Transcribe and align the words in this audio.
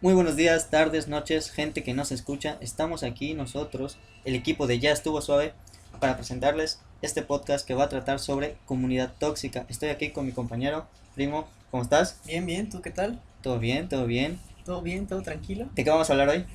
Muy 0.00 0.14
buenos 0.14 0.36
días, 0.36 0.70
tardes, 0.70 1.08
noches, 1.08 1.50
gente 1.50 1.82
que 1.82 1.92
nos 1.94 2.12
escucha. 2.12 2.56
Estamos 2.60 3.02
aquí 3.02 3.34
nosotros, 3.34 3.98
el 4.24 4.34
equipo 4.34 4.66
de 4.66 4.78
Ya 4.78 4.92
estuvo 4.92 5.20
suave, 5.20 5.52
para 6.00 6.16
presentarles 6.16 6.78
este 7.02 7.22
podcast 7.22 7.66
que 7.66 7.74
va 7.74 7.84
a 7.84 7.88
tratar 7.88 8.20
sobre 8.20 8.56
comunidad 8.66 9.12
tóxica. 9.18 9.66
Estoy 9.68 9.88
aquí 9.88 10.10
con 10.10 10.26
mi 10.26 10.32
compañero, 10.32 10.86
primo, 11.16 11.48
¿cómo 11.70 11.82
estás? 11.82 12.20
Bien, 12.26 12.46
bien, 12.46 12.68
¿tú 12.70 12.80
qué 12.80 12.90
tal? 12.90 13.20
¿Todo 13.42 13.58
bien? 13.58 13.88
¿Todo 13.88 14.06
bien? 14.06 14.38
¿Todo 14.64 14.82
bien? 14.82 15.06
¿Todo 15.08 15.22
tranquilo? 15.22 15.68
¿De 15.74 15.82
qué 15.82 15.90
vamos 15.90 16.08
a 16.08 16.12
hablar 16.12 16.28
hoy? 16.28 16.46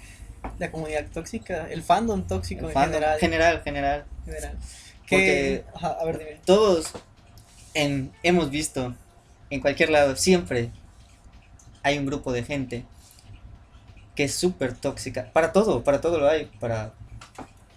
La 0.59 0.71
comunidad 0.71 1.05
tóxica, 1.13 1.67
el 1.69 1.83
fandom 1.83 2.25
tóxico 2.27 2.61
El 2.61 2.67
en 2.67 2.73
fandom. 2.73 2.93
general. 2.93 3.19
General, 3.19 3.61
general. 3.63 4.05
general. 4.25 4.57
Porque- 5.01 5.17
Que, 5.17 5.65
ajá, 5.75 5.97
a 5.99 6.05
ver, 6.05 6.19
dime. 6.19 6.39
Todos 6.45 6.93
en, 7.73 8.11
hemos 8.23 8.49
visto, 8.49 8.95
en 9.49 9.59
cualquier 9.59 9.89
lado, 9.89 10.15
siempre 10.15 10.69
hay 11.81 11.97
un 11.97 12.05
grupo 12.05 12.31
de 12.31 12.43
gente 12.43 12.85
que 14.15 14.25
es 14.25 14.35
súper 14.35 14.73
tóxica. 14.73 15.31
Para 15.33 15.51
todo, 15.51 15.83
para 15.83 16.01
todo 16.01 16.19
lo 16.19 16.27
hay. 16.27 16.45
Para 16.59 16.93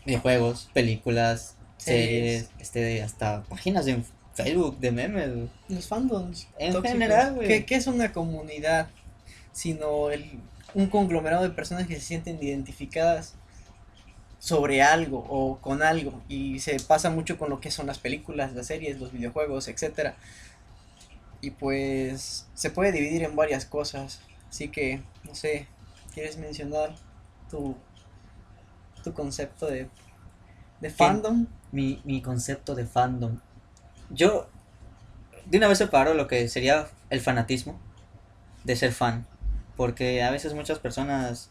videojuegos, 0.04 0.68
películas, 0.72 1.56
series, 1.78 2.50
este, 2.58 3.02
hasta 3.02 3.42
páginas 3.44 3.84
de 3.84 4.02
Facebook, 4.34 4.78
de 4.78 4.92
memes. 4.92 5.30
Los 5.68 5.86
fandoms. 5.86 6.48
En 6.58 6.72
tóxicos. 6.72 6.92
general, 6.92 7.34
güey. 7.34 7.48
¿Qué, 7.48 7.64
qué 7.64 7.74
es 7.76 7.86
una 7.86 8.12
comunidad? 8.12 8.88
Sino 9.52 10.10
el, 10.10 10.38
un 10.74 10.88
conglomerado 10.88 11.42
de 11.42 11.50
personas 11.50 11.86
que 11.86 11.94
se 11.94 12.02
sienten 12.02 12.38
identificadas 12.42 13.34
sobre 14.38 14.82
algo 14.82 15.26
o 15.28 15.58
con 15.58 15.82
algo. 15.82 16.22
Y 16.28 16.60
se 16.60 16.78
pasa 16.80 17.10
mucho 17.10 17.38
con 17.38 17.50
lo 17.50 17.60
que 17.60 17.70
son 17.70 17.86
las 17.86 17.98
películas, 17.98 18.52
las 18.52 18.66
series, 18.66 19.00
los 19.00 19.12
videojuegos, 19.12 19.68
etcétera. 19.68 20.14
Y 21.40 21.50
pues 21.50 22.46
se 22.54 22.70
puede 22.70 22.92
dividir 22.92 23.22
en 23.22 23.34
varias 23.36 23.64
cosas. 23.64 24.20
Así 24.48 24.68
que, 24.68 25.00
no 25.24 25.34
sé, 25.34 25.66
¿quieres 26.16 26.38
mencionar 26.38 26.94
tu, 27.50 27.76
tu 29.04 29.12
concepto 29.12 29.66
de, 29.66 29.90
de 30.80 30.88
fandom? 30.88 31.46
Mi, 31.72 32.00
mi 32.04 32.22
concepto 32.22 32.74
de 32.74 32.86
fandom. 32.86 33.38
Yo, 34.08 34.48
de 35.44 35.58
una 35.58 35.68
vez 35.68 35.76
separo 35.76 36.14
lo 36.14 36.26
que 36.26 36.48
sería 36.48 36.88
el 37.10 37.20
fanatismo 37.20 37.78
de 38.64 38.76
ser 38.76 38.92
fan. 38.92 39.26
Porque 39.76 40.22
a 40.22 40.30
veces 40.30 40.54
muchas 40.54 40.78
personas 40.78 41.50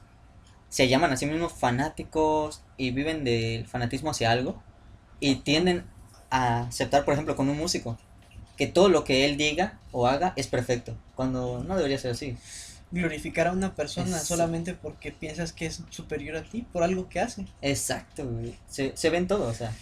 se 0.70 0.88
llaman 0.88 1.14
a 1.14 1.18
sí 1.18 1.28
mismos 1.28 1.54
fanáticos 1.54 2.64
y 2.76 2.90
viven 2.90 3.24
del 3.24 3.68
fanatismo 3.68 4.10
hacia 4.10 4.32
algo. 4.32 4.64
Y 5.20 5.36
tienden 5.36 5.86
a 6.32 6.62
aceptar, 6.62 7.06
por 7.06 7.14
ejemplo, 7.14 7.36
con 7.36 7.50
un 7.50 7.58
músico, 7.58 8.00
que 8.58 8.66
todo 8.66 8.90
lo 8.90 9.04
que 9.04 9.26
él 9.26 9.38
diga 9.38 9.78
o 9.92 10.08
haga 10.08 10.34
es 10.36 10.48
perfecto. 10.48 10.98
Cuando 11.14 11.64
no 11.64 11.76
debería 11.76 12.00
ser 12.00 12.14
así. 12.14 12.36
Glorificar 13.02 13.48
a 13.48 13.52
una 13.52 13.76
persona 13.76 14.20
solamente 14.20 14.74
porque 14.74 15.12
piensas 15.12 15.54
que 15.54 15.66
es 15.66 15.82
superior 15.90 16.38
a 16.38 16.44
ti 16.44 16.66
por 16.72 16.84
algo 16.84 17.10
que 17.10 17.20
hace. 17.20 17.46
Exacto, 17.62 18.26
güey. 18.26 18.56
Se, 18.68 18.96
se 18.96 19.10
ven 19.10 19.28
todo, 19.28 19.48
o 19.48 19.54
sea. 19.54 19.74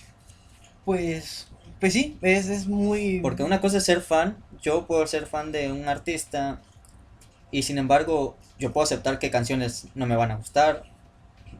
Pues, 0.86 1.48
pues 1.80 1.94
sí, 1.94 2.18
es, 2.22 2.48
es 2.50 2.68
muy... 2.68 3.20
Porque 3.22 3.44
una 3.44 3.62
cosa 3.62 3.78
es 3.78 3.86
ser 3.86 4.02
fan, 4.02 4.38
yo 4.62 4.88
puedo 4.88 5.06
ser 5.08 5.28
fan 5.28 5.52
de 5.52 5.72
un 5.72 5.88
artista 5.88 6.62
y 7.52 7.64
sin 7.64 7.78
embargo 7.78 8.36
yo 8.58 8.74
puedo 8.74 8.84
aceptar 8.84 9.20
que 9.20 9.30
canciones 9.30 9.88
no 9.94 10.06
me 10.06 10.16
van 10.16 10.32
a 10.32 10.38
gustar, 10.38 10.84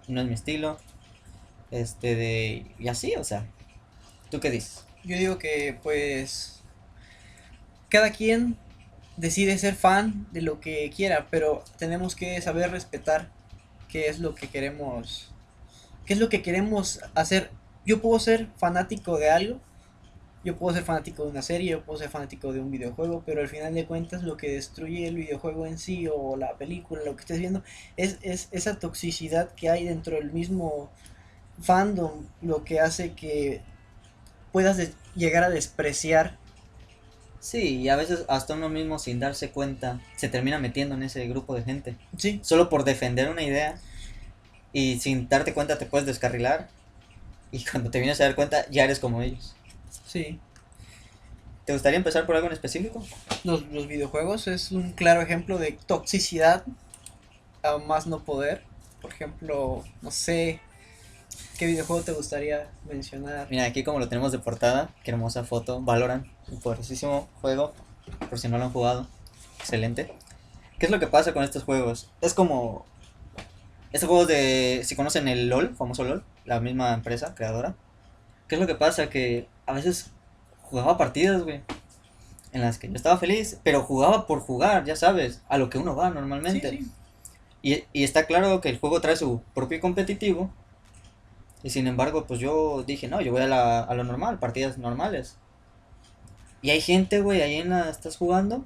no 0.08 0.22
es 0.22 0.28
mi 0.28 0.34
estilo, 0.34 0.80
este 1.72 2.16
de 2.16 2.66
y 2.80 2.88
así, 2.88 3.16
o 3.16 3.24
sea, 3.24 3.46
¿tú 4.30 4.40
qué 4.40 4.50
dices? 4.50 4.86
Yo 5.04 5.18
digo 5.18 5.38
que 5.38 5.78
pues 5.84 6.64
cada 7.90 8.12
quien 8.12 8.58
decide 9.18 9.58
ser 9.58 9.76
fan 9.76 10.28
de 10.32 10.42
lo 10.42 10.60
que 10.60 10.90
quiera, 10.96 11.28
pero 11.30 11.64
tenemos 11.78 12.16
que 12.16 12.42
saber 12.42 12.72
respetar 12.72 13.30
qué 13.88 14.08
es 14.08 14.20
lo 14.20 14.36
que 14.36 14.48
queremos, 14.48 15.32
qué 16.06 16.14
es 16.14 16.20
lo 16.20 16.30
que 16.30 16.42
queremos 16.42 17.02
hacer. 17.16 17.52
Yo 17.86 18.02
puedo 18.02 18.20
ser 18.20 18.48
fanático 18.58 19.18
de 19.18 19.30
algo, 19.30 19.60
yo 20.44 20.58
puedo 20.58 20.76
ser 20.76 20.84
fanático 20.84 21.24
de 21.24 21.32
una 21.32 21.42
serie, 21.42 21.72
yo 21.72 21.86
puedo 21.86 22.00
ser 22.00 22.10
fanático 22.10 22.52
de 22.52 22.60
un 22.60 22.72
videojuego, 22.72 23.24
pero 23.26 23.42
al 23.42 23.48
final 23.48 23.74
de 23.74 23.86
cuentas 23.86 24.24
lo 24.24 24.36
que 24.36 24.52
destruye 24.52 25.08
el 25.08 25.16
videojuego 25.16 25.66
en 25.66 25.78
sí 25.78 26.08
o 26.14 26.36
la 26.36 26.58
película, 26.58 27.02
lo 27.06 27.16
que 27.16 27.22
estés 27.22 27.40
viendo, 27.40 27.64
es, 27.96 28.18
es 28.22 28.50
esa 28.52 28.80
toxicidad 28.80 29.54
que 29.54 29.70
hay 29.70 29.86
dentro 29.86 30.18
del 30.18 30.32
mismo 30.32 30.90
fandom, 31.62 32.26
lo 32.42 32.64
que 32.64 32.80
hace 32.80 33.14
que 33.14 33.62
puedas 34.52 34.78
llegar 35.16 35.44
a 35.44 35.50
despreciar. 35.50 36.38
Sí, 37.44 37.82
y 37.82 37.90
a 37.90 37.98
veces 37.98 38.24
hasta 38.30 38.54
uno 38.54 38.70
mismo 38.70 39.00
sin 39.00 39.20
darse 39.20 39.52
cuenta 39.52 40.00
se 40.16 40.30
termina 40.30 40.60
metiendo 40.60 40.96
en 40.96 41.04
ese 41.04 41.28
grupo 41.28 41.54
de 41.56 41.64
gente, 41.64 41.98
Sí, 42.18 42.40
solo 42.42 42.70
por 42.70 42.86
defender 42.86 43.30
una 43.30 43.44
idea 43.44 43.76
y 44.72 45.00
sin 45.02 45.28
darte 45.28 45.54
cuenta 45.54 45.78
te 45.78 45.86
puedes 45.86 46.08
descarrilar 46.08 46.70
y 47.52 47.66
cuando 47.66 47.92
te 47.92 48.00
vienes 48.00 48.22
a 48.22 48.24
dar 48.24 48.36
cuenta 48.36 48.66
ya 48.72 48.86
eres 48.86 49.00
como 49.00 49.22
ellos. 49.22 49.56
sí. 50.08 50.40
¿Te 51.66 51.74
gustaría 51.74 51.98
empezar 51.98 52.26
por 52.26 52.36
algo 52.36 52.48
en 52.48 52.54
específico? 52.54 53.06
Los, 53.44 53.64
los 53.68 53.88
videojuegos 53.88 54.48
es 54.48 54.72
un 54.72 54.92
claro 54.94 55.22
ejemplo 55.22 55.58
de 55.58 55.78
toxicidad 55.86 56.64
a 57.62 57.78
más 57.78 58.08
no 58.08 58.24
poder. 58.24 58.64
Por 59.02 59.12
ejemplo, 59.12 59.84
no 60.02 60.12
sé, 60.12 60.62
¿qué 61.64 61.68
videojuego 61.68 62.02
te 62.02 62.12
gustaría 62.12 62.68
mencionar? 62.90 63.48
Mira, 63.50 63.64
aquí 63.64 63.86
como 63.86 63.98
lo 63.98 64.10
tenemos 64.10 64.34
de 64.34 64.40
portada, 64.40 64.90
qué 65.02 65.12
hermosa 65.12 65.46
foto, 65.46 65.82
Valorant, 65.82 66.28
un 66.52 66.60
poderosísimo 66.60 67.30
juego, 67.40 67.74
por 68.30 68.38
si 68.38 68.50
no 68.50 68.58
lo 68.58 68.66
han 68.66 68.74
jugado, 68.74 69.08
excelente. 69.60 70.14
¿Qué 70.78 70.88
es 70.88 70.92
lo 70.92 71.00
que 71.00 71.08
pasa 71.08 71.32
con 71.32 71.42
estos 71.42 71.64
juegos? 71.64 72.10
Es 72.20 72.34
como... 72.34 72.86
Estos 73.94 74.10
juegos 74.10 74.28
de... 74.28 74.82
Si 74.84 74.98
conocen 74.98 75.30
el 75.30 75.48
LOL, 75.48 75.74
famoso 75.74 76.04
LOL, 76.04 76.26
la 76.44 76.60
misma 76.60 76.94
empresa 76.94 77.34
creadora. 77.34 77.76
¿Qué 78.50 78.56
es 78.56 78.62
lo 78.62 78.68
que 78.68 78.76
pasa? 78.76 79.10
Que 79.10 79.48
a 79.66 79.72
veces 79.72 80.12
jugaba 80.64 80.98
partidas, 80.98 81.44
güey. 81.44 81.62
En 82.52 82.60
las 82.60 82.78
que 82.78 82.90
yo 82.90 82.96
estaba 82.96 83.18
feliz, 83.18 83.62
pero 83.64 83.84
jugaba 83.84 84.28
por 84.28 84.42
jugar, 84.42 84.84
ya 84.84 84.98
sabes, 84.98 85.42
a 85.48 85.58
lo 85.58 85.70
que 85.70 85.78
uno 85.78 85.96
va 85.96 86.10
normalmente. 86.10 86.72
Sí, 86.72 86.78
sí. 86.80 86.92
Y, 87.62 87.84
y 87.94 88.04
está 88.04 88.26
claro 88.26 88.60
que 88.60 88.68
el 88.68 88.80
juego 88.80 89.00
trae 89.00 89.16
su 89.16 89.42
propio 89.54 89.80
competitivo. 89.80 90.52
Y 91.64 91.70
sin 91.70 91.88
embargo, 91.88 92.26
pues 92.28 92.40
yo 92.40 92.84
dije, 92.84 93.08
no, 93.08 93.22
yo 93.22 93.32
voy 93.32 93.42
a, 93.42 93.48
la, 93.48 93.80
a 93.80 93.94
lo 93.96 94.04
normal, 94.04 94.38
partidas 94.40 94.78
normales. 94.78 95.38
Y 96.62 96.70
hay 96.72 96.82
gente, 96.82 97.22
güey, 97.22 97.42
ahí 97.42 97.56
en 97.56 97.70
la, 97.70 97.90
estás 97.90 98.18
jugando. 98.18 98.66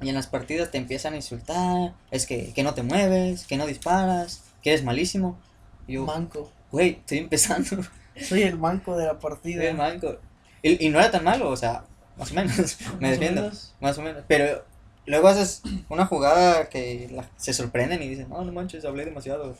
Y 0.00 0.08
en 0.10 0.14
las 0.14 0.26
partidas 0.26 0.70
te 0.70 0.78
empiezan 0.78 1.14
a 1.14 1.16
insultar. 1.16 1.94
Es 2.10 2.26
que, 2.26 2.52
que 2.52 2.62
no 2.62 2.74
te 2.74 2.82
mueves, 2.82 3.46
que 3.46 3.56
no 3.56 3.66
disparas, 3.66 4.42
que 4.62 4.70
eres 4.70 4.84
malísimo. 4.84 5.38
Y 5.86 5.94
yo, 5.94 6.04
Manco. 6.04 6.50
güey, 6.70 6.90
estoy 7.00 7.18
empezando. 7.18 7.76
Soy 8.22 8.42
el 8.42 8.58
manco 8.58 8.96
de 8.96 9.06
la 9.06 9.18
partida. 9.18 9.56
Soy 9.62 9.66
el 9.70 9.76
manco. 9.76 10.16
Y, 10.62 10.86
y 10.86 10.90
no 10.90 10.98
era 10.98 11.10
tan 11.10 11.24
malo, 11.24 11.48
o 11.50 11.56
sea, 11.56 11.84
más 12.16 12.30
o 12.32 12.34
menos. 12.34 12.76
Me 13.00 13.10
defiendo. 13.10 13.42
menos. 13.42 13.74
Más 13.80 13.98
o 13.98 14.02
menos. 14.02 14.22
Pero 14.28 14.64
luego 15.06 15.28
haces 15.28 15.62
una 15.88 16.06
jugada 16.06 16.68
que 16.68 17.08
la- 17.12 17.28
se 17.36 17.52
sorprenden 17.52 18.02
y 18.02 18.08
dicen, 18.08 18.28
no, 18.28 18.42
no 18.44 18.52
manches, 18.52 18.84
hablé 18.84 19.04
demasiado. 19.04 19.56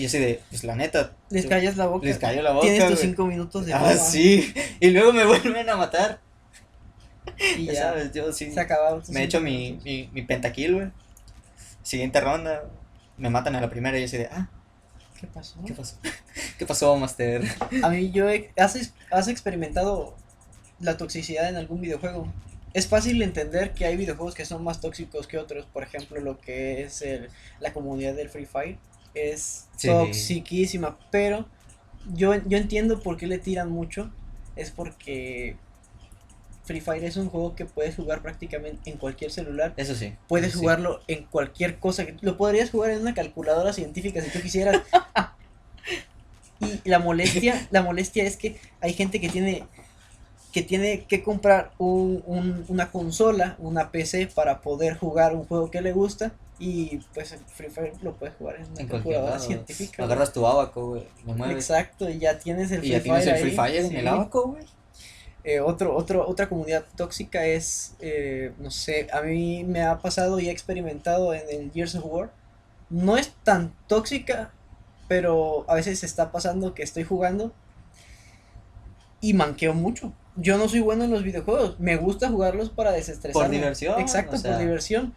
Y 0.00 0.06
así 0.06 0.18
de, 0.18 0.40
pues 0.50 0.64
la 0.64 0.74
neta. 0.76 1.12
Les 1.30 1.44
yo- 1.44 1.48
callas 1.50 1.76
la 1.76 1.86
boca. 1.86 2.06
Les 2.06 2.18
cayó 2.18 2.42
la 2.42 2.52
boca. 2.52 2.66
Tienes 2.66 2.88
tus 2.88 3.00
cinco 3.00 3.26
minutos 3.26 3.66
de 3.66 3.74
Ah, 3.74 3.94
sí. 3.96 4.52
Y 4.80 4.90
luego 4.90 5.12
me 5.12 5.24
vuelven 5.26 5.68
a 5.68 5.76
matar. 5.76 6.20
Y 7.58 7.66
Ya 7.66 7.72
ya, 7.72 7.82
sabes, 7.82 8.12
yo 8.12 8.32
sí. 8.32 8.50
se 8.50 8.60
acabaron. 8.60 9.02
Me 9.08 9.24
echo 9.24 9.40
mi, 9.40 9.78
mi, 9.84 10.08
mi 10.12 10.22
pentakill, 10.22 10.74
güey. 10.74 10.88
Siguiente 11.82 12.20
ronda. 12.20 12.64
Me 13.16 13.28
matan 13.30 13.54
a 13.56 13.60
la 13.60 13.68
primera 13.70 13.98
y 13.98 14.00
yo 14.02 14.06
así 14.06 14.16
de, 14.16 14.26
ah, 14.32 14.48
¿Qué 15.20 15.26
pasó? 15.26 15.60
¿qué 15.66 15.74
pasó? 15.74 15.96
¿Qué 16.58 16.64
pasó, 16.66 16.96
Master? 16.96 17.42
A 17.82 17.90
mí 17.90 18.10
yo 18.10 18.28
he- 18.30 18.50
has, 18.56 18.92
has 19.10 19.28
experimentado 19.28 20.16
la 20.80 20.96
toxicidad 20.96 21.48
en 21.48 21.56
algún 21.56 21.82
videojuego. 21.82 22.32
Es 22.72 22.86
fácil 22.86 23.20
entender 23.20 23.72
que 23.74 23.84
hay 23.84 23.96
videojuegos 23.96 24.34
que 24.34 24.44
son 24.46 24.64
más 24.64 24.80
tóxicos 24.80 25.26
que 25.26 25.36
otros. 25.36 25.66
Por 25.66 25.82
ejemplo, 25.82 26.20
lo 26.20 26.38
que 26.40 26.82
es 26.82 27.02
el, 27.02 27.28
la 27.58 27.72
comunidad 27.74 28.14
del 28.14 28.30
Free 28.30 28.46
Fire 28.46 28.78
es 29.14 29.66
Sí. 29.76 29.88
toxiquísima. 29.88 30.98
Pero 31.10 31.46
yo, 32.14 32.34
yo 32.46 32.58
entiendo 32.58 33.00
por 33.00 33.16
qué 33.16 33.26
le 33.26 33.38
tiran 33.38 33.70
mucho. 33.70 34.10
Es 34.56 34.70
porque 34.70 35.56
Free 36.64 36.80
Fire 36.80 37.04
es 37.04 37.16
un 37.16 37.28
juego 37.28 37.54
que 37.54 37.64
puedes 37.64 37.96
jugar 37.96 38.22
prácticamente 38.22 38.90
en 38.90 38.98
cualquier 38.98 39.30
celular. 39.30 39.72
Eso 39.76 39.94
sí. 39.94 40.14
Puedes 40.28 40.48
eso 40.50 40.58
sí. 40.58 40.64
jugarlo 40.64 41.00
en 41.08 41.24
cualquier 41.24 41.78
cosa. 41.78 42.04
que- 42.06 42.16
Lo 42.20 42.36
podrías 42.36 42.70
jugar 42.70 42.90
en 42.90 43.00
una 43.00 43.14
calculadora 43.14 43.72
científica 43.72 44.20
si 44.20 44.30
tú 44.30 44.40
quisieras. 44.40 44.82
y 46.84 46.88
la 46.88 46.98
molestia, 46.98 47.66
la 47.70 47.82
molestia 47.82 48.24
es 48.24 48.36
que 48.36 48.58
hay 48.80 48.92
gente 48.92 49.20
que 49.20 49.28
tiene 49.28 49.64
que 50.52 50.62
tiene 50.62 51.04
que 51.04 51.22
comprar 51.22 51.70
un, 51.78 52.22
un- 52.26 52.64
una 52.68 52.90
consola, 52.90 53.54
una 53.60 53.90
PC 53.92 54.26
para 54.26 54.60
poder 54.60 54.96
jugar 54.98 55.34
un 55.34 55.44
juego 55.46 55.70
que 55.70 55.80
le 55.80 55.92
gusta 55.92 56.32
y 56.60 56.98
pues 57.14 57.32
el 57.32 57.40
Free 57.40 57.68
Fire 57.70 57.94
lo 58.02 58.14
puedes 58.14 58.36
jugar 58.36 58.56
en 58.60 58.70
una 58.70 58.80
En 58.82 58.86
calculadora 58.86 59.30
lado. 59.32 59.42
científica. 59.44 60.04
Agarras 60.04 60.32
tu 60.32 60.46
abaco, 60.46 60.90
güey. 60.90 61.08
Lo 61.26 61.34
mueves. 61.34 61.56
Exacto, 61.56 62.08
y 62.08 62.18
ya 62.20 62.38
tienes 62.38 62.70
el 62.70 62.78
Y 62.78 62.80
Free 62.82 62.90
ya 62.90 63.02
tienes 63.02 63.24
Fire 63.24 63.34
el 63.36 63.40
Free 63.40 63.50
ahí, 63.50 63.56
Fire 63.56 63.84
en 63.84 63.88
sí. 63.90 63.96
el 63.96 64.06
abaco, 64.08 64.48
güey. 64.50 64.64
Eh, 65.42 65.58
otro, 65.60 65.96
otro, 65.96 66.28
otra 66.28 66.48
comunidad 66.48 66.84
tóxica 66.96 67.46
es, 67.46 67.94
eh, 67.98 68.52
no 68.58 68.70
sé, 68.70 69.08
a 69.10 69.22
mí 69.22 69.64
me 69.64 69.82
ha 69.82 69.98
pasado 69.98 70.38
y 70.38 70.48
he 70.48 70.52
experimentado 70.52 71.32
en 71.34 71.42
el 71.50 71.72
Gears 71.72 71.94
of 71.96 72.04
War 72.04 72.30
no 72.90 73.16
es 73.16 73.32
tan 73.44 73.72
tóxica, 73.86 74.50
pero 75.08 75.64
a 75.68 75.74
veces 75.76 76.02
está 76.04 76.32
pasando 76.32 76.74
que 76.74 76.82
estoy 76.82 77.04
jugando 77.04 77.52
y 79.20 79.32
manqueo 79.34 79.74
mucho. 79.74 80.12
Yo 80.36 80.58
no 80.58 80.68
soy 80.68 80.80
bueno 80.80 81.04
en 81.04 81.10
los 81.10 81.22
videojuegos, 81.22 81.78
me 81.80 81.96
gusta 81.96 82.28
jugarlos 82.28 82.70
para 82.70 82.92
desestresarme. 82.92 83.46
Por 83.46 83.50
diversión, 83.50 84.00
Exacto, 84.00 84.36
o 84.36 84.38
sea. 84.38 84.52
por 84.52 84.60
diversión. 84.60 85.14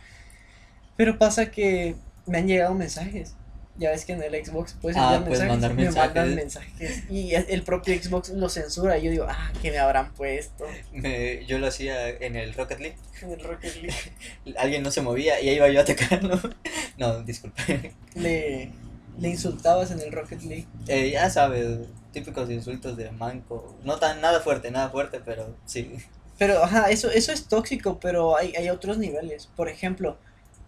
Pero 0.98 1.18
pasa 1.18 1.52
que 1.52 1.96
me 2.26 2.38
han 2.40 2.48
llegado 2.48 2.74
mensajes. 2.74 3.36
Ya 3.76 3.90
ves 3.90 4.06
que 4.06 4.14
en 4.14 4.22
el 4.22 4.46
Xbox 4.46 4.76
puedes 4.80 4.96
Ah, 4.98 5.16
enviar 5.16 5.22
mensajes. 5.32 5.50
mandar 5.50 5.74
me 5.74 5.86
mandan 5.90 6.36
mensajes. 6.36 6.76
mensajes. 6.78 7.12
Y 7.12 7.34
el 7.34 7.64
propio 7.64 8.00
Xbox 8.00 8.30
lo 8.30 8.48
censura. 8.48 9.00
Y 9.00 9.06
yo 9.06 9.12
digo, 9.12 9.26
ah, 9.28 9.52
que 9.64 9.72
me 9.72 9.80
habrán 9.80 10.14
puesto 10.14 10.66
Me- 10.92 11.44
yo 11.48 11.58
lo 11.58 11.66
hacía 11.68 12.08
en 12.10 12.36
el 12.36 12.54
Rocket 12.54 12.80
League. 12.80 12.98
en 13.24 13.32
el 13.32 13.40
Rocket 13.40 13.76
League. 13.82 13.96
Alguien 14.58 14.84
no 14.84 14.92
se 14.92 15.02
movía 15.02 15.42
y 15.42 15.50
ahí 15.50 15.56
iba 15.56 15.68
yo 15.70 15.80
a 15.80 15.84
atacarlo. 15.84 16.40
No, 17.00 17.24
disculpe. 17.24 17.94
Le, 18.14 18.72
le 19.18 19.28
insultabas 19.30 19.90
en 19.90 20.00
el 20.02 20.12
Rocket 20.12 20.44
League. 20.44 20.68
Eh, 20.88 21.10
ya 21.10 21.28
sabes, 21.32 21.80
típicos 22.12 22.52
insultos 22.52 22.96
de 22.96 23.10
manco. 23.12 23.76
No 23.84 23.98
tan 23.98 24.22
nada 24.22 24.40
fuerte, 24.42 24.70
nada 24.70 24.90
fuerte, 24.90 25.20
pero 25.26 25.58
sí. 25.66 25.96
Pero, 26.38 26.64
ajá, 26.64 26.92
eso, 26.92 27.10
eso 27.10 27.32
es 27.32 27.48
tóxico, 27.48 28.00
pero 28.00 28.38
hay, 28.38 28.54
hay 28.56 28.70
otros 28.70 29.00
niveles. 29.00 29.48
Por 29.56 29.70
ejemplo, 29.70 30.20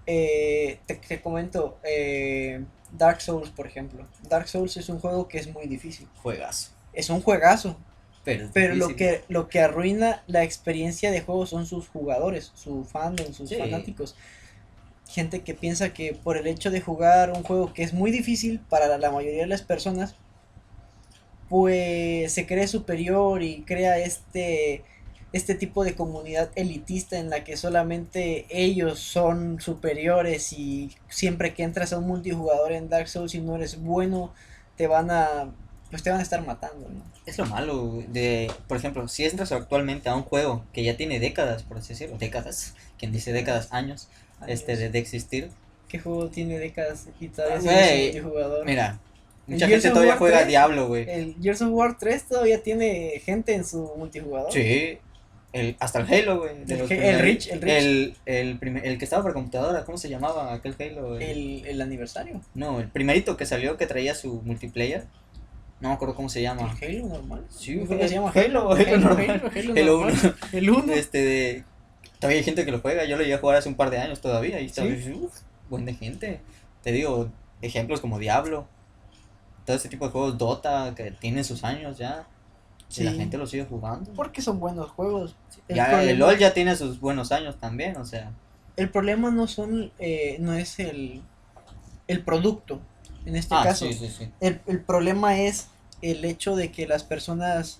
eh, 0.08 0.80
te, 0.86 0.96
te 0.96 1.22
comento, 1.22 1.78
eh, 1.84 2.64
Dark 2.92 3.22
Souls, 3.22 3.50
por 3.50 3.68
ejemplo. 3.68 4.06
Dark 4.30 4.48
Souls 4.48 4.78
es 4.78 4.90
un 4.90 5.00
juego 5.00 5.28
que 5.28 5.38
es 5.40 5.52
muy 5.54 5.68
difícil. 5.68 6.08
Juegazo. 6.22 6.72
Es 6.94 7.10
un 7.10 7.22
juegazo, 7.22 7.78
Pero, 8.24 8.50
pero 8.54 8.76
lo 8.76 8.96
que, 8.96 9.24
lo 9.28 9.50
que 9.50 9.60
arruina 9.60 10.24
la 10.28 10.44
experiencia 10.44 11.12
de 11.12 11.22
juego 11.22 11.46
son 11.46 11.66
sus 11.66 11.88
jugadores, 11.90 12.52
su 12.56 12.86
fandom, 12.86 13.34
sus 13.34 13.50
Sí. 13.50 13.56
fanáticos. 13.56 14.16
Gente 15.10 15.42
que 15.42 15.54
piensa 15.54 15.94
que 15.94 16.14
por 16.14 16.36
el 16.38 16.48
hecho 16.48 16.72
de 16.72 16.82
jugar 16.82 17.32
un 17.32 17.44
juego 17.44 17.74
que 17.74 17.84
es 17.84 17.94
muy 17.94 18.12
difícil 18.12 18.60
para 18.70 18.98
la 18.98 19.12
mayoría 19.12 19.42
de 19.42 19.48
las 19.48 19.62
personas, 19.62 20.16
pues 21.50 22.32
se 22.32 22.48
cree 22.48 22.68
superior 22.68 23.44
y 23.44 23.62
crea 23.64 24.00
este, 24.00 24.84
este 25.36 25.54
tipo 25.54 25.84
de 25.84 25.96
comunidad 25.96 26.50
elitista 26.56 27.20
en 27.20 27.30
la 27.30 27.44
que 27.44 27.58
solamente 27.58 28.46
ellos 28.48 29.02
son 29.02 29.60
superiores 29.60 30.54
y 30.54 30.96
siempre 31.10 31.54
que 31.54 31.64
entras 31.64 31.92
a 31.92 31.98
un 31.98 32.08
multijugador 32.08 32.72
en 32.72 32.88
Dark 32.88 33.10
Souls 33.10 33.36
y 33.36 33.42
no 33.42 33.58
eres 33.58 33.82
bueno, 33.82 34.34
te 34.78 34.88
van 34.88 35.12
a 35.12 35.52
pues 35.92 36.04
te 36.04 36.10
van 36.10 36.20
a 36.20 36.24
estar 36.24 36.46
matando, 36.46 36.88
¿no? 36.88 37.04
Es 37.26 37.38
lo 37.38 37.46
malo 37.48 38.02
de, 38.08 38.50
por 38.70 38.78
ejemplo, 38.78 39.06
si 39.10 39.26
entras 39.26 39.52
actualmente 39.52 40.08
a 40.08 40.16
un 40.16 40.24
juego 40.24 40.64
que 40.72 40.86
ya 40.86 40.96
tiene 40.96 41.20
décadas, 41.20 41.64
por 41.64 41.80
así 41.80 41.90
decirlo, 41.90 42.18
décadas, 42.18 42.74
quien 42.98 43.12
dice 43.12 43.34
décadas, 43.34 43.68
años, 43.72 44.08
este, 44.48 44.78
de, 44.78 44.90
de 44.90 45.00
existir. 45.00 45.50
¿Qué 45.90 46.00
juego 46.00 46.30
tiene 46.30 46.60
décadas 46.60 47.08
y 47.20 47.28
todavía 47.28 47.60
sigue 47.60 48.04
multijugador? 48.04 48.66
Mira, 48.66 49.00
mucha 49.48 49.66
El 49.66 49.72
gente 49.72 49.90
todavía 49.90 50.12
War 50.12 50.20
juega 50.20 50.38
3, 50.38 50.48
Diablo, 50.48 50.88
güey. 50.88 51.10
El 51.10 51.36
Gears 51.42 51.62
of 51.62 51.72
War 51.72 51.98
3 51.98 52.24
todavía 52.24 52.64
tiene 52.64 53.22
gente 53.26 53.54
en 53.54 53.66
su 53.66 53.92
multijugador. 53.98 54.54
Sí. 54.54 54.98
El, 55.56 55.76
hasta 55.80 56.00
el 56.00 56.14
Halo, 56.14 56.40
güey. 56.40 56.52
El 56.68 56.72
el. 56.92 57.20
Reach, 57.20 57.48
el 57.48 57.62
Reach. 57.62 57.84
El, 57.84 58.16
el, 58.26 58.60
primer- 58.60 58.86
el 58.86 58.98
que 58.98 59.06
estaba 59.06 59.24
por 59.24 59.34
computadora, 59.34 59.86
¿cómo 59.86 59.98
se 59.98 60.10
llamaba 60.10 60.54
aquel 60.54 60.76
Halo? 60.80 61.18
El- 61.18 61.66
El, 61.66 61.82
aniversario. 61.82 62.42
No, 62.54 62.80
el 62.80 62.90
primerito 62.90 63.38
que 63.38 63.46
salió 63.46 63.78
que 63.78 63.88
traía 63.88 64.16
su 64.16 64.42
multiplayer. 64.42 65.06
No 65.80 65.90
me 65.90 65.96
acuerdo 65.96 66.16
cómo 66.16 66.30
se 66.30 66.40
El 66.40 66.44
llama. 66.44 66.76
Halo 66.82 67.08
normal. 67.08 67.46
Sí, 67.50 67.78
creo 67.86 68.00
que 68.00 68.08
se 68.08 68.16
llama 68.16 68.32
Halo, 68.36 68.72
Halo 68.74 68.98
normal. 68.98 69.30
Halo, 69.30 69.74
Halo 69.76 69.98
normal. 69.98 70.14
1. 70.24 70.34
El 70.60 70.70
1. 70.70 70.94
Este 70.94 71.18
de. 71.24 71.64
Todavía 72.20 72.38
hay 72.40 72.44
gente 72.44 72.66
que 72.66 72.72
lo 72.72 72.80
juega. 72.80 73.06
Yo 73.06 73.16
lo 73.18 73.24
llegué 73.24 73.36
a 73.36 73.40
jugar 73.40 73.58
hace 73.58 73.70
un 73.70 73.76
par 73.76 73.90
de 73.90 73.98
años 74.00 74.22
todavía. 74.22 74.60
Y 74.60 74.70
¿Sí? 74.70 74.82
está 74.82 75.16
uf, 75.16 75.40
buen 75.70 75.86
de 75.86 75.94
gente. 75.94 76.40
Te 76.84 76.92
digo, 76.92 77.30
ejemplos 77.62 78.02
como 78.02 78.20
Diablo. 78.20 78.68
Todo 79.66 79.76
ese 79.78 79.90
tipo 79.90 80.06
de 80.06 80.12
juegos 80.12 80.38
Dota 80.38 80.94
que 80.96 81.12
tienen 81.12 81.44
sus 81.44 81.64
años 81.64 81.98
ya. 81.98 82.28
Y 82.98 83.04
la 83.04 83.12
Sí. 83.12 83.18
gente 83.18 83.38
lo 83.38 83.48
sigue 83.48 83.66
jugando. 83.66 84.12
Porque 84.14 84.42
son 84.42 84.60
buenos 84.60 84.92
juegos. 84.92 85.36
El, 85.68 85.76
ya 85.78 85.86
el 85.86 85.92
problema, 85.92 86.20
LOL 86.20 86.38
ya 86.38 86.54
tiene 86.54 86.76
sus 86.76 87.00
buenos 87.00 87.32
años 87.32 87.58
también, 87.60 87.98
o 87.98 88.06
sea. 88.06 88.32
el 88.78 88.90
problema 88.90 89.32
no 89.32 89.48
son 89.48 89.92
eh, 90.00 90.38
no 90.40 90.54
es 90.54 90.80
el, 90.80 91.22
el 92.08 92.24
producto. 92.24 92.80
En 93.26 93.36
este 93.36 93.56
ah, 93.56 93.64
caso. 93.64 93.86
sí, 93.88 93.94
sí, 93.94 94.08
sí. 94.10 94.30
El, 94.40 94.62
el 94.68 94.82
problema 94.82 95.40
es 95.40 95.68
el 96.02 96.24
hecho 96.26 96.56
de 96.56 96.72
que 96.72 96.86
las 96.88 97.04
personas 97.04 97.80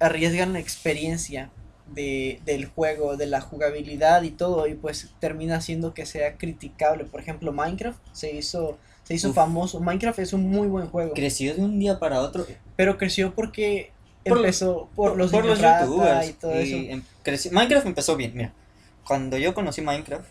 arriesgan 0.00 0.52
la 0.54 0.58
experiencia 0.60 1.50
de, 1.94 2.40
del 2.44 2.66
juego, 2.66 3.16
de 3.16 3.26
la 3.26 3.40
jugabilidad 3.40 4.22
y 4.22 4.30
todo, 4.30 4.66
y 4.66 4.74
pues 4.74 5.10
termina 5.20 5.56
haciendo 5.56 5.94
que 5.94 6.06
sea 6.06 6.36
criticable. 6.36 7.04
Por 7.04 7.20
ejemplo, 7.20 7.52
Minecraft 7.52 7.98
se 8.12 8.32
hizo, 8.34 8.78
se 9.06 9.14
hizo 9.14 9.30
Uf. 9.30 9.34
famoso. 9.34 9.80
Minecraft 9.80 10.18
es 10.18 10.32
un 10.32 10.48
muy 10.50 10.66
buen 10.68 10.88
juego, 10.88 11.14
Creció 11.14 11.54
de 11.54 11.62
un 11.62 11.78
día 11.78 11.98
para 11.98 12.20
otro. 12.20 12.46
pero 12.76 12.98
creció 12.98 13.34
porque 13.34 13.92
Por- 14.24 14.38
empezó 14.38 14.88
por, 14.96 15.16
los, 15.16 15.30
por 15.30 15.44
los 15.44 15.60
youtubers. 15.60 16.28
y 16.28 16.32
todo 16.34 16.52
eso. 16.52 16.76
em- 16.76 17.02
creció- 17.22 17.52
Minecraft 17.52 17.86
empezó 17.86 18.16
bien, 18.16 18.32
mira. 18.34 18.52
Cuando 19.06 19.36
yo 19.38 19.54
conocí 19.54 19.80
Minecraft, 19.82 20.26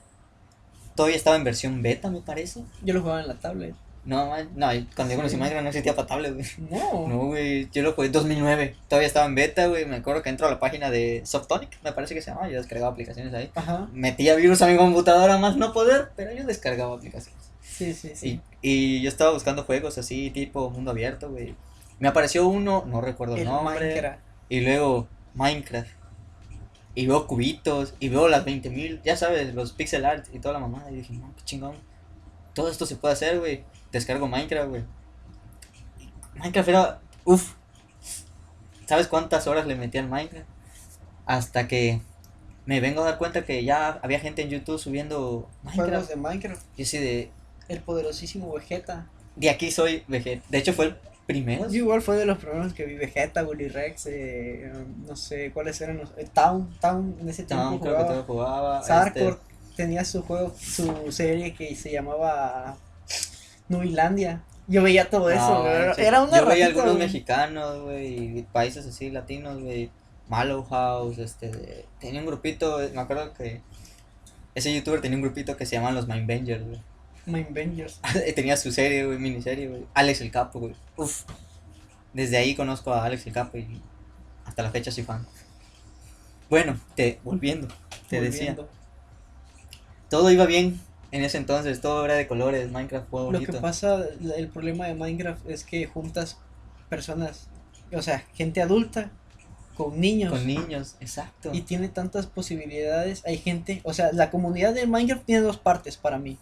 todavía 0.95 1.16
estaba 1.18 1.36
en 1.38 1.44
versión 1.44 1.81
beta, 1.81 2.10
me 2.10 2.22
parece. 2.22 2.62
Yo 2.83 2.94
lo 2.94 3.01
jugaba 3.01 3.22
en 3.22 3.27
la 3.27 3.36
tablet. 3.36 3.74
No, 4.04 4.27
no, 4.56 4.68
cuando 4.95 5.13
yo 5.13 5.18
conocí. 5.18 5.36
Minecraft 5.36 5.63
no 5.63 5.69
existía 5.69 5.95
para 5.95 6.07
tablet, 6.07 6.33
güey. 6.36 6.45
No, 6.69 7.07
No, 7.07 7.18
güey, 7.25 7.68
yo 7.71 7.81
lo 7.81 7.94
jugué 7.94 8.07
en 8.07 8.12
2009. 8.13 8.75
Todavía 8.88 9.07
estaba 9.07 9.25
en 9.25 9.33
beta, 9.33 9.66
güey. 9.66 9.86
Me 9.88 9.95
acuerdo 9.95 10.21
que 10.21 10.30
entro 10.30 10.45
a 10.45 10.51
la 10.51 10.60
página 10.60 10.92
de 10.92 11.24
Softonic, 11.25 11.69
me 11.83 11.92
parece 11.92 12.13
que 12.13 12.21
se 12.21 12.30
llama. 12.30 12.48
Yo 12.50 12.57
descargaba 12.57 12.92
aplicaciones 12.92 13.33
ahí. 13.33 13.50
Ajá, 13.56 13.88
Metía 13.94 14.36
virus 14.36 14.62
a 14.62 14.68
mi 14.68 14.78
computadora 14.78 15.39
más 15.39 15.56
no 15.57 15.74
poder, 15.74 16.10
pero 16.16 16.31
yo 16.33 16.44
descargaba 16.45 16.94
aplicaciones. 16.95 17.44
Sí, 17.77 17.94
sí, 17.94 18.12
sí. 18.16 18.42
Y, 18.62 18.98
y 18.98 19.01
yo 19.01 19.10
estaba 19.10 19.31
buscando 19.31 19.63
juegos 19.63 19.98
así, 19.98 20.30
tipo 20.31 20.69
mundo 20.69 20.92
abierto, 20.92 21.30
güey. 21.30 21.56
Me 22.00 22.07
apareció 22.07 22.48
uno, 22.48 22.83
no 22.88 23.01
recuerdo 23.01 23.36
el, 23.36 23.42
El 23.42 23.48
nombre. 23.48 23.80
Minecraft. 23.88 24.19
Y 24.50 24.62
luego 24.62 25.07
Minecraft. 25.33 25.89
Y 26.94 27.07
veo 27.07 27.27
cubitos, 27.27 27.94
y 28.00 28.10
veo 28.10 28.27
las 28.30 28.45
20.000, 28.45 29.01
ya 29.04 29.18
sabes, 29.18 29.54
los 29.54 29.74
pixel 29.74 30.06
art 30.06 30.25
y 30.33 30.39
toda 30.39 30.54
la 30.54 30.60
mamada. 30.60 30.92
Y 30.92 30.95
dije, 30.95 31.13
no, 31.13 31.33
qué 31.36 31.44
chingón. 31.44 31.75
Todo 32.54 32.69
esto 32.69 32.86
se 32.86 32.95
puede 32.95 33.13
hacer, 33.13 33.39
güey. 33.39 33.63
Descargo 33.92 34.28
Minecraft, 34.28 34.69
güey. 34.69 34.83
Minecraft 36.36 36.69
era, 36.69 37.00
uff. 37.25 37.54
¿Sabes 38.86 39.07
cuántas 39.07 39.48
horas 39.48 39.66
le 39.68 39.75
metí 39.75 39.98
al 39.98 40.07
Minecraft? 40.07 40.48
Hasta 41.25 41.68
que 41.68 42.01
me 42.66 42.80
vengo 42.80 43.01
a 43.01 43.06
dar 43.06 43.18
cuenta 43.18 43.45
que 43.45 43.63
ya 43.63 44.00
había 44.01 44.19
gente 44.19 44.42
en 44.42 44.50
YouTube 44.50 44.80
subiendo 44.80 45.50
Juegos 45.63 45.78
Minecraft. 45.78 46.10
de 46.10 46.16
Minecraft. 46.16 46.66
Yo 46.78 46.86
sí 46.86 46.98
de, 46.98 47.31
El 47.67 47.79
poderosísimo 47.81 48.51
Vegeta. 48.54 49.07
de 49.35 49.49
aquí 49.49 49.71
soy 49.71 50.04
Vegeta. 50.07 50.45
De 50.49 50.57
hecho 50.59 50.73
fue 50.73 50.85
el 50.85 50.95
primero. 51.25 51.63
Yo 51.69 51.78
igual 51.78 52.01
fue 52.01 52.18
de 52.18 52.25
los 52.25 52.37
primeros 52.37 52.73
que 52.73 52.85
vi 52.85 52.95
Vegeta, 52.95 53.44
Willy 53.44 53.68
Rex, 53.68 54.06
eh, 54.07 54.71
no 55.07 55.16
sé 55.16 55.51
cuáles 55.51 55.80
eran 55.81 55.97
los... 55.97 56.09
eh, 56.18 56.30
Town, 56.33 56.69
Town 56.80 57.18
en 57.19 57.30
ese 57.30 57.44
tiempo 57.44 57.71
No, 57.71 57.80
creo 57.80 57.94
que 57.97 57.99
jugaba. 58.04 58.13
todo 58.13 58.23
jugaba. 58.23 58.83
Sarkor 58.83 59.33
este, 59.33 59.75
tenía 59.75 60.06
su 60.06 60.21
juego, 60.21 60.54
su 60.59 61.11
serie 61.11 61.54
que 61.56 61.75
se 61.75 61.92
llamaba 61.92 62.78
Nubilandia. 63.69 64.44
Yo 64.68 64.81
veía 64.83 65.09
todo 65.09 65.30
eso, 65.30 65.42
No, 65.47 65.61
güey, 65.61 65.73
era 66.06 66.21
una 66.23 66.40
Yo 66.40 66.45
veía 66.45 66.66
algunos 66.68 66.95
güey. 66.95 67.06
mexicanos, 67.06 67.81
güey, 67.83 68.40
y 68.40 68.42
países 68.44 68.85
así 68.85 69.09
latinos, 69.11 69.61
güey. 69.61 69.90
Mallow 70.28 70.63
House, 70.66 71.19
este, 71.19 71.49
de- 71.51 71.85
tenía 71.99 72.19
un 72.19 72.25
grupito, 72.25 72.80
me 72.94 72.99
acuerdo 73.01 73.31
que 73.33 73.61
ese 74.56 74.73
youtuber 74.73 75.01
tenía 75.01 75.18
un 75.18 75.21
grupito 75.21 75.56
que 75.56 75.68
se 75.68 75.75
llaman 75.75 75.94
los 75.94 76.07
Mindbangers, 76.07 76.66
güey. 76.66 76.81
Mind 77.25 77.53
Bangers. 77.53 77.99
tenía 78.35 78.57
su 78.57 78.71
serie, 78.71 79.05
güey, 79.05 79.17
miniserie, 79.17 79.67
güey. 79.67 79.85
Alex 79.94 80.21
el 80.21 80.31
Capo, 80.31 80.59
güey. 80.59 80.75
Uf. 80.97 81.23
Desde 82.13 82.37
ahí 82.37 82.55
conozco 82.55 82.94
a 82.94 83.03
Alex 83.03 83.27
el 83.27 83.33
Capo 83.33 83.57
y 83.57 83.81
hasta 84.45 84.63
la 84.63 84.71
fecha 84.71 84.91
soy 84.91 85.03
fan. 85.03 85.25
Bueno, 86.49 86.79
te, 86.95 87.19
volviendo, 87.23 87.67
te 88.07 88.21
decía, 88.21 88.55
todo 90.09 90.29
iba 90.29 90.45
bien 90.45 90.79
en 91.11 91.23
ese 91.23 91.37
entonces, 91.37 91.81
todo 91.81 92.03
era 92.03 92.15
de 92.15 92.27
colores, 92.27 92.71
Minecraft 92.71 93.09
fue 93.09 93.21
Lo 93.21 93.25
bonito. 93.27 93.51
que 93.51 93.59
pasa, 93.59 94.03
el 94.35 94.47
problema 94.49 94.87
de 94.87 94.95
Minecraft 94.95 95.49
es 95.49 95.63
que 95.63 95.85
juntas 95.85 96.37
personas, 96.89 97.47
o 97.94 98.01
sea, 98.01 98.19
gente 98.33 98.61
adulta 98.61 99.11
con 99.75 99.99
niños. 99.99 100.31
Con 100.31 100.45
niños, 100.45 100.95
exacto. 100.99 101.51
y 101.53 101.61
tiene 101.61 101.87
tantas 101.87 102.27
posibilidades. 102.27 103.23
Hay 103.25 103.37
gente, 103.37 103.81
o 103.83 103.94
sea, 103.94 104.11
la 104.11 104.29
comunidad 104.29 104.73
de 104.73 104.87
Minecraft 104.87 105.25
tiene 105.25 105.41
dos 105.41 105.57
partes 105.57 105.95
para 105.95 106.17
mí. 106.17 106.37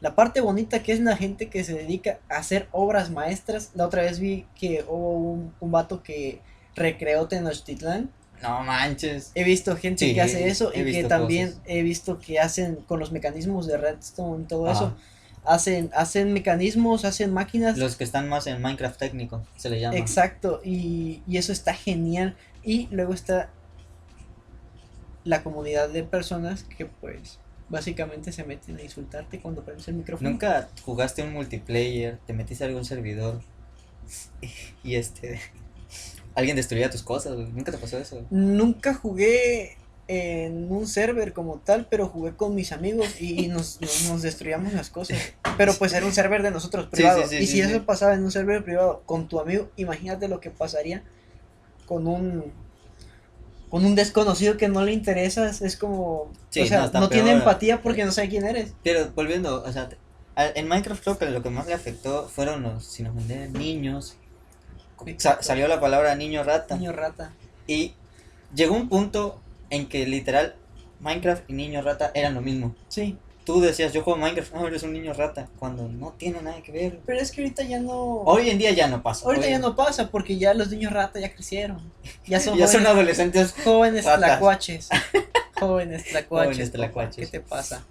La 0.00 0.14
parte 0.14 0.40
bonita 0.40 0.82
que 0.82 0.92
es 0.92 1.00
la 1.00 1.16
gente 1.16 1.48
que 1.50 1.62
se 1.64 1.74
dedica 1.74 2.18
a 2.30 2.36
hacer 2.38 2.68
obras 2.72 3.10
maestras. 3.10 3.70
La 3.74 3.86
otra 3.86 4.02
vez 4.02 4.18
vi 4.18 4.46
que 4.58 4.84
hubo 4.88 5.12
un, 5.18 5.54
un 5.60 5.70
vato 5.70 6.02
que 6.02 6.40
recreó 6.74 7.28
Tenochtitlán. 7.28 8.10
No 8.42 8.62
manches. 8.62 9.32
He 9.34 9.44
visto 9.44 9.76
gente 9.76 10.06
Sí, 10.06 10.14
que 10.14 10.22
hace 10.22 10.48
eso 10.48 10.72
y 10.74 10.90
que 10.90 11.04
también 11.04 11.48
cosas. 11.48 11.62
he 11.66 11.82
visto 11.82 12.18
que 12.18 12.40
hacen 12.40 12.76
con 12.76 12.98
los 12.98 13.12
mecanismos 13.12 13.66
de 13.66 13.76
redstone 13.76 14.44
y 14.44 14.46
todo 14.46 14.66
Ajá. 14.66 14.72
eso. 14.72 14.96
Hacen, 15.44 15.90
hacen 15.94 16.32
mecanismos, 16.32 17.04
hacen 17.04 17.32
máquinas. 17.34 17.76
Los 17.76 17.96
que 17.96 18.04
están 18.04 18.28
más 18.28 18.46
en 18.46 18.60
Minecraft 18.62 18.98
técnico, 18.98 19.42
se 19.56 19.68
le 19.70 19.80
llama. 19.80 19.96
Exacto, 19.98 20.60
y, 20.64 21.22
y 21.26 21.36
eso 21.38 21.52
está 21.52 21.74
genial. 21.74 22.36
Y 22.62 22.88
luego 22.90 23.12
está 23.14 23.50
la 25.24 25.42
comunidad 25.42 25.88
de 25.90 26.02
personas 26.02 26.62
que 26.64 26.86
pues 26.86 27.38
Básicamente 27.70 28.32
se 28.32 28.44
meten 28.44 28.76
a 28.76 28.82
insultarte 28.82 29.40
cuando 29.40 29.64
prendes 29.64 29.88
el 29.88 29.94
micrófono. 29.94 30.30
¿Nunca 30.30 30.68
jugaste 30.84 31.22
un 31.22 31.32
multiplayer? 31.32 32.18
¿Te 32.26 32.32
metiste 32.32 32.64
a 32.64 32.66
algún 32.66 32.84
servidor? 32.84 33.40
Y 34.82 34.96
este. 34.96 35.40
Alguien 36.34 36.56
destruía 36.56 36.90
tus 36.90 37.02
cosas. 37.02 37.36
¿Nunca 37.36 37.72
te 37.72 37.78
pasó 37.78 37.98
eso? 37.98 38.26
Nunca 38.30 38.94
jugué 38.94 39.76
en 40.08 40.72
un 40.72 40.88
server 40.88 41.32
como 41.32 41.58
tal, 41.58 41.86
pero 41.88 42.08
jugué 42.08 42.34
con 42.34 42.56
mis 42.56 42.72
amigos 42.72 43.20
y, 43.20 43.44
y 43.44 43.46
nos, 43.46 43.80
nos, 43.80 44.08
nos 44.08 44.22
destruíamos 44.22 44.72
las 44.72 44.90
cosas. 44.90 45.16
Pero 45.56 45.72
pues 45.74 45.92
era 45.92 46.04
un 46.04 46.12
server 46.12 46.42
de 46.42 46.50
nosotros 46.50 46.86
privado. 46.86 47.22
sí, 47.22 47.36
sí, 47.36 47.44
y 47.44 47.46
si 47.46 47.60
eso 47.60 47.84
pasaba 47.84 48.14
en 48.14 48.24
un 48.24 48.32
server 48.32 48.64
privado 48.64 49.02
con 49.06 49.28
tu 49.28 49.38
amigo, 49.38 49.70
imagínate 49.76 50.26
lo 50.26 50.40
que 50.40 50.50
pasaría 50.50 51.04
con 51.86 52.08
un 52.08 52.52
con 53.70 53.84
un 53.86 53.94
desconocido 53.94 54.56
que 54.56 54.68
no 54.68 54.84
le 54.84 54.92
interesas. 54.92 55.62
Es 55.62 55.76
como, 55.76 56.30
Sí, 56.50 56.60
o 56.60 56.66
sea, 56.66 56.90
no, 56.92 57.08
tiene 57.08 57.30
empatía 57.32 57.80
porque 57.82 58.04
no 58.04 58.12
sabe 58.12 58.28
quién 58.28 58.44
eres. 58.44 58.74
Pero 58.82 59.10
volviendo, 59.14 59.62
o 59.62 59.72
sea, 59.72 59.88
en 60.36 60.68
Minecraft 60.68 61.02
creo 61.02 61.18
que 61.18 61.26
lo 61.26 61.42
que 61.42 61.50
más 61.50 61.66
le 61.66 61.74
afectó 61.74 62.28
fueron 62.28 62.62
los, 62.62 62.84
sin 62.84 63.06
ofender, 63.06 63.50
niños. 63.50 64.16
Sa- 65.18 65.42
salió 65.42 65.66
la 65.68 65.80
palabra 65.80 66.14
niño 66.14 66.42
rata. 66.42 66.76
Niño 66.76 66.92
rata. 66.92 67.32
Y 67.66 67.94
llegó 68.54 68.74
un 68.74 68.88
punto 68.88 69.40
en 69.70 69.88
que 69.88 70.06
literal 70.06 70.56
Minecraft 71.00 71.48
y 71.48 71.54
niño 71.54 71.80
rata 71.80 72.10
eran 72.14 72.34
lo 72.34 72.42
mismo. 72.42 72.74
Sí. 72.88 73.16
Tú 73.44 73.60
decías, 73.60 73.92
yo 73.92 74.02
juego 74.02 74.18
Minecraft, 74.18 74.52
no, 74.54 74.66
eres 74.68 74.82
un 74.82 74.92
niño 74.92 75.12
rata, 75.12 75.48
cuando 75.58 75.88
no 75.88 76.12
tiene 76.12 76.40
nada 76.42 76.62
que 76.62 76.70
ver. 76.72 77.00
Pero 77.06 77.20
es 77.20 77.32
que 77.32 77.40
ahorita 77.42 77.62
ya 77.64 77.80
no. 77.80 77.94
Hoy 78.22 78.50
en 78.50 78.58
día 78.58 78.70
ya 78.72 78.86
no 78.86 79.02
pasa. 79.02 79.24
Ahorita 79.26 79.46
hoy- 79.46 79.52
ya 79.52 79.58
no 79.58 79.74
pasa 79.74 80.10
porque 80.10 80.36
ya 80.38 80.52
los 80.54 80.70
niños 80.70 80.92
rata 80.92 81.18
ya 81.18 81.32
crecieron. 81.34 81.80
Ya 82.26 82.38
son 82.38 82.56
ya 82.58 82.66
son 82.68 82.86
adolescentes. 82.86 83.54
jóvenes 83.64 84.04
ratas. 84.04 84.20
tlacuaches. 84.20 84.88
Jóvenes 85.58 86.04
tlacuaches. 86.04 86.54
Jóvenes 86.54 86.72
tlacuaches. 86.72 87.16
¿Qué 87.30 87.38
te 87.38 87.40
pasa? 87.46 87.84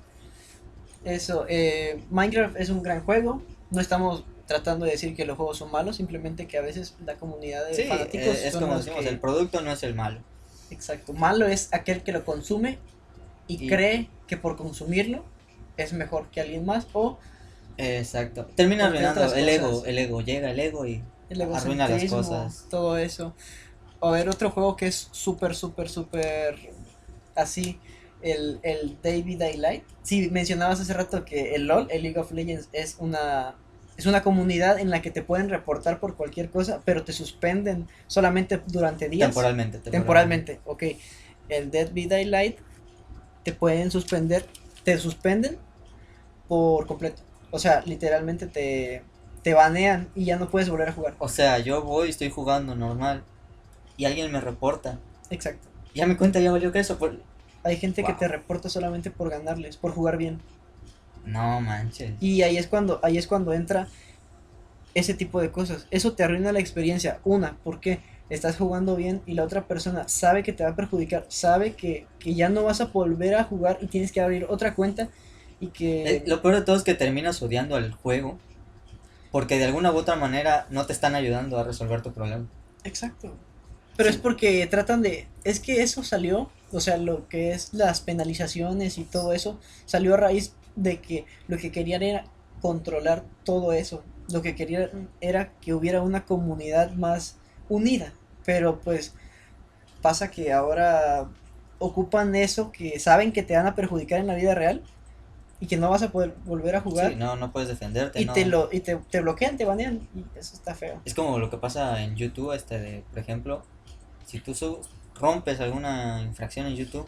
Eso, 1.03 1.46
eh, 1.48 2.01
Minecraft 2.10 2.56
es 2.58 2.70
un 2.70 2.82
gran 2.84 3.03
juego. 3.03 3.41
No 3.72 3.79
estamos 3.82 4.24
tratando 4.48 4.86
de 4.86 4.91
decir 4.91 5.15
que 5.15 5.25
los 5.25 5.38
juegos 5.38 5.58
son 5.60 5.72
malos, 5.72 5.96
simplemente 5.98 6.48
que 6.48 6.58
a 6.58 6.62
veces 6.62 6.96
la 7.06 7.15
comunidad 7.15 7.68
de 7.68 7.74
Sí, 7.75 7.84
fanáticos 7.84 8.27
eh, 8.38 8.48
es 8.48 8.53
son 8.53 8.63
como 8.63 8.77
decimos, 8.77 9.01
que- 9.03 9.10
el 9.10 9.20
producto 9.20 9.62
no 9.62 9.72
es 9.72 9.84
el 9.84 9.94
malo. 9.94 10.20
Exacto. 10.72 11.13
Malo 11.13 11.46
es 11.48 11.70
aquel 11.72 12.01
que 12.03 12.12
lo 12.12 12.25
consume 12.25 12.79
y, 13.48 13.63
Y- 13.65 13.68
cree 13.68 14.10
que 14.27 14.38
por 14.38 14.56
consumirlo 14.58 15.24
es 15.84 15.94
mejor 15.94 16.30
que 16.30 16.42
alguien 16.42 16.66
más 16.66 16.88
o 16.94 17.20
Exacto. 17.80 18.46
Termina 18.56 18.88
arruinando 18.88 19.34
el 19.34 19.48
ego, 19.48 19.84
el 19.86 19.98
ego, 19.98 20.22
llega 20.22 20.52
el 20.52 20.60
ego 20.60 20.86
y 20.86 21.02
el 21.30 21.42
Arruina 21.42 21.88
las 21.88 22.06
cosas. 22.06 22.66
todo 22.70 22.98
eso. 22.98 23.34
A 24.02 24.12
ver, 24.12 24.28
otro 24.30 24.52
juego 24.52 24.76
que 24.76 24.88
es 24.88 25.08
súper, 25.12 25.56
súper, 25.56 25.90
súper 25.90 26.58
así, 27.36 27.80
el, 28.22 28.60
el 28.64 28.98
David 29.02 29.40
Daylight. 29.40 29.84
Sí, 30.04 30.30
mencionabas 30.30 30.82
hace 30.82 30.94
rato 30.94 31.24
que 31.24 31.56
el 31.56 31.68
LOL, 31.68 31.88
el 31.90 32.04
League 32.04 32.20
of 32.20 32.32
Legends, 32.32 32.68
es 32.74 32.98
una, 33.00 33.56
es 33.98 34.06
una 34.06 34.24
comunidad 34.24 34.80
en 34.80 34.90
la 34.90 35.02
que 35.02 35.12
te 35.12 35.22
pueden 35.22 35.50
reportar 35.50 36.00
por 36.02 36.16
cualquier 36.18 36.50
cosa, 36.50 36.82
pero 36.84 37.04
te 37.04 37.14
suspenden 37.14 37.88
solamente 38.08 38.62
durante 38.68 39.08
días. 39.08 39.30
temporalmente, 39.30 39.78
Temporalmente, 39.80 40.60
ok. 40.66 40.84
El 41.48 41.72
Dead 41.72 41.92
by 41.94 42.08
Daylight 42.08 42.58
te 43.44 43.54
pueden 43.54 43.90
suspender, 43.90 44.46
te 44.84 44.98
suspenden 44.98 45.58
por 46.50 46.86
completo. 46.88 47.22
O 47.51 47.60
sea, 47.60 47.82
literalmente 47.86 48.48
te, 48.48 49.03
te 49.41 49.53
banean 49.53 50.10
y 50.15 50.25
ya 50.25 50.38
no 50.38 50.50
puedes 50.50 50.70
volver 50.70 50.89
a 50.89 50.94
jugar. 50.94 51.15
O 51.20 51.29
sea, 51.29 51.60
yo 51.60 51.84
voy, 51.84 52.10
estoy 52.10 52.29
jugando 52.29 52.75
normal 52.75 53.24
y 53.96 54.03
alguien 54.06 54.29
me 54.32 54.41
reporta. 54.41 55.00
Exacto. 55.29 55.70
Ya 55.94 56.06
me 56.06 56.18
cuenta, 56.18 56.39
ya 56.39 56.51
valió 56.51 56.74
que 56.74 56.79
eso. 56.79 56.98
Por... 56.98 57.22
Hay 57.63 57.77
gente 57.77 58.03
que 58.03 58.13
te 58.13 58.27
reporta 58.27 58.68
solamente 58.68 59.12
por 59.12 59.29
ganarles, 59.29 59.77
por 59.77 59.94
jugar 59.94 60.18
bien. 60.18 60.41
No 61.25 61.62
manches. 61.62 62.13
Y 62.20 62.41
ahí 62.41 62.58
es 62.58 62.68
cuando, 62.68 63.00
ahí 63.03 63.18
es 63.18 63.27
cuando 63.27 63.53
entra 63.53 63.88
ese 64.94 65.13
tipo 65.13 65.39
de 65.39 65.51
cosas. 65.51 65.88
Eso 65.91 66.13
te 66.13 66.24
arruina 66.24 66.51
la 66.51 66.60
experiencia. 66.60 67.20
Una, 67.24 67.58
porque 67.63 68.00
estás 68.29 68.58
jugando 68.58 68.96
bien 68.96 69.22
y 69.25 69.34
la 69.34 69.44
otra 69.44 69.65
persona 69.68 70.08
sabe 70.08 70.44
que 70.44 70.53
te 70.53 70.63
va 70.63 70.72
a 70.72 70.75
perjudicar, 70.75 71.25
sabe 71.29 71.74
que, 71.74 72.06
que 72.20 72.36
ya 72.36 72.50
no 72.50 72.63
vas 72.63 72.79
a 72.79 72.86
volver 72.86 73.36
a 73.36 73.44
jugar 73.44 73.79
y 73.82 73.88
tienes 73.88 74.12
que 74.12 74.22
abrir 74.22 74.46
otra 74.48 74.75
cuenta 74.75 75.10
y 75.60 75.68
que... 75.68 76.16
Eh, 76.18 76.24
lo 76.25 76.42
peor 76.42 76.56
de 76.56 76.62
todo 76.62 76.75
es 76.75 76.84
que 76.84 76.94
terminas 76.94 77.42
odiando 77.42 77.75
al 77.75 77.92
juego 77.92 78.38
porque 79.32 79.58
de 79.60 79.66
alguna 79.66 79.92
u 79.92 79.96
otra 79.98 80.16
manera 80.16 80.66
no 80.70 80.86
te 80.86 80.94
están 80.94 81.16
ayudando 81.16 81.60
a 81.60 81.63
resolver 81.63 82.01
tu 82.01 82.12
problema. 82.12 82.48
Exacto. 82.84 83.36
Pero 83.96 84.10
Sí. 84.10 84.16
es 84.16 84.22
porque 84.22 84.66
tratan 84.68 85.01
de... 85.01 85.28
Es 85.44 85.60
que 85.60 85.82
eso 85.84 86.04
salió, 86.04 86.50
o 86.72 86.80
sea, 86.80 86.98
lo 86.98 87.28
que 87.28 87.51
es 87.51 87.74
las 87.74 88.01
penalizaciones 88.01 88.98
y 88.98 89.04
todo 89.04 89.34
eso, 89.34 89.60
salió 89.86 90.16
a 90.16 90.18
raíz 90.18 90.54
de 90.75 91.00
que 91.00 91.25
lo 91.48 91.58
que 91.58 91.72
querían 91.72 92.01
era 92.01 92.25
controlar 92.62 93.24
todo 93.44 93.74
eso. 93.74 94.04
Lo 94.32 94.42
que 94.42 94.56
querían 94.56 95.10
era 95.22 95.51
que 95.62 95.74
hubiera 95.74 96.01
una 96.01 96.25
comunidad 96.25 96.92
más 96.94 97.36
unida. 97.68 98.13
Pero 98.46 98.80
pues 98.80 99.13
pasa 100.01 100.32
que 100.32 100.54
ahora 100.54 101.30
ocupan 101.78 102.36
eso 102.36 102.72
que 102.72 103.00
saben 103.00 103.32
que 103.32 103.44
te 103.44 103.56
van 103.56 103.68
a 103.68 103.75
perjudicar 103.75 104.20
en 104.20 104.28
la 104.28 104.36
vida 104.36 104.56
real 104.56 104.82
y 105.62 105.68
que 105.68 105.78
no 105.78 105.89
vas 105.89 106.01
a 106.04 106.10
poder 106.12 106.36
volver 106.46 106.75
a 106.75 106.82
jugar 106.82 107.12
Sí, 107.12 107.16
no, 107.18 107.36
no 107.36 107.51
puedes 107.51 107.68
defenderte. 107.70 108.22
y, 108.22 108.25
no. 108.25 108.34
te, 108.34 108.46
lo, 108.46 108.70
y 108.72 108.80
te, 108.80 108.96
te 109.10 109.22
bloquean, 109.22 109.58
te 109.58 109.66
banean 109.66 110.08
y 110.16 110.24
eso 110.38 110.56
está 110.56 110.74
feo. 110.75 111.01
Es 111.06 111.13
como 111.13 111.38
lo 111.39 111.50
que 111.50 111.58
pasa 111.58 112.01
en 112.04 112.16
YouTube, 112.16 112.54
este 112.54 112.80
de, 112.80 113.04
por 113.10 113.20
ejemplo, 113.20 113.63
si 114.25 114.39
tú 114.39 114.54
su- 114.56 114.80
rompes 115.16 115.60
alguna 115.60 116.22
infracción 116.22 116.66
en 116.68 116.75
YouTube, 116.75 117.08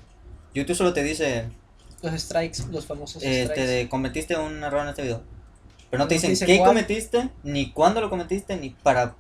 YouTube 0.53 0.75
solo 0.75 0.91
te 0.93 1.01
dice, 1.03 1.45
Los 2.01 2.13
strikes, 2.19 2.63
los 2.71 2.85
famosos 2.85 3.23
este, 3.23 3.43
strikes. 3.45 3.67
de, 3.67 3.89
cometiste 3.89 4.37
un 4.37 4.61
error 4.63 4.81
en 4.81 4.89
este 4.89 5.03
video. 5.03 5.21
Pero 5.89 6.03
no 6.03 6.07
te 6.09 6.15
No 6.15 6.21
te 6.21 6.27
dicen 6.27 6.29
dice 6.31 6.45
qué 6.45 6.57
cuál. 6.57 6.69
cometiste, 6.69 7.29
ni 7.43 7.71
cuándo 7.71 8.01
lo 8.01 8.09
cometiste, 8.09 8.57
ni 8.57 8.71
para 8.71 9.15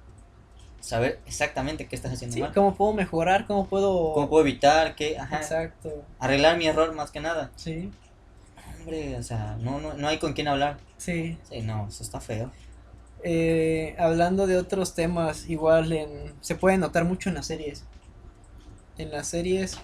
saber 0.81 1.19
exactamente 1.25 1.87
qué 1.87 1.95
estás 1.95 2.11
haciendo 2.13 2.33
Sí, 2.35 2.41
mal. 2.41 2.53
¿cómo 2.53 2.75
puedo 2.75 2.91
mejorar? 2.93 3.45
¿Cómo 3.47 3.67
puedo...? 3.67 4.13
¿Cómo 4.13 4.29
puedo 4.29 4.41
evitar 4.43 4.95
que, 4.95 5.17
ajá, 5.17 5.37
Exacto, 5.37 6.03
arreglar 6.19 6.57
mi 6.57 6.65
error 6.67 6.93
más 6.95 7.11
que 7.11 7.19
nada? 7.21 7.51
sí, 7.55 7.91
Hombre, 8.81 9.15
o 9.17 9.23
sea, 9.23 9.57
no, 9.61 9.79
no, 9.79 9.93
no 9.93 10.07
hay 10.07 10.17
con 10.17 10.33
quién 10.33 10.47
hablar. 10.47 10.77
sí. 10.97 11.37
Sí, 11.49 11.61
no, 11.61 11.87
eso 11.87 12.03
está 12.03 12.19
feo. 12.19 12.51
Eh, 13.23 13.95
hablando 13.99 14.47
de 14.47 14.57
otros 14.57 14.95
temas, 14.95 15.47
igual 15.49 15.91
en, 15.93 16.33
se 16.41 16.55
puede 16.55 16.77
notar 16.77 17.05
mucho 17.05 17.29
en 17.29 17.35
las 17.35 17.45
series. 17.47 17.83
En 18.97 19.11
las 19.11 19.27
series 19.27 19.77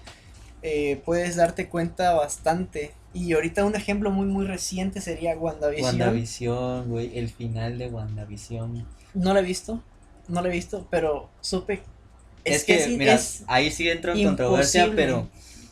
eh, 0.64 1.02
puedes 1.06 1.36
darte 1.36 1.68
cuenta 1.70 2.14
bastante. 2.14 2.94
Y 3.14 3.34
ahorita 3.34 3.66
un 3.66 3.76
ejemplo 3.76 4.12
muy 4.12 4.26
muy 4.28 4.46
reciente 4.46 5.02
sería 5.02 5.36
WandaVision. 5.38 5.86
WandaVision, 5.86 6.90
güey, 6.90 7.18
el 7.18 7.30
final 7.30 7.78
de 7.78 7.88
WandaVision. 7.88 8.86
No 9.14 9.34
la 9.34 9.40
he 9.40 9.44
visto, 9.44 9.82
no 10.28 10.42
la 10.42 10.50
he 10.50 10.52
visto, 10.52 10.88
pero 10.90 11.30
supe... 11.42 11.82
Es, 12.44 12.64
que, 12.64 12.76
es- 12.78 12.98
mira, 12.98 13.14
es 13.16 13.44
ahí 13.48 13.70
sí 13.72 13.90
entro 13.90 14.14
en 14.14 14.24
controversia, 14.24 14.92
pero 14.96 15.28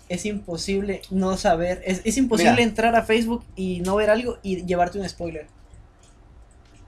es 0.10 0.26
imposible 0.26 1.02
no 1.10 1.36
saber, 1.38 1.82
es, 1.86 2.02
es 2.06 2.18
imposible 2.18 2.52
Mira. 2.54 2.64
entrar 2.64 2.96
a 2.96 3.04
Facebook 3.04 3.44
y 3.56 3.80
no 3.82 3.96
ver 3.96 4.10
algo 4.10 4.38
y 4.44 4.66
llevarte 4.66 5.00
un 5.00 5.08
spoiler. 5.10 5.48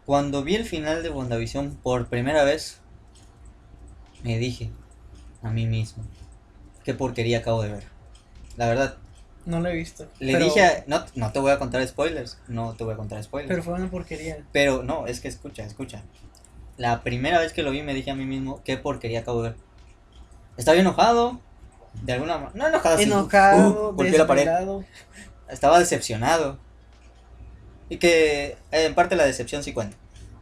cuando 0.06 0.44
vi 0.44 0.56
el 0.56 0.66
final 0.66 1.04
de 1.04 1.10
WandaVision 1.10 1.76
por 1.84 2.08
primera 2.08 2.44
vez, 2.44 2.80
me 4.24 4.38
dije 4.38 4.70
a 5.44 5.50
mí 5.50 5.66
mismo, 5.66 6.04
qué 6.84 6.94
porquería 6.94 7.40
acabo 7.40 7.62
de 7.64 7.70
ver. 7.70 7.84
La 8.56 8.68
verdad, 8.68 8.98
No 9.46 9.60
lo 9.62 9.70
he 9.70 9.74
visto. 9.76 10.08
le 10.20 10.34
pero- 10.34 10.46
dije, 10.46 10.62
a- 10.64 10.84
no, 10.88 11.04
no 11.16 11.32
te 11.32 11.40
voy 11.40 11.52
a 11.52 11.60
contar 11.60 11.86
spoilers, 11.88 12.40
no 12.48 12.74
te 12.74 12.84
voy 12.84 12.94
a 12.94 12.98
contar 12.98 13.22
spoilers. 13.24 13.50
Pero 13.50 13.64
fue 13.64 13.74
una 13.74 13.90
porquería. 13.90 14.46
Pero 14.52 14.84
no, 14.84 15.08
es 15.08 15.20
que 15.20 15.28
escucha, 15.28 15.64
escucha. 15.64 16.04
La 16.78 17.02
primera 17.04 17.40
vez 17.40 17.54
que 17.54 17.64
lo 17.64 17.72
vi 17.72 17.82
me 17.82 17.94
dije 17.94 18.12
a 18.12 18.16
mí 18.16 18.26
mismo, 18.26 18.62
qué 18.64 18.78
porquería 18.78 19.20
acabo 19.22 19.42
de 19.44 19.50
ver. 19.50 19.58
Estaba 20.58 20.78
enojado, 20.78 21.40
de 22.04 22.14
alguna 22.14 22.38
manera, 22.38 22.52
no 22.56 22.68
enojado, 22.68 23.00
Enojado, 23.00 23.96
uh, 23.98 24.04
la 24.04 24.28
pared. 24.28 24.48
estaba 25.50 25.80
decepcionado. 25.80 26.58
Y 27.90 27.98
que 27.98 28.58
eh, 28.72 28.86
en 28.86 28.96
parte 28.96 29.16
la 29.16 29.26
decepción 29.26 29.64
sí 29.64 29.74
cuenta. 29.74 29.96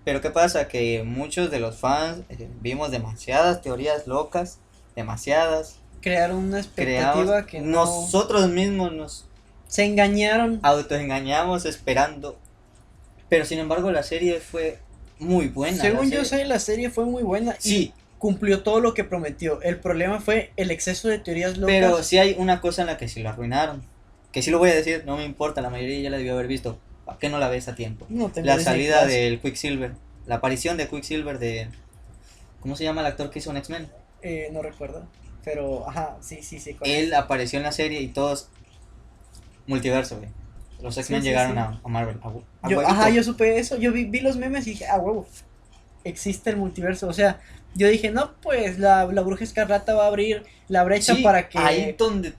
Pero 0.04 0.22
¿qué 0.22 0.30
pasa? 0.30 0.68
Que 0.68 1.04
muchos 1.04 1.50
de 1.52 1.60
los 1.60 1.78
fans 1.78 2.20
eh, 2.30 2.48
vimos 2.62 2.92
demasiadas 2.92 3.62
teorías 3.62 4.08
locas, 4.08 4.60
demasiadas. 4.96 5.78
Crearon 6.02 6.38
una 6.38 6.60
expectativa 6.60 7.24
Creamos, 7.24 7.46
que 7.48 7.62
no... 7.62 7.86
nosotros 7.86 8.50
mismos 8.50 8.94
nos 8.94 9.26
Se 9.68 9.84
engañaron. 9.86 10.60
autoengañamos 10.64 11.66
esperando. 11.66 12.38
Pero 13.30 13.46
sin 13.46 13.60
embargo 13.60 13.92
la 13.92 14.04
serie 14.04 14.40
fue 14.40 14.80
muy 15.18 15.48
buena. 15.48 15.82
Según 15.82 16.12
yo 16.12 16.24
sé, 16.26 16.46
la 16.46 16.60
serie 16.60 16.90
fue 16.92 17.06
muy 17.06 17.24
buena 17.24 17.56
Sí, 17.60 17.92
y 17.95 17.95
cumplió 18.18 18.64
todo 18.64 18.80
lo 18.80 18.94
que 18.94 19.04
prometió. 19.04 19.62
El 19.62 19.80
problema 19.80 20.20
fue 20.20 20.52
el 20.56 20.72
exceso 20.72 21.08
de 21.08 21.20
teorías 21.20 21.58
locas. 21.58 21.76
pero 21.76 22.04
sí 22.04 22.18
hay 22.18 22.36
una 22.38 22.62
cosa 22.62 22.82
en 22.82 22.88
la 22.88 22.98
que 22.98 23.08
sí 23.08 23.22
lo 23.22 23.30
arruinaron. 23.30 23.84
Que 24.32 24.42
sí 24.42 24.52
lo 24.52 24.60
voy 24.60 24.70
a 24.70 24.76
decir, 24.76 25.04
no 25.06 25.18
me 25.18 25.26
importa, 25.26 25.62
la 25.62 25.70
mayoría 25.70 26.00
ya 26.02 26.10
la 26.10 26.18
debió 26.18 26.34
haber 26.34 26.48
visto. 26.48 26.78
¿Por 27.06 27.18
qué 27.20 27.30
no 27.30 27.38
la 27.40 27.50
ves 27.50 27.68
a 27.68 27.76
tiempo? 27.76 28.06
No 28.10 28.32
la 28.36 28.60
salida 28.60 29.06
del 29.06 29.40
Quicksilver, 29.40 29.94
la 30.26 30.36
aparición 30.36 30.76
de 30.76 30.88
Quicksilver 30.88 31.38
de 31.40 31.70
¿cómo 32.60 32.76
se 32.76 32.84
llama 32.84 33.02
el 33.02 33.08
actor 33.08 33.30
que 33.30 33.40
hizo 33.40 33.52
un 33.52 33.58
X-Men? 33.58 33.88
Eh, 34.24 34.50
no 34.52 34.62
recuerdo. 34.64 35.08
Pero, 35.44 35.88
ajá, 35.88 36.18
sí, 36.22 36.42
sí, 36.42 36.60
sí. 36.60 36.76
Él 36.82 37.10
es. 37.10 37.14
apareció 37.14 37.58
en 37.60 37.64
la 37.64 37.72
serie 37.72 38.02
y 38.02 38.08
todos 38.08 38.50
multiverso, 39.68 40.18
güey. 40.18 40.30
Los 40.82 40.98
X-Men 40.98 41.22
sí, 41.22 41.28
llegaron 41.28 41.54
sí. 41.54 41.60
A, 41.60 41.80
a 41.84 41.88
Marvel. 41.88 42.18
A, 42.24 42.30
a 42.64 42.70
Yo, 42.70 42.78
huevito. 42.80 42.88
ajá, 42.88 43.10
yo 43.12 43.24
supe 43.24 43.60
eso, 43.60 43.78
yo 43.78 43.92
vi, 43.92 44.06
vi 44.06 44.20
los 44.20 44.38
memes 44.38 44.66
y 44.68 44.72
dije, 44.72 44.88
ah, 44.88 44.98
huevo, 44.98 45.28
existe 46.04 46.50
el 46.50 46.58
multiverso. 46.58 47.08
O 47.08 47.14
sea, 47.14 47.40
yo 47.76 47.88
dije, 47.88 48.10
no, 48.12 48.34
pues 48.42 48.80
la, 48.80 49.06
la 49.06 49.22
bruja 49.22 49.44
escarlata 49.44 49.94
va 49.94 50.06
a 50.06 50.08
abrir 50.08 50.44
la 50.68 50.84
brecha 50.84 51.16
Sí, 51.16 51.22
para 51.22 51.48
que... 51.50 51.58
Ahí 51.60 51.96
donde 51.98 52.34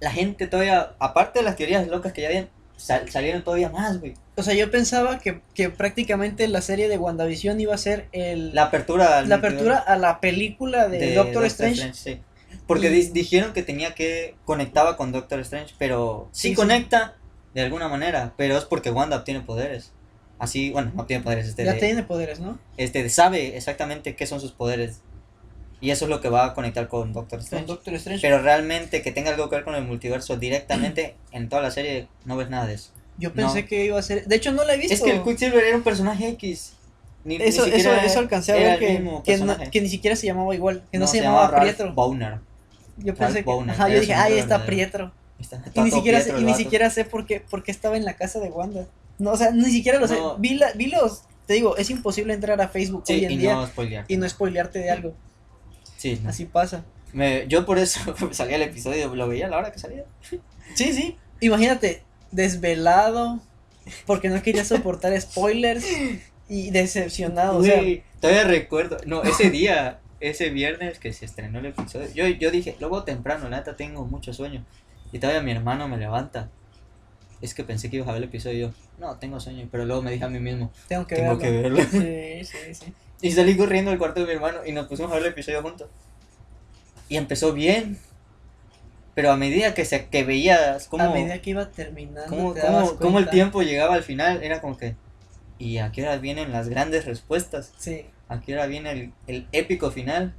la 0.00 0.10
gente 0.10 0.46
todavía, 0.46 0.92
aparte 0.98 1.38
de 1.40 1.44
las 1.44 1.56
teorías 1.56 1.86
locas 1.88 2.12
que 2.12 2.22
ya 2.22 2.28
habían, 2.28 2.48
sal- 2.76 3.08
salieron 3.10 3.42
todavía 3.42 3.70
más, 3.70 3.98
güey. 3.98 4.14
O 4.36 4.42
sea, 4.42 4.52
yo 4.54 4.70
pensaba 4.70 5.18
que, 5.18 5.40
que 5.54 5.70
prácticamente 5.70 6.46
la 6.46 6.60
serie 6.60 6.88
de 6.88 6.98
WandaVision 6.98 7.58
iba 7.60 7.74
a 7.74 7.78
ser 7.78 8.06
el, 8.12 8.54
La 8.54 8.64
apertura. 8.64 9.22
la 9.22 9.36
apertura 9.36 9.78
a 9.78 9.96
la 9.96 10.20
película 10.20 10.88
de, 10.88 11.14
Doctor, 11.14 11.44
Strange. 11.46 11.94
sí. 11.94 12.20
Porque 12.66 12.90
Y- 12.90 13.06
dijeron 13.10 13.52
que 13.54 13.62
tenía 13.62 13.94
que 13.94 14.36
conectaba 14.44 14.96
con 14.98 15.10
Doctor 15.12 15.40
Strange, 15.40 15.74
pero 15.78 16.28
sí, 16.32 16.42
Sí, 16.42 16.48
sí. 16.50 16.54
conecta 16.54 17.16
de 17.54 17.62
alguna 17.62 17.88
manera, 17.88 18.34
pero 18.36 18.58
es 18.58 18.64
porque 18.66 18.90
Wanda 18.90 19.16
obtiene 19.16 19.40
poderes. 19.40 19.92
Así, 20.38 20.70
bueno, 20.70 20.92
no 20.94 21.02
obtiene 21.02 21.22
poderes, 21.24 21.46
este, 21.48 21.64
Ya 21.64 21.72
de- 21.74 21.80
tiene 21.80 22.02
poderes, 22.02 22.40
¿no? 22.40 22.58
este 22.76 23.08
sabe 23.08 23.56
exactamente 23.56 24.14
qué 24.16 24.26
son 24.26 24.40
sus 24.40 24.52
poderes. 24.52 25.00
Y 25.80 25.90
eso 25.90 26.06
es 26.06 26.10
lo 26.10 26.20
que 26.20 26.28
va 26.30 26.46
a 26.46 26.54
conectar 26.54 26.88
con 26.88 27.12
Doctor 27.12 27.38
Con 27.38 27.44
Strange. 27.44 27.66
Doctor 27.66 27.94
Strange. 27.94 28.20
Pero 28.22 28.40
realmente 28.42 29.02
que 29.02 29.12
tenga 29.12 29.30
algo 29.30 29.48
que 29.50 29.56
ver 29.56 29.64
con 29.64 29.74
el 29.74 29.84
multiverso 29.84 30.36
directamente 30.36 31.16
en 31.32 31.48
toda 31.48 31.62
la 31.62 31.70
serie 31.70 32.08
no 32.24 32.36
ves 32.36 32.48
nada 32.50 32.66
de 32.66 32.74
eso. 32.74 32.90
yo 33.18 33.32
pensé 33.32 33.62
no. 33.62 33.68
que 33.68 33.84
iba 33.86 33.98
a 33.98 34.02
ser... 34.02 34.26
De 34.26 34.36
hecho, 34.36 34.52
no 34.52 34.64
la 34.64 34.74
he 34.74 34.78
visto. 34.78 34.94
Es 34.94 35.02
que 35.02 35.10
el 35.12 35.22
Quicksilver 35.22 35.62
era 35.64 35.76
un 35.76 35.82
personaje 35.82 36.28
X. 36.28 36.72
Ni- 37.24 37.38
ni 37.38 37.44
Eso, 37.44 37.64
eso, 37.66 37.92
eso 37.92 38.18
alcancé 38.20 38.52
a 38.52 38.54
ver 38.56 38.78
que, 38.78 38.86
que, 39.24 39.36
no- 39.38 39.56
que 39.70 39.80
ni 39.80 39.88
siquiera 39.88 40.16
se 40.16 40.26
llamaba 40.26 40.54
igual, 40.54 40.82
que 40.92 40.98
no, 40.98 41.06
se, 41.06 41.18
se 41.18 41.24
llamaba, 41.24 41.48
Ralph 41.48 41.64
Pietro. 41.64 41.92
Bowner. 41.92 42.38
Yo 42.98 43.14
pensé 43.14 43.44
que, 43.44 43.50
ajá, 43.50 43.88
yo 43.88 44.00
dije, 44.00 44.14
ay, 44.14 44.20
nombre 44.22 44.38
está 44.40 44.58
verdadero". 44.58 44.76
Pietro. 44.76 45.12
Está- 45.38 45.56
está 45.56 45.80
Y 45.80 45.84
ni 45.84 45.90
siquiera, 45.90 46.18
Pietro 46.18 46.36
sé, 46.36 46.42
y 46.42 46.44
ni 46.46 46.54
siquiera 46.54 46.90
sé 46.90 47.04
por 47.04 47.26
qué, 47.26 47.40
por 47.40 47.62
qué 47.62 47.70
estaba 47.72 47.96
en 47.96 48.04
la 48.04 48.14
casa 48.16 48.38
de 48.40 48.48
Wanda. 48.48 48.86
No, 49.18 49.32
o 49.32 49.36
sea, 49.36 49.50
ni 49.50 49.64
siquiera 49.70 49.98
lo 49.98 50.06
sé. 50.08 50.14
No. 50.16 50.36
Vi, 50.38 50.54
la- 50.56 50.72
vi 50.72 50.86
los, 50.86 51.22
te 51.46 51.54
digo, 51.54 51.76
es 51.76 51.88
imposible 51.90 52.34
entrar 52.34 52.60
a 52.60 52.68
Facebook 52.68 53.04
Sí, 53.06 53.14
hoy 53.14 53.24
en 53.24 53.32
y 53.32 53.36
día 53.38 53.54
no 53.54 53.68
y 54.08 54.16
no 54.16 54.28
spoilearte 54.28 54.78
de 54.80 54.90
algo. 54.90 55.14
Sí, 55.96 56.20
no. 56.22 56.30
Así 56.30 56.44
pasa. 56.44 56.84
Me- 57.12 57.46
yo 57.48 57.64
por 57.64 57.78
eso 57.78 58.14
salía 58.32 58.56
el 58.56 58.62
episodio, 58.62 59.14
lo 59.14 59.28
veía 59.28 59.46
a 59.46 59.48
la 59.48 59.58
hora 59.58 59.72
que 59.72 59.78
salía. 59.78 60.04
Sí, 60.74 60.92
sí. 60.92 61.16
Imagínate, 61.40 62.02
desvelado, 62.32 63.40
porque 64.06 64.28
no 64.28 64.42
quería 64.42 64.64
soportar 64.64 65.18
spoilers 65.20 65.86
y 66.48 66.70
decepcionado. 66.70 67.58
O 67.58 67.62
sea, 67.62 67.82
todavía 68.20 68.44
recuerdo. 68.44 68.98
No, 69.06 69.22
ese 69.22 69.50
día, 69.50 70.00
ese 70.20 70.50
viernes 70.50 70.98
que 70.98 71.12
se 71.12 71.24
estrenó 71.24 71.58
el 71.60 71.66
episodio, 71.66 72.08
yo, 72.14 72.26
yo 72.28 72.50
dije, 72.50 72.76
luego 72.80 73.04
temprano, 73.04 73.48
neta 73.48 73.76
tengo 73.76 74.04
mucho 74.04 74.32
sueño. 74.32 74.64
Y 75.12 75.18
todavía 75.18 75.42
mi 75.42 75.52
hermano 75.52 75.88
me 75.88 75.96
levanta. 75.96 76.50
Es 77.40 77.54
que 77.54 77.64
pensé 77.64 77.90
que 77.90 77.96
ibas 77.96 78.08
a 78.08 78.12
ver 78.12 78.22
el 78.22 78.28
episodio 78.28 78.56
y 78.56 78.60
yo, 78.60 78.70
no, 78.98 79.16
tengo 79.18 79.38
sueño, 79.40 79.68
pero 79.70 79.84
luego 79.84 80.02
me 80.02 80.10
dije 80.10 80.24
a 80.24 80.28
mí 80.28 80.40
mismo, 80.40 80.70
tengo 80.88 81.06
que 81.06 81.16
tengo 81.16 81.36
verlo. 81.36 81.42
que 81.42 81.50
verlo. 81.50 81.82
Sí, 81.90 82.44
sí, 82.44 82.74
sí. 82.74 82.92
Y 83.20 83.32
salí 83.32 83.56
corriendo 83.56 83.90
al 83.90 83.98
cuarto 83.98 84.20
de 84.20 84.26
mi 84.26 84.32
hermano 84.32 84.60
y 84.66 84.72
nos 84.72 84.86
pusimos 84.86 85.10
a 85.12 85.14
ver 85.16 85.24
el 85.24 85.32
episodio 85.32 85.62
juntos. 85.62 85.88
Y 87.08 87.16
empezó 87.16 87.52
bien. 87.52 87.98
Pero 89.14 89.30
a 89.32 89.36
medida 89.36 89.72
que 89.72 89.84
se 89.86 90.06
que 90.08 90.24
veías 90.24 90.88
cómo, 90.88 91.04
A 91.04 91.10
medida 91.10 91.40
que 91.40 91.50
iba 91.50 91.70
terminando, 91.70 92.28
cómo, 92.28 92.52
te 92.52 92.60
cómo- 92.60 92.96
cómo 92.96 93.18
el 93.18 93.30
tiempo 93.30 93.62
llegaba 93.62 93.94
al 93.94 94.02
final, 94.02 94.42
era 94.42 94.60
como 94.60 94.76
que. 94.76 94.94
¿Y 95.58 95.78
a 95.78 95.90
qué 95.90 96.02
hora 96.02 96.18
vienen 96.18 96.52
las 96.52 96.68
grandes 96.68 97.06
respuestas? 97.06 97.72
Sí, 97.78 98.04
¿A 98.28 98.40
qué 98.40 98.52
hora 98.52 98.66
viene 98.66 98.90
el, 98.90 99.12
el 99.26 99.46
épico 99.52 99.90
final? 99.90 100.34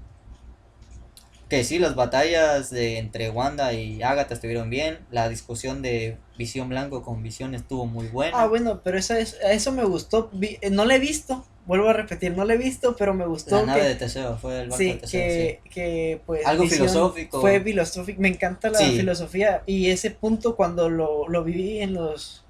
Que 1.49 1.63
sí, 1.63 1.79
las 1.79 1.95
batallas 1.95 2.69
de 2.69 2.97
entre 2.97 3.29
Wanda 3.29 3.71
y 3.73 4.03
Agatha 4.03 4.33
estuvieron 4.33 4.69
bien. 4.69 4.99
La 5.11 5.29
discusión 5.29 5.81
de 5.81 6.17
Visión 6.37 6.67
Blanco 6.67 7.03
con 7.03 7.23
Visión 7.23 7.55
estuvo 7.55 7.85
muy 7.85 8.07
buena. 8.07 8.41
Ah, 8.41 8.47
bueno, 8.47 8.81
pero 8.83 8.97
esa 8.97 9.17
es, 9.19 9.37
eso 9.41 9.71
me 9.71 9.85
gustó. 9.85 10.29
Vi- 10.33 10.57
eh, 10.59 10.69
no 10.69 10.83
la 10.83 10.95
he 10.95 10.99
visto, 10.99 11.45
vuelvo 11.65 11.87
a 11.87 11.93
repetir, 11.93 12.35
no 12.35 12.43
la 12.43 12.55
he 12.55 12.57
visto, 12.57 12.97
pero 12.97 13.13
me 13.13 13.25
gustó 13.25 13.55
la 13.61 13.65
nave 13.65 13.81
que, 13.81 13.87
de 13.87 13.95
Teseo 13.95 14.37
fue 14.37 14.59
el 14.61 14.67
barco 14.69 14.77
sí, 14.77 14.87
de 14.91 14.93
Teseo. 14.95 15.21
que, 15.21 15.61
que 15.69 16.21
pues 16.25 16.45
Algo 16.45 16.67
filosófico. 16.67 17.39
Fue 17.39 17.61
filosófico, 17.61 18.21
me 18.21 18.27
encanta 18.27 18.69
la 18.69 18.79
Sí. 18.79 18.97
filosofía 18.97 19.63
y 19.65 19.89
ese 19.89 20.11
punto 20.11 20.57
cuando 20.57 20.89
lo, 20.89 21.29
lo 21.29 21.43
viví 21.45 21.79
en 21.79 21.93
los 21.93 22.43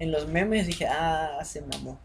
en 0.00 0.10
los 0.10 0.26
memes 0.26 0.66
dije, 0.66 0.88
ah, 0.88 1.38
se 1.44 1.60
mamó. 1.60 1.96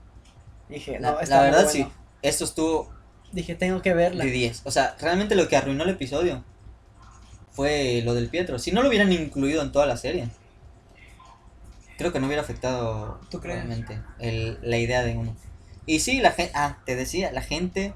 Dije, 0.69 0.99
no, 0.99 1.15
La, 1.15 1.21
está 1.21 1.37
la 1.37 1.41
verdad 1.41 1.63
bueno. 1.63 1.71
sí, 1.71 1.87
esto 2.21 2.43
estuvo 2.43 2.93
Dije, 3.31 3.55
tengo 3.55 3.81
que 3.81 3.93
verla. 3.93 4.23
de 4.23 4.31
10. 4.31 4.61
O 4.65 4.71
sea, 4.71 4.95
realmente 4.99 5.35
lo 5.35 5.47
que 5.47 5.57
arruinó 5.57 5.83
el 5.83 5.89
episodio 5.91 6.43
fue 7.51 8.01
lo 8.05 8.13
del 8.13 8.29
Pietro. 8.29 8.59
Si 8.59 8.71
no 8.71 8.81
lo 8.81 8.89
hubieran 8.89 9.11
incluido 9.11 9.61
en 9.61 9.71
toda 9.71 9.85
la 9.85 9.97
serie, 9.97 10.29
creo 11.97 12.13
que 12.13 12.19
no 12.19 12.27
hubiera 12.27 12.41
afectado 12.43 13.19
¿Tú 13.29 13.39
crees? 13.39 13.57
realmente 13.57 13.99
el- 14.19 14.59
la 14.61 14.77
idea 14.77 15.03
de 15.03 15.17
uno. 15.17 15.35
Y 15.85 15.99
sí, 15.99 16.19
la 16.19 16.31
gente, 16.31 16.51
ah, 16.55 16.77
te 16.85 16.95
decía, 16.95 17.31
la 17.31 17.41
gente 17.41 17.93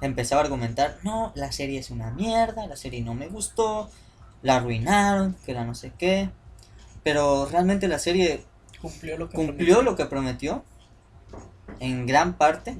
empezaba 0.00 0.40
a 0.40 0.44
argumentar, 0.44 0.98
no, 1.02 1.32
la 1.34 1.52
serie 1.52 1.78
es 1.78 1.90
una 1.90 2.10
mierda, 2.10 2.66
la 2.66 2.76
serie 2.76 3.02
no 3.02 3.14
me 3.14 3.28
gustó, 3.28 3.90
la 4.42 4.56
arruinaron, 4.56 5.36
que 5.46 5.54
la 5.54 5.64
no 5.64 5.74
sé 5.74 5.92
qué. 5.98 6.30
Pero 7.02 7.46
realmente 7.46 7.86
la 7.88 7.98
serie 7.98 8.42
Cumplió 8.80 9.16
lo 9.16 9.28
que 9.30 9.36
cumplió 9.36 9.82
lo 9.82 9.96
que 9.96 10.04
prometió 10.06 10.64
en 11.80 12.06
gran 12.06 12.34
parte. 12.34 12.76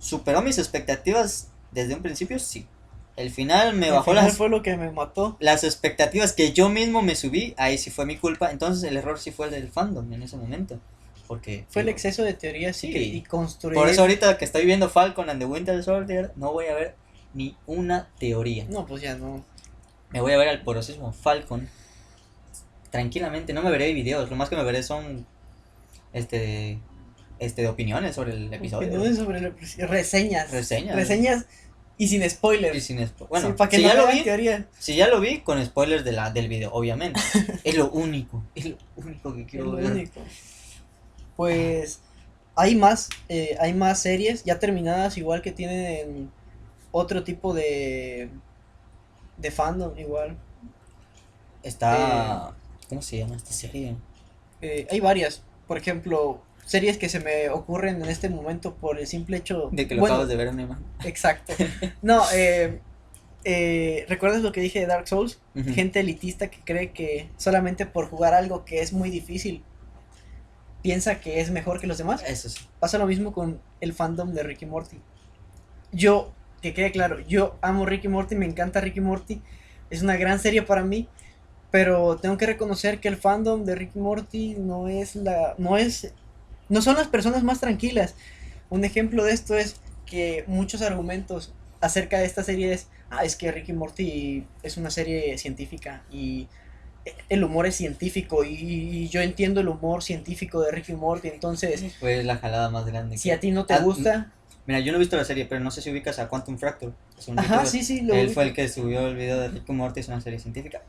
Superó 0.00 0.42
mis 0.42 0.58
expectativas 0.58 1.48
desde 1.70 1.94
un 1.94 2.02
principio, 2.02 2.38
sí. 2.40 2.66
El 3.16 3.30
final 3.30 3.74
me 3.74 3.90
bajó 3.90 4.10
final 4.12 4.24
las, 4.24 4.36
fue 4.36 4.48
lo 4.48 4.62
que 4.62 4.76
me 4.76 4.90
mató. 4.90 5.36
las 5.40 5.62
expectativas 5.62 6.32
que 6.32 6.52
yo 6.52 6.68
mismo 6.70 7.02
me 7.02 7.14
subí, 7.14 7.54
ahí 7.58 7.76
sí 7.78 7.90
fue 7.90 8.06
mi 8.06 8.16
culpa. 8.16 8.50
Entonces 8.50 8.82
el 8.90 8.96
error 8.96 9.18
sí 9.18 9.30
fue 9.30 9.46
el 9.46 9.52
del 9.52 9.68
fandom 9.68 10.12
en 10.12 10.22
ese 10.22 10.36
momento. 10.36 10.80
Porque 11.28 11.64
Fue 11.68 11.82
el 11.82 11.88
exceso 11.88 12.24
de 12.24 12.34
teorías 12.34 12.76
Sí. 12.76 12.88
y, 12.88 13.16
y 13.18 13.22
construir. 13.22 13.76
por 13.78 13.88
eso 13.88 14.00
ahorita 14.00 14.36
que 14.36 14.44
estoy 14.44 14.66
viendo 14.66 14.88
Falcon 14.88 15.30
and 15.30 15.38
the 15.38 15.46
Winter 15.46 15.80
Soldier, 15.84 16.32
no 16.34 16.52
voy 16.52 16.66
a 16.66 16.74
ver 16.74 16.96
ni 17.34 17.56
una 17.66 18.08
teoría. 18.18 18.64
No, 18.68 18.84
pues 18.86 19.00
ya 19.02 19.14
no. 19.16 19.44
Me 20.10 20.20
voy 20.20 20.32
a 20.32 20.38
ver 20.38 20.48
al 20.48 20.62
porosismo 20.62 21.12
Falcon. 21.12 21.68
Tranquilamente, 22.90 23.52
no 23.52 23.62
me 23.62 23.70
veré 23.70 23.92
videos, 23.92 24.28
lo 24.30 24.34
más 24.36 24.48
que 24.48 24.56
me 24.56 24.64
veré 24.64 24.82
son 24.82 25.24
este 26.12 26.80
este 27.40 27.62
de 27.62 27.68
opiniones 27.68 28.14
sobre 28.14 28.32
el 28.32 28.52
episodio. 28.54 28.88
Opiniones 28.88 29.16
sobre 29.18 29.38
el 29.38 29.46
episodio. 29.46 29.86
reseñas. 29.88 30.50
Reseñas. 30.52 30.94
Reseñas 30.94 31.46
y 31.98 32.08
sin 32.08 32.28
spoilers. 32.30 32.76
Y 32.76 32.80
sin 32.80 32.98
spo- 33.00 33.28
bueno, 33.28 33.48
Sí, 33.48 33.52
para 33.56 33.68
que 33.70 33.76
si, 33.78 33.82
no 33.82 33.88
ya 33.88 33.94
lo 33.94 34.06
vi, 34.06 34.22
teoría. 34.22 34.66
si 34.78 34.94
ya 34.96 35.08
lo 35.08 35.20
vi, 35.20 35.40
con 35.40 35.64
spoilers 35.64 36.04
de 36.04 36.12
la, 36.12 36.30
del 36.30 36.48
video, 36.48 36.70
obviamente. 36.72 37.20
es 37.64 37.74
lo 37.76 37.90
único, 37.90 38.42
es 38.54 38.66
lo 38.66 38.76
único 38.96 39.34
que 39.34 39.42
Es 39.42 39.46
quiero 39.48 39.66
lo 39.66 39.72
ver. 39.72 39.84
único. 39.90 40.20
Pues 41.36 42.00
hay 42.56 42.74
más, 42.76 43.08
eh, 43.28 43.56
hay 43.60 43.74
más 43.74 44.00
series 44.00 44.44
ya 44.44 44.58
terminadas 44.58 45.16
igual 45.16 45.42
que 45.42 45.52
tienen 45.52 46.30
otro 46.92 47.22
tipo 47.24 47.54
de 47.54 48.28
de 49.38 49.50
fandom 49.50 49.98
igual. 49.98 50.36
Está... 51.62 52.54
¿Cómo 52.88 53.02
se 53.02 53.18
llama 53.18 53.36
esta 53.36 53.52
serie? 53.52 53.96
Eh, 54.60 54.86
hay 54.90 55.00
varias, 55.00 55.42
por 55.68 55.78
ejemplo, 55.78 56.42
series 56.70 56.98
que 56.98 57.08
se 57.08 57.18
me 57.18 57.48
ocurren 57.48 58.00
en 58.00 58.08
este 58.08 58.28
momento 58.28 58.76
por 58.76 59.00
el 59.00 59.08
simple 59.08 59.38
hecho 59.38 59.70
De 59.72 59.88
que 59.88 59.96
lo 59.96 60.02
bueno, 60.02 60.14
acabas 60.14 60.28
de 60.28 60.36
ver 60.36 60.46
en 60.46 60.60
imagen. 60.60 60.84
Exacto. 61.04 61.52
No, 62.00 62.22
eh, 62.32 62.78
eh, 63.42 64.06
¿recuerdas 64.08 64.42
lo 64.42 64.52
que 64.52 64.60
dije 64.60 64.78
de 64.78 64.86
Dark 64.86 65.08
Souls? 65.08 65.40
Gente 65.74 65.98
elitista 65.98 66.48
que 66.48 66.60
cree 66.60 66.92
que 66.92 67.28
solamente 67.36 67.86
por 67.86 68.08
jugar 68.08 68.34
algo 68.34 68.64
que 68.64 68.82
es 68.82 68.92
muy 68.92 69.10
difícil 69.10 69.64
piensa 70.80 71.20
que 71.20 71.40
es 71.40 71.50
mejor 71.50 71.80
que 71.80 71.88
los 71.88 71.98
demás. 71.98 72.22
Eso 72.24 72.48
sí. 72.48 72.60
Pasa 72.78 72.98
lo 72.98 73.06
mismo 73.08 73.32
con 73.32 73.60
el 73.80 73.92
fandom 73.92 74.32
de 74.32 74.44
Ricky 74.44 74.64
Morty. 74.66 75.00
Yo, 75.90 76.32
que 76.62 76.72
quede 76.72 76.92
claro, 76.92 77.18
yo 77.18 77.58
amo 77.62 77.84
Ricky 77.84 78.06
Morty, 78.06 78.36
me 78.36 78.46
encanta 78.46 78.80
Ricky 78.80 79.00
Morty, 79.00 79.42
es 79.90 80.02
una 80.02 80.16
gran 80.16 80.38
serie 80.38 80.62
para 80.62 80.84
mí, 80.84 81.08
pero 81.72 82.16
tengo 82.16 82.36
que 82.36 82.46
reconocer 82.46 83.00
que 83.00 83.08
el 83.08 83.16
fandom 83.16 83.64
de 83.64 83.74
Ricky 83.74 83.98
Morty 83.98 84.54
no 84.54 84.86
es 84.86 85.16
la, 85.16 85.56
no 85.58 85.76
es, 85.76 86.14
no 86.70 86.82
son 86.82 86.96
las 86.96 87.08
personas 87.08 87.42
más 87.42 87.60
tranquilas. 87.60 88.14
Un 88.70 88.84
ejemplo 88.84 89.24
de 89.24 89.32
esto 89.32 89.56
es 89.56 89.76
que 90.06 90.44
muchos 90.46 90.82
argumentos 90.82 91.52
acerca 91.80 92.18
de 92.18 92.26
esta 92.26 92.42
serie 92.42 92.72
es, 92.72 92.88
ah, 93.10 93.24
es 93.24 93.36
que 93.36 93.52
Ricky 93.52 93.72
Morty 93.74 94.44
es 94.62 94.76
una 94.78 94.90
serie 94.90 95.36
científica 95.38 96.02
y 96.10 96.48
el 97.28 97.44
humor 97.44 97.66
es 97.66 97.76
científico 97.76 98.44
y 98.44 99.08
yo 99.08 99.20
entiendo 99.20 99.60
el 99.60 99.68
humor 99.68 100.02
científico 100.02 100.60
de 100.62 100.70
Ricky 100.70 100.92
Morty, 100.92 101.28
entonces 101.28 101.82
Fue 101.98 102.22
la 102.22 102.36
jalada 102.36 102.70
más 102.70 102.86
grande. 102.86 103.16
si 103.16 103.28
que- 103.30 103.34
a 103.34 103.40
ti 103.40 103.50
no 103.50 103.66
te 103.66 103.74
Ah, 103.74 103.80
gusta, 103.80 104.32
Mira, 104.66 104.80
yo 104.80 104.92
no 104.92 104.96
he 104.96 105.00
visto 105.00 105.16
la 105.16 105.24
serie, 105.24 105.46
pero 105.46 105.60
no 105.60 105.70
sé 105.70 105.82
si 105.82 105.90
ubicas 105.90 106.18
a 106.20 106.28
Quantum 106.28 106.56
Fracture. 106.58 106.92
Es 107.18 107.26
un 107.26 107.38
ajá, 107.38 107.66
sí, 107.66 107.82
sí, 107.82 108.02
lo 108.02 108.14
Él 108.14 108.20
ubico. 108.26 108.34
fue 108.34 108.44
el 108.44 108.54
que 108.54 108.68
subió 108.68 109.06
el 109.08 109.16
video 109.16 109.40
de 109.40 109.48
Rick 109.48 109.68
and 109.68 109.78
Morty, 109.78 110.00
es 110.00 110.08
una 110.08 110.20
serie 110.20 110.38
científica. 110.38 110.82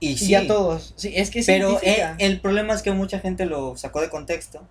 Y 0.00 0.10
y 0.10 0.16
sí, 0.16 0.30
ya 0.30 0.46
todos, 0.46 0.94
sí, 0.96 1.12
es 1.14 1.30
que 1.30 1.40
es 1.40 1.46
pero 1.46 1.78
eh, 1.82 2.02
el 2.18 2.40
problema 2.40 2.74
es 2.74 2.82
que 2.82 2.90
mucha 2.92 3.20
gente 3.20 3.46
lo 3.46 3.76
sacó 3.76 4.00
de 4.00 4.08
contexto. 4.10 4.66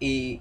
Y. 0.00 0.40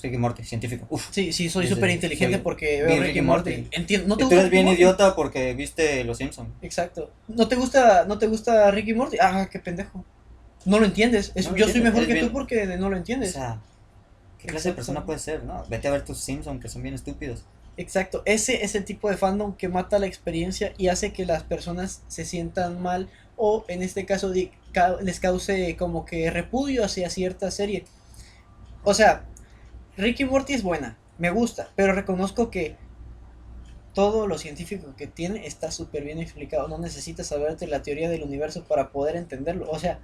Rick 0.00 0.12
and 0.14 0.20
Morty, 0.20 0.44
científico. 0.44 0.86
Uf. 0.90 1.08
Sí, 1.10 1.32
sí, 1.32 1.48
soy 1.48 1.66
súper 1.66 1.90
inteligente 1.90 2.38
porque 2.38 2.84
veo 2.84 3.02
Ricky 3.02 3.20
Morty. 3.20 3.50
Morty. 3.56 3.68
Entiendo, 3.72 4.06
no 4.06 4.16
te 4.16 4.22
Y 4.22 4.26
tú 4.26 4.28
gusta 4.28 4.40
eres 4.42 4.50
bien 4.52 4.64
Morty? 4.66 4.80
idiota 4.80 5.16
porque 5.16 5.54
viste 5.54 6.04
Los 6.04 6.18
Simpsons. 6.18 6.50
Exacto. 6.62 7.10
¿No 7.26 7.48
te 7.48 7.56
gusta, 7.56 8.04
no 8.06 8.16
te 8.16 8.28
gusta 8.28 8.70
Ricky 8.70 8.94
Morty? 8.94 9.16
Ah, 9.20 9.48
qué 9.50 9.58
pendejo. 9.58 10.04
no 10.66 10.78
lo 10.78 10.84
entiendes. 10.86 11.32
Es- 11.34 11.46
No 11.46 11.52
lo 11.52 11.56
yo 11.56 11.68
soy 11.68 11.80
mejor 11.80 11.96
eres 11.98 12.06
que 12.08 12.12
bien- 12.14 12.26
tú 12.26 12.32
porque 12.32 12.66
no 12.76 12.90
lo 12.90 12.94
O 12.94 12.98
entiendes. 12.98 13.32
sea, 13.32 13.60
¿qué 14.38 14.46
clase 14.46 14.68
de 14.68 14.74
persona 14.76 15.04
puede 15.04 15.18
ser, 15.18 15.42
no? 15.44 15.64
Vete 15.68 15.88
a 15.88 15.90
ver 15.92 16.04
tus 16.04 16.18
Simpsons, 16.18 16.60
que 16.62 16.68
son 16.68 16.82
bien 16.82 16.94
estúpidos. 16.94 17.44
Exacto, 17.76 18.22
ese 18.24 18.64
es 18.64 18.74
el 18.76 18.84
tipo 18.84 19.08
de 19.10 19.16
fandom 19.16 19.54
que 19.56 19.68
mata 19.68 19.98
la 19.98 20.06
experiencia 20.06 20.74
y 20.78 20.88
hace 20.88 21.12
que 21.12 21.24
las 21.26 21.42
personas 21.42 22.02
se 22.08 22.24
sientan 22.24 22.80
mal 22.82 23.08
o 23.36 23.64
en 23.68 23.82
este 23.82 24.04
caso 24.04 24.32
les 25.02 25.20
cause 25.20 25.76
como 25.76 26.04
que 26.04 26.30
repudio 26.30 26.84
hacia 26.84 27.08
cierta 27.10 27.50
serie. 27.50 27.84
O 28.88 28.94
sea, 28.94 29.24
Ricky 29.98 30.24
Morty 30.24 30.54
es 30.54 30.62
buena, 30.62 30.96
me 31.18 31.28
gusta, 31.30 31.68
pero 31.76 31.92
reconozco 31.92 32.50
que 32.50 32.76
todo 33.92 34.26
lo 34.26 34.38
científico 34.38 34.94
que 34.96 35.06
tiene 35.06 35.46
está 35.46 35.70
súper 35.70 36.04
bien 36.04 36.20
explicado. 36.20 36.68
No 36.68 36.78
necesitas 36.78 37.26
saberte 37.26 37.66
la 37.66 37.82
teoría 37.82 38.08
del 38.08 38.22
universo 38.22 38.64
para 38.64 38.90
poder 38.90 39.16
entenderlo. 39.16 39.68
O 39.70 39.78
sea, 39.78 39.98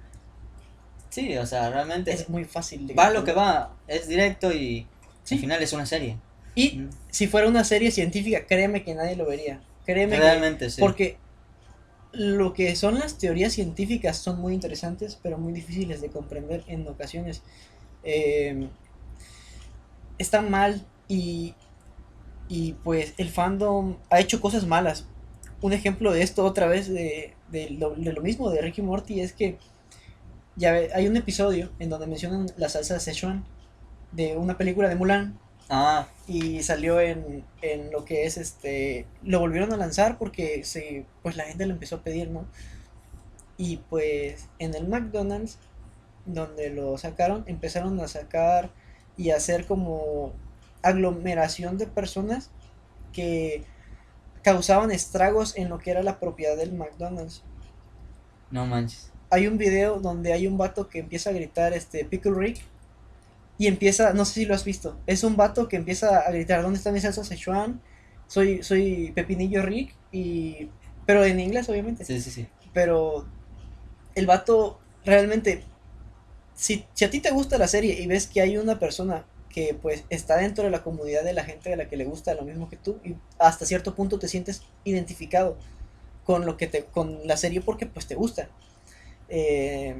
Sí, 1.09 1.35
o 1.37 1.45
sea, 1.45 1.69
realmente 1.69 2.11
es 2.11 2.27
muy 2.29 2.43
fácil 2.43 2.85
de 2.87 2.93
va 2.93 3.09
lo 3.09 3.23
que 3.23 3.31
va, 3.31 3.73
es 3.87 4.07
directo 4.07 4.51
y 4.51 4.85
Sí. 5.23 5.35
al 5.35 5.41
final 5.41 5.63
es 5.63 5.71
una 5.73 5.85
serie. 5.85 6.17
Y 6.55 6.77
Mm. 6.77 6.89
si 7.09 7.25
fuera 7.27 7.47
una 7.47 7.63
serie 7.63 7.89
científica, 7.89 8.45
créeme 8.45 8.83
que 8.83 8.93
nadie 8.93 9.15
lo 9.15 9.25
vería. 9.25 9.61
Créeme 9.85 10.15
que 10.17 10.21
Realmente 10.21 10.69
sí. 10.69 10.79
Porque 10.81 11.17
lo 12.11 12.53
que 12.53 12.75
son 12.75 12.99
las 12.99 13.17
teorías 13.17 13.53
científicas 13.53 14.17
son 14.17 14.39
muy 14.41 14.53
interesantes, 14.53 15.17
pero 15.23 15.37
muy 15.37 15.53
difíciles 15.53 16.01
de 16.01 16.09
comprender 16.09 16.63
en 16.67 16.87
ocasiones. 16.87 17.41
Eh, 18.05 18.69
están 20.17 20.49
mal 20.49 20.85
y, 21.07 21.53
y 22.47 22.73
pues 22.83 23.13
el 23.17 23.29
fandom 23.29 23.97
ha 24.09 24.19
hecho 24.19 24.41
cosas 24.41 24.65
malas. 24.65 25.05
Un 25.61 25.73
ejemplo 25.73 26.11
de 26.13 26.21
esto 26.21 26.45
otra 26.45 26.67
vez 26.67 26.87
de, 26.89 27.33
de 27.49 27.69
lo, 27.71 27.91
de 27.95 28.13
lo 28.13 28.21
mismo 28.21 28.49
de 28.49 28.61
Ricky 28.61 28.81
Morty 28.81 29.21
es 29.21 29.33
que 29.33 29.57
ya 30.55 30.71
ve- 30.71 30.89
hay 30.93 31.07
un 31.07 31.17
episodio 31.17 31.71
en 31.79 31.89
donde 31.89 32.07
mencionan 32.07 32.47
la 32.57 32.69
salsa 32.69 32.93
de 32.95 32.99
Szechuan 32.99 33.45
de 34.11 34.37
una 34.37 34.57
película 34.57 34.87
de 34.89 34.95
Mulan 34.95 35.39
Ah, 35.67 36.07
y 36.27 36.61
salió 36.61 36.99
en, 36.99 37.43
en 37.63 37.91
lo 37.91 38.05
que 38.05 38.25
es 38.25 38.37
este 38.37 39.07
lo 39.23 39.39
volvieron 39.39 39.73
a 39.73 39.77
lanzar 39.77 40.19
porque 40.19 40.63
se 40.63 41.05
pues 41.23 41.35
la 41.37 41.45
gente 41.45 41.65
lo 41.65 41.73
empezó 41.73 41.95
a 41.95 42.03
pedir 42.03 42.29
no 42.29 42.45
y 43.57 43.77
pues 43.77 44.47
en 44.59 44.75
el 44.75 44.87
McDonald's 44.87 45.57
donde 46.25 46.69
lo 46.69 46.97
sacaron 46.97 47.43
empezaron 47.47 47.99
a 47.99 48.07
sacar 48.07 48.69
y 49.17 49.29
hacer 49.31 49.65
como 49.65 50.33
aglomeración 50.81 51.77
de 51.77 51.87
personas 51.87 52.49
que 53.13 53.63
causaban 54.43 54.91
estragos 54.91 55.55
en 55.57 55.69
lo 55.69 55.79
que 55.79 55.91
era 55.91 56.03
la 56.03 56.19
propiedad 56.19 56.57
del 56.57 56.73
McDonald's 56.73 57.43
no 58.51 58.65
manches. 58.65 59.11
hay 59.29 59.47
un 59.47 59.57
video 59.57 59.99
donde 59.99 60.33
hay 60.33 60.47
un 60.47 60.57
vato 60.57 60.87
que 60.89 60.99
empieza 60.99 61.29
a 61.29 61.33
gritar 61.33 61.73
este 61.73 62.05
Pickle 62.05 62.33
Rick 62.35 62.61
y 63.57 63.67
empieza, 63.67 64.13
no 64.13 64.25
sé 64.25 64.33
si 64.33 64.45
lo 64.45 64.53
has 64.53 64.65
visto, 64.65 64.97
es 65.07 65.23
un 65.23 65.37
vato 65.37 65.67
que 65.69 65.77
empieza 65.77 66.19
a 66.19 66.31
gritar, 66.31 66.61
¿dónde 66.61 66.77
está 66.77 66.91
mi 66.91 66.99
salsa 66.99 67.23
Szechuan? 67.23 67.81
Soy, 68.27 68.63
soy 68.63 69.11
Pepinillo 69.15 69.61
Rick 69.61 69.95
y 70.11 70.69
pero 71.05 71.23
en 71.23 71.39
inglés 71.39 71.69
obviamente, 71.69 72.03
Sí, 72.03 72.19
sí, 72.19 72.31
sí. 72.31 72.47
pero 72.73 73.25
el 74.15 74.25
vato 74.25 74.79
realmente 75.05 75.63
si, 76.55 76.85
si 76.93 77.05
a 77.05 77.09
ti 77.09 77.19
te 77.19 77.31
gusta 77.31 77.57
la 77.57 77.67
serie 77.67 78.01
y 78.01 78.07
ves 78.07 78.27
que 78.27 78.41
hay 78.41 78.57
una 78.57 78.79
persona 78.79 79.25
que 79.49 79.73
pues 79.81 80.03
está 80.09 80.37
dentro 80.37 80.65
de 80.65 80.69
la 80.69 80.83
comunidad 80.83 81.23
de 81.23 81.33
la 81.33 81.45
gente 81.45 81.71
a 81.71 81.77
la 81.77 81.87
que 81.87 81.95
le 81.95 82.03
gusta 82.03 82.33
lo 82.33 82.41
mismo 82.41 82.69
que 82.69 82.75
tú 82.75 82.99
y 83.05 83.15
hasta 83.39 83.65
cierto 83.65 83.95
punto 83.95 84.19
te 84.19 84.27
sientes 84.27 84.63
identificado 84.83 85.57
con 86.25 86.45
lo 86.45 86.57
que 86.57 86.67
te 86.67 86.83
con 86.85 87.25
la 87.25 87.37
serie 87.37 87.61
porque 87.61 87.85
pues 87.85 88.05
te 88.05 88.15
gusta 88.15 88.49
eh, 89.29 89.95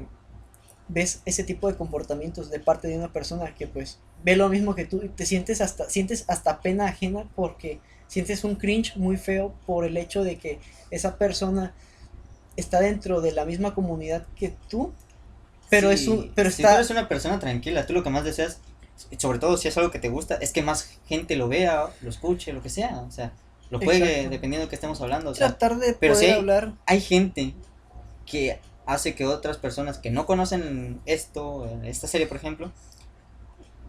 ves 0.88 1.22
ese 1.24 1.42
tipo 1.42 1.68
de 1.68 1.76
comportamientos 1.76 2.50
de 2.50 2.60
parte 2.60 2.88
de 2.88 2.98
una 2.98 3.12
persona 3.12 3.54
que 3.54 3.66
pues 3.66 3.98
ve 4.22 4.36
lo 4.36 4.48
mismo 4.50 4.74
que 4.74 4.84
tú 4.84 5.02
y 5.02 5.08
te 5.08 5.24
sientes 5.24 5.62
hasta 5.62 5.88
sientes 5.88 6.24
hasta 6.28 6.60
pena 6.60 6.84
ajena 6.86 7.26
porque 7.34 7.80
sientes 8.08 8.44
un 8.44 8.56
cringe 8.56 8.96
muy 8.96 9.16
feo 9.16 9.54
por 9.66 9.84
el 9.84 9.96
hecho 9.96 10.22
de 10.22 10.36
que 10.36 10.60
esa 10.90 11.16
persona 11.16 11.74
está 12.56 12.80
dentro 12.80 13.20
de 13.20 13.32
la 13.32 13.44
misma 13.44 13.74
comunidad 13.74 14.26
que 14.36 14.54
tú 14.68 14.92
pero 15.70 15.90
es 15.90 16.00
Sí, 16.00 16.08
un 16.08 16.32
pero 16.34 16.50
si 16.50 16.62
está 16.62 16.70
tú 16.70 16.74
eres 16.76 16.90
una 16.90 17.08
persona 17.08 17.38
tranquila, 17.38 17.86
tú 17.86 17.92
lo 17.92 18.02
que 18.02 18.10
más 18.10 18.24
deseas, 18.24 18.58
sobre 19.18 19.38
todo 19.38 19.56
si 19.56 19.68
es 19.68 19.76
algo 19.76 19.90
que 19.90 19.98
te 19.98 20.08
gusta, 20.08 20.36
es 20.36 20.52
que 20.52 20.62
más 20.62 20.90
gente 21.06 21.36
lo 21.36 21.48
vea, 21.48 21.86
lo 22.00 22.10
escuche, 22.10 22.52
lo 22.52 22.62
que 22.62 22.70
sea, 22.70 22.98
o 23.06 23.10
sea, 23.10 23.32
lo 23.70 23.78
juegue, 23.78 24.10
Exacto. 24.10 24.30
dependiendo 24.30 24.66
de 24.66 24.68
que 24.68 24.74
estemos 24.76 25.00
hablando, 25.00 25.30
o 25.30 25.34
sea, 25.34 25.48
tratar 25.48 25.78
de 25.78 25.92
pero 25.94 26.14
poder 26.14 26.26
sí 26.26 26.32
hay- 26.32 26.38
hablar 26.38 26.72
hay 26.86 27.00
gente 27.00 27.54
que 28.24 28.60
hace 28.86 29.14
que 29.16 29.26
otras 29.26 29.56
personas 29.58 29.98
que 29.98 30.10
no 30.10 30.26
conocen 30.26 31.00
esto, 31.06 31.68
esta 31.84 32.06
serie 32.06 32.26
por 32.28 32.36
ejemplo, 32.36 32.70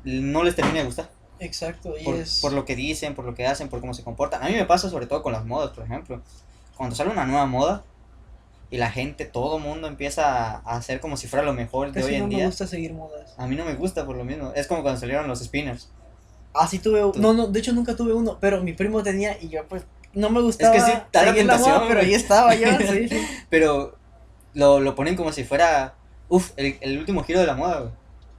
no 0.04 0.44
les 0.44 0.56
termine 0.56 0.80
de 0.80 0.86
gustar. 0.86 1.10
exacto 1.40 1.94
y 2.00 2.04
Por, 2.04 2.16
es 2.16 2.40
por 2.42 2.54
lo 2.54 2.66
que 2.66 2.76
dicen, 2.76 3.14
por 3.14 3.26
lo 3.26 3.36
que 3.36 3.46
hacen, 3.46 3.70
por 3.70 3.80
cómo 3.80 3.94
se 3.94 4.04
comportan. 4.04 4.42
A 4.44 4.48
mí 4.48 4.56
me 4.56 4.66
pasa 4.66 4.90
sobre 4.90 5.06
todo 5.06 5.22
con 5.22 5.34
las 5.34 5.46
modas, 5.46 5.70
por 5.72 5.84
ejemplo. 5.84 6.22
Cuando 6.76 6.96
sale 6.96 7.12
una 7.12 7.26
nueva 7.26 7.46
moda 7.46 7.84
y 8.70 8.78
la 8.78 8.92
gente, 8.92 9.26
todo 9.26 9.60
mundo 9.60 9.88
empieza 9.88 10.58
a 10.58 10.76
hacer 10.78 11.00
como 11.00 11.16
si 11.18 11.28
fuera 11.28 11.46
lo 11.46 11.54
mejor 11.54 11.92
de 11.92 12.04
hoy 12.04 12.12
no 12.18 12.24
en 12.26 12.30
me 12.30 12.36
día. 12.36 12.46
gusta 12.46 12.68
seguir 12.68 12.94
modas 12.94 13.34
A 13.38 13.48
mí 13.48 13.56
no 13.56 13.64
me 13.66 13.76
gusta 13.76 14.06
por 14.06 14.18
lo 14.18 14.26
mismo. 14.26 14.52
Es 14.56 14.68
como 14.68 14.82
cuando 14.82 15.00
salieron 15.00 15.28
los 15.28 15.40
spinners. 15.40 15.90
Ah, 16.54 16.68
sí 16.68 16.80
tuve, 16.80 17.00
Tú- 17.14 17.20
no, 17.22 17.34
no, 17.34 17.48
de 17.48 17.60
hecho 17.60 17.72
nunca 17.74 17.96
tuve 17.96 18.14
uno, 18.14 18.38
pero 18.42 18.62
mi 18.64 18.74
primo 18.74 19.04
tenía 19.04 19.38
y 19.42 19.50
yo 19.50 19.66
pues 19.68 19.84
no 20.14 20.30
me 20.30 20.42
gustaba 20.42 20.74
sí, 20.80 20.92
da 21.12 21.22
la 21.24 21.28
seguir 21.30 21.46
la 21.46 21.54
tentación, 21.54 21.78
moda, 21.78 21.88
pero 21.88 22.00
ahí 22.02 22.14
estaba 22.14 22.56
yo, 22.56 22.68
sí, 22.80 23.08
sí. 23.08 23.18
Pero 23.50 23.96
lo, 24.54 24.80
lo 24.80 24.96
ponen 24.96 25.16
como 25.16 25.32
si 25.32 25.44
fuera, 25.44 25.94
uff, 26.30 26.52
el, 26.58 26.78
el 26.82 26.98
último 26.98 27.24
giro 27.24 27.40
de 27.40 27.46
la 27.48 27.54
moda, 27.56 27.80
güey. 27.82 27.92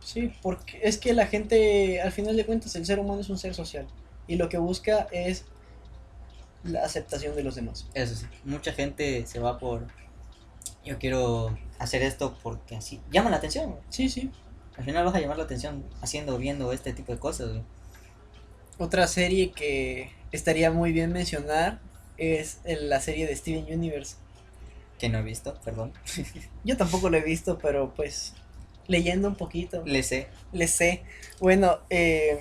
Sí, 0.04 0.32
porque 0.42 0.80
es 0.82 0.98
que 0.98 1.12
la 1.12 1.26
gente, 1.26 2.00
al 2.02 2.10
final 2.12 2.36
de 2.36 2.44
cuentas, 2.44 2.74
el 2.74 2.84
ser 2.86 2.98
humano 2.98 3.20
es 3.20 3.28
un 3.28 3.38
ser 3.38 3.54
social 3.54 3.86
y 4.26 4.36
lo 4.36 4.48
que 4.48 4.58
busca 4.58 5.06
es 5.12 5.44
la 6.64 6.84
aceptación 6.84 7.36
de 7.36 7.42
los 7.44 7.54
demás. 7.54 7.86
Eso 7.94 8.14
sí, 8.16 8.26
mucha 8.44 8.72
gente 8.72 9.24
se 9.26 9.38
va 9.38 9.58
por, 9.58 9.86
yo 10.88 10.98
quiero 10.98 11.56
hacer 11.78 12.02
esto 12.02 12.36
porque 12.42 12.76
así 12.76 13.00
llama 13.12 13.30
la 13.30 13.36
atención. 13.36 13.70
güey. 13.70 13.82
Sí, 13.90 14.08
sí. 14.08 14.30
Al 14.76 14.84
final 14.84 15.04
vas 15.04 15.14
a 15.14 15.20
llamar 15.20 15.36
la 15.38 15.44
atención 15.44 15.84
haciendo, 16.00 16.38
viendo 16.38 16.72
este 16.72 16.92
tipo 16.92 17.12
de 17.12 17.18
cosas, 17.18 17.48
güey. 17.50 17.62
Otra 18.78 19.06
serie 19.08 19.50
que 19.50 20.10
estaría 20.32 20.70
muy 20.70 20.92
bien 20.92 21.12
mencionar 21.12 21.80
es 22.16 22.60
el- 22.64 22.88
la 22.88 23.00
serie 23.00 23.26
de 23.26 23.34
Steven 23.34 23.66
Universe. 23.72 24.16
Que 24.98 25.08
no 25.08 25.18
he 25.18 25.22
visto, 25.22 25.54
perdón. 25.64 25.92
Yo 26.64 26.76
tampoco 26.76 27.10
lo 27.10 27.16
he 27.16 27.22
visto, 27.22 27.58
pero 27.58 27.92
pues 27.94 28.34
leyendo 28.86 29.28
un 29.28 29.34
poquito. 29.36 29.82
Le 29.84 30.02
sé. 30.02 30.28
Le 30.52 30.66
sé. 30.68 31.02
Bueno, 31.40 31.78
eh, 31.90 32.40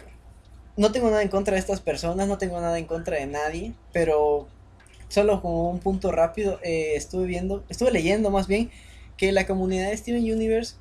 no 0.75 0.91
tengo 0.91 1.09
nada 1.09 1.23
en 1.23 1.29
contra 1.29 1.53
de 1.55 1.59
estas 1.59 1.81
personas, 1.81 2.27
no 2.27 2.37
tengo 2.37 2.59
nada 2.61 2.77
en 2.77 2.85
contra 2.85 3.17
de 3.17 3.25
nadie, 3.27 3.73
pero 3.93 4.47
solo 5.09 5.41
como 5.41 5.69
un 5.71 5.79
punto 5.79 6.11
rápido, 6.11 6.59
eh, 6.63 6.93
estuve 6.95 7.25
viendo, 7.25 7.63
estuve 7.69 7.91
leyendo 7.91 8.29
más 8.31 8.47
bien 8.47 8.71
que 9.17 9.31
la 9.31 9.45
comunidad 9.47 9.89
de 9.89 9.97
Steven 9.97 10.21
Universe 10.23 10.75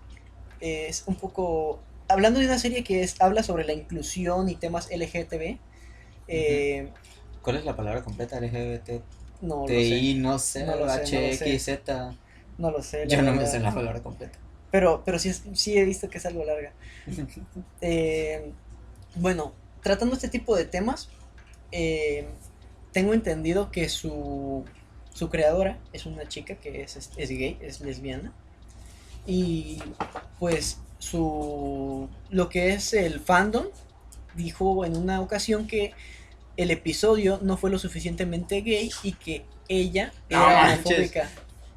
es 0.60 1.04
un 1.06 1.16
poco, 1.16 1.80
hablando 2.08 2.40
de 2.40 2.46
una 2.46 2.58
serie 2.58 2.84
que 2.84 3.02
es, 3.02 3.20
habla 3.20 3.42
sobre 3.42 3.64
la 3.64 3.72
inclusión 3.72 4.48
y 4.48 4.56
temas 4.56 4.90
LGTB, 4.90 5.58
eh, 6.28 6.90
¿Cuál 7.42 7.56
es 7.56 7.64
la 7.64 7.76
palabra 7.76 8.02
completa? 8.02 8.38
LGBT, 8.38 9.02
no 9.40 9.60
lo 9.62 9.66
TI, 9.68 10.14
sé, 10.14 10.20
no 10.20 10.38
sé, 10.38 10.66
No 10.66 10.76
lo 10.76 10.88
sé, 10.88 11.00
no 11.10 11.20
lo 11.20 11.32
H, 11.32 11.32
sé. 11.32 11.44
X, 11.46 11.64
Z. 11.64 12.14
no 12.58 12.70
lo 12.70 12.82
sé. 12.82 13.06
la 13.06 13.16
Yo 13.16 13.22
no 13.22 13.32
me 13.34 13.46
sé 13.46 13.60
la 13.60 13.74
palabra 13.74 14.02
completa. 14.02 14.38
Pero, 14.70 15.02
pero 15.04 15.18
sí, 15.18 15.28
es- 15.28 15.42
sí 15.54 15.76
he 15.78 15.84
visto 15.84 16.08
que 16.08 16.18
es 16.18 16.26
algo 16.26 16.44
larga. 16.44 16.72
Eh, 17.80 18.52
bueno, 19.16 19.52
tratando 19.82 20.14
este 20.14 20.28
tipo 20.28 20.56
de 20.56 20.64
temas, 20.64 21.08
eh, 21.72 22.26
tengo 22.96 23.12
entendido 23.12 23.70
que 23.70 23.90
su, 23.90 24.64
su 25.12 25.28
creadora 25.28 25.76
es 25.92 26.06
una 26.06 26.26
chica 26.28 26.54
que 26.54 26.80
es, 26.80 26.96
es, 26.96 27.10
es 27.18 27.28
gay, 27.28 27.58
es 27.60 27.82
lesbiana. 27.82 28.32
Y 29.26 29.82
pues 30.38 30.78
su 30.98 32.08
lo 32.30 32.48
que 32.48 32.72
es 32.72 32.94
el 32.94 33.20
fandom 33.20 33.66
dijo 34.34 34.86
en 34.86 34.96
una 34.96 35.20
ocasión 35.20 35.66
que 35.66 35.92
el 36.56 36.70
episodio 36.70 37.38
no 37.42 37.58
fue 37.58 37.68
lo 37.70 37.78
suficientemente 37.78 38.62
gay 38.62 38.90
y 39.02 39.12
que 39.12 39.44
ella 39.68 40.10
era 40.30 40.72
homofóbica. 40.72 41.28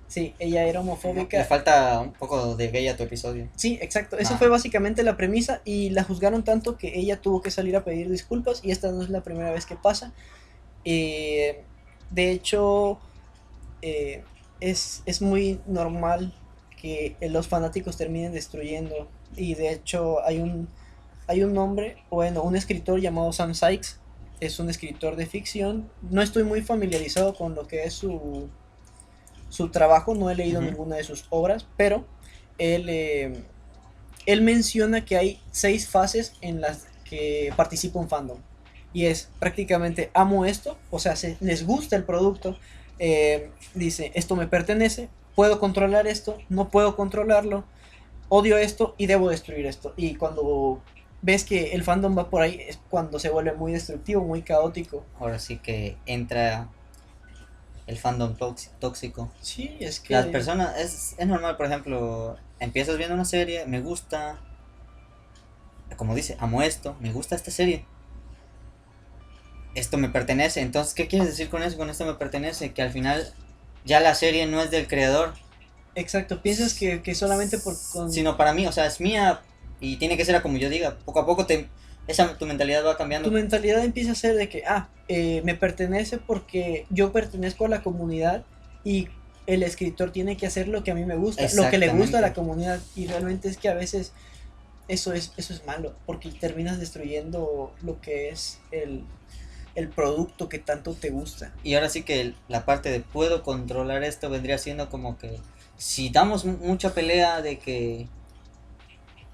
Sí, 0.07 0.33
ella 0.39 0.61
era 0.63 0.71
Le 0.71 0.77
homofóbica. 0.79 1.43
falta 1.43 1.99
un 1.99 2.13
poco 2.13 2.55
de 2.55 2.69
gay 2.69 2.87
a 2.87 2.95
tu 2.95 3.03
episodio. 3.03 3.49
Sí, 3.57 3.77
exacto. 3.81 4.17
Eso 4.17 4.35
Ah. 4.35 4.37
fue 4.37 4.47
básicamente 4.47 5.03
la 5.03 5.17
premisa 5.17 5.59
y 5.65 5.89
la 5.89 6.05
juzgaron 6.05 6.45
tanto 6.45 6.77
que 6.77 6.97
ella 6.97 7.19
tuvo 7.19 7.41
que 7.41 7.51
salir 7.51 7.75
a 7.75 7.83
pedir 7.83 8.09
disculpas 8.09 8.61
y 8.63 8.71
esta 8.71 8.89
no 8.89 9.03
es 9.03 9.09
la 9.09 9.21
primera 9.21 9.51
vez 9.51 9.65
que 9.65 9.75
pasa. 9.75 10.13
Eh, 10.91 11.61
de 12.09 12.31
hecho, 12.31 12.97
eh, 13.83 14.23
es, 14.59 15.03
es 15.05 15.21
muy 15.21 15.61
normal 15.67 16.33
que 16.81 17.15
los 17.21 17.47
fanáticos 17.47 17.95
terminen 17.95 18.31
destruyendo 18.31 19.07
y 19.35 19.53
de 19.53 19.71
hecho 19.71 20.25
hay 20.25 20.39
un, 20.39 20.67
hay 21.27 21.43
un 21.43 21.55
hombre, 21.59 21.97
bueno, 22.09 22.41
un 22.41 22.55
escritor 22.55 22.99
llamado 22.99 23.31
Sam 23.31 23.53
Sykes, 23.53 23.99
es 24.39 24.59
un 24.59 24.67
escritor 24.67 25.15
de 25.15 25.27
ficción. 25.27 25.91
No 26.09 26.23
estoy 26.23 26.43
muy 26.43 26.63
familiarizado 26.63 27.35
con 27.35 27.53
lo 27.53 27.67
que 27.67 27.83
es 27.83 27.93
su, 27.93 28.49
su 29.49 29.69
trabajo, 29.69 30.15
no 30.15 30.31
he 30.31 30.35
leído 30.35 30.59
ninguna 30.59 30.95
de 30.95 31.03
sus 31.03 31.27
obras, 31.29 31.67
pero 31.77 32.03
él, 32.57 32.89
eh, 32.89 33.43
él 34.25 34.41
menciona 34.41 35.05
que 35.05 35.17
hay 35.17 35.39
seis 35.51 35.87
fases 35.87 36.33
en 36.41 36.61
las 36.61 36.87
que 37.03 37.53
participa 37.55 37.99
un 37.99 38.09
fandom. 38.09 38.39
Y 38.93 39.05
es 39.05 39.29
prácticamente 39.39 40.09
amo 40.13 40.45
esto, 40.45 40.77
o 40.89 40.99
sea, 40.99 41.15
se, 41.15 41.37
les 41.41 41.65
gusta 41.65 41.95
el 41.95 42.03
producto, 42.03 42.57
eh, 42.97 43.51
dice, 43.75 44.11
esto 44.15 44.35
me 44.35 44.47
pertenece, 44.47 45.09
puedo 45.35 45.59
controlar 45.59 46.07
esto, 46.07 46.37
no 46.49 46.69
puedo 46.69 46.95
controlarlo, 46.95 47.63
odio 48.29 48.57
esto 48.57 48.95
y 48.97 49.05
debo 49.05 49.29
destruir 49.29 49.65
esto. 49.67 49.93
Y 49.95 50.15
cuando 50.15 50.81
ves 51.21 51.43
que 51.43 51.73
el 51.73 51.83
fandom 51.83 52.17
va 52.17 52.29
por 52.29 52.41
ahí 52.41 52.59
es 52.67 52.79
cuando 52.89 53.19
se 53.19 53.29
vuelve 53.29 53.53
muy 53.53 53.73
destructivo, 53.73 54.23
muy 54.23 54.41
caótico. 54.41 55.05
Ahora 55.19 55.37
sí 55.39 55.57
que 55.57 55.97
entra 56.05 56.69
el 57.87 57.97
fandom 57.97 58.35
tóxi- 58.37 58.69
tóxico. 58.79 59.31
Sí, 59.41 59.77
es 59.79 59.99
que... 59.99 60.13
Las 60.13 60.27
personas, 60.27 60.77
es, 60.77 61.15
es 61.17 61.27
normal, 61.27 61.57
por 61.57 61.65
ejemplo, 61.65 62.37
empiezas 62.59 62.97
viendo 62.97 63.15
una 63.15 63.25
serie, 63.25 63.65
me 63.65 63.81
gusta, 63.81 64.39
como 65.95 66.15
dice, 66.15 66.37
amo 66.39 66.61
esto, 66.61 66.95
me 66.99 67.11
gusta 67.11 67.35
esta 67.35 67.51
serie. 67.51 67.85
Esto 69.75 69.97
me 69.97 70.09
pertenece, 70.09 70.61
entonces, 70.61 70.93
¿qué 70.93 71.07
quieres 71.07 71.27
decir 71.27 71.49
con 71.49 71.63
eso? 71.63 71.77
Con 71.77 71.89
esto 71.89 72.05
me 72.05 72.15
pertenece, 72.15 72.73
que 72.73 72.81
al 72.81 72.91
final 72.91 73.33
ya 73.85 73.99
la 73.99 74.15
serie 74.15 74.45
no 74.45 74.61
es 74.61 74.71
del 74.71 74.87
creador, 74.87 75.33
Exacto, 75.95 76.41
piensas 76.41 76.73
que, 76.73 77.01
que 77.01 77.15
solamente 77.15 77.57
por... 77.57 77.75
Con... 77.91 78.11
sino 78.11 78.37
para 78.37 78.53
mí, 78.53 78.65
o 78.65 78.71
sea, 78.71 78.85
es 78.85 79.01
mía 79.01 79.41
y 79.79 79.97
tiene 79.97 80.17
que 80.17 80.25
ser 80.25 80.35
a 80.35 80.41
como 80.41 80.57
yo 80.57 80.69
diga. 80.69 80.97
Poco 81.05 81.19
a 81.19 81.25
poco 81.25 81.45
te, 81.45 81.67
esa, 82.07 82.37
tu 82.37 82.45
mentalidad 82.45 82.85
va 82.85 82.97
cambiando. 82.97 83.29
tu 83.29 83.33
mentalidad 83.33 83.83
empieza 83.83 84.11
a 84.11 84.15
ser 84.15 84.35
de 84.35 84.49
que, 84.49 84.63
ah, 84.65 84.89
eh, 85.07 85.41
me 85.43 85.55
pertenece 85.55 86.17
porque 86.17 86.85
yo 86.89 87.11
pertenezco 87.11 87.65
a 87.65 87.69
la 87.69 87.81
comunidad 87.81 88.43
y 88.83 89.09
el 89.47 89.63
escritor 89.63 90.11
tiene 90.11 90.37
que 90.37 90.45
hacer 90.45 90.67
lo 90.67 90.83
que 90.83 90.91
a 90.91 90.95
mí 90.95 91.05
me 91.05 91.15
gusta, 91.15 91.47
lo 91.55 91.69
que 91.69 91.79
le 91.79 91.89
gusta 91.89 92.19
a 92.19 92.21
la 92.21 92.33
comunidad. 92.33 92.79
Y 92.95 93.07
realmente 93.07 93.49
es 93.49 93.57
que 93.57 93.69
a 93.69 93.73
veces 93.73 94.13
eso 94.87 95.13
es, 95.13 95.33
eso 95.37 95.53
es 95.53 95.65
malo, 95.65 95.95
porque 96.05 96.29
terminas 96.31 96.79
destruyendo 96.79 97.73
lo 97.81 97.99
que 97.99 98.29
es 98.29 98.59
el, 98.71 99.03
el 99.79 99.89
producto 99.89 100.49
que 100.49 100.59
tanto 100.59 100.93
te 100.93 101.09
gusta. 101.09 101.51
Y 101.63 101.75
ahora 101.75 101.89
sí 101.89 102.03
que 102.03 102.33
la 102.47 102.65
parte 102.65 102.91
de 102.91 102.99
puedo 102.99 103.43
controlar 103.43 104.03
esto 104.03 104.29
vendría 104.29 104.57
siendo 104.57 104.89
como 104.89 105.17
que 105.17 105.39
si 105.77 106.09
damos 106.09 106.45
mu- 106.45 106.57
mucha 106.57 106.93
pelea 106.93 107.41
de 107.41 107.57
que... 107.59 108.07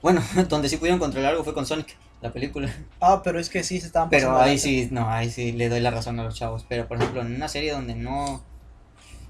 Bueno, 0.02 0.22
donde 0.50 0.70
sí 0.70 0.78
pudieron 0.78 1.00
controlar 1.00 1.32
algo 1.32 1.44
fue 1.44 1.54
con 1.54 1.66
Sonic, 1.66 1.96
la 2.22 2.32
película. 2.32 2.72
Ah, 3.02 3.22
pero 3.24 3.40
es 3.40 3.50
que 3.50 3.64
sí 3.64 3.80
se 3.80 3.88
estaban 3.88 4.10
Pero 4.10 4.38
ahí 4.40 4.58
sí, 4.60 4.88
no, 4.92 5.10
ahí 5.10 5.30
sí 5.30 5.52
le 5.52 5.70
doy 5.70 5.80
la 5.80 5.92
razón 5.92 6.20
a 6.20 6.24
los 6.24 6.36
chavos. 6.36 6.66
Pero 6.70 6.88
por 6.88 6.98
ejemplo, 6.98 7.22
en 7.22 7.36
una 7.36 7.48
serie 7.48 7.72
donde 7.72 7.96
no, 7.96 8.44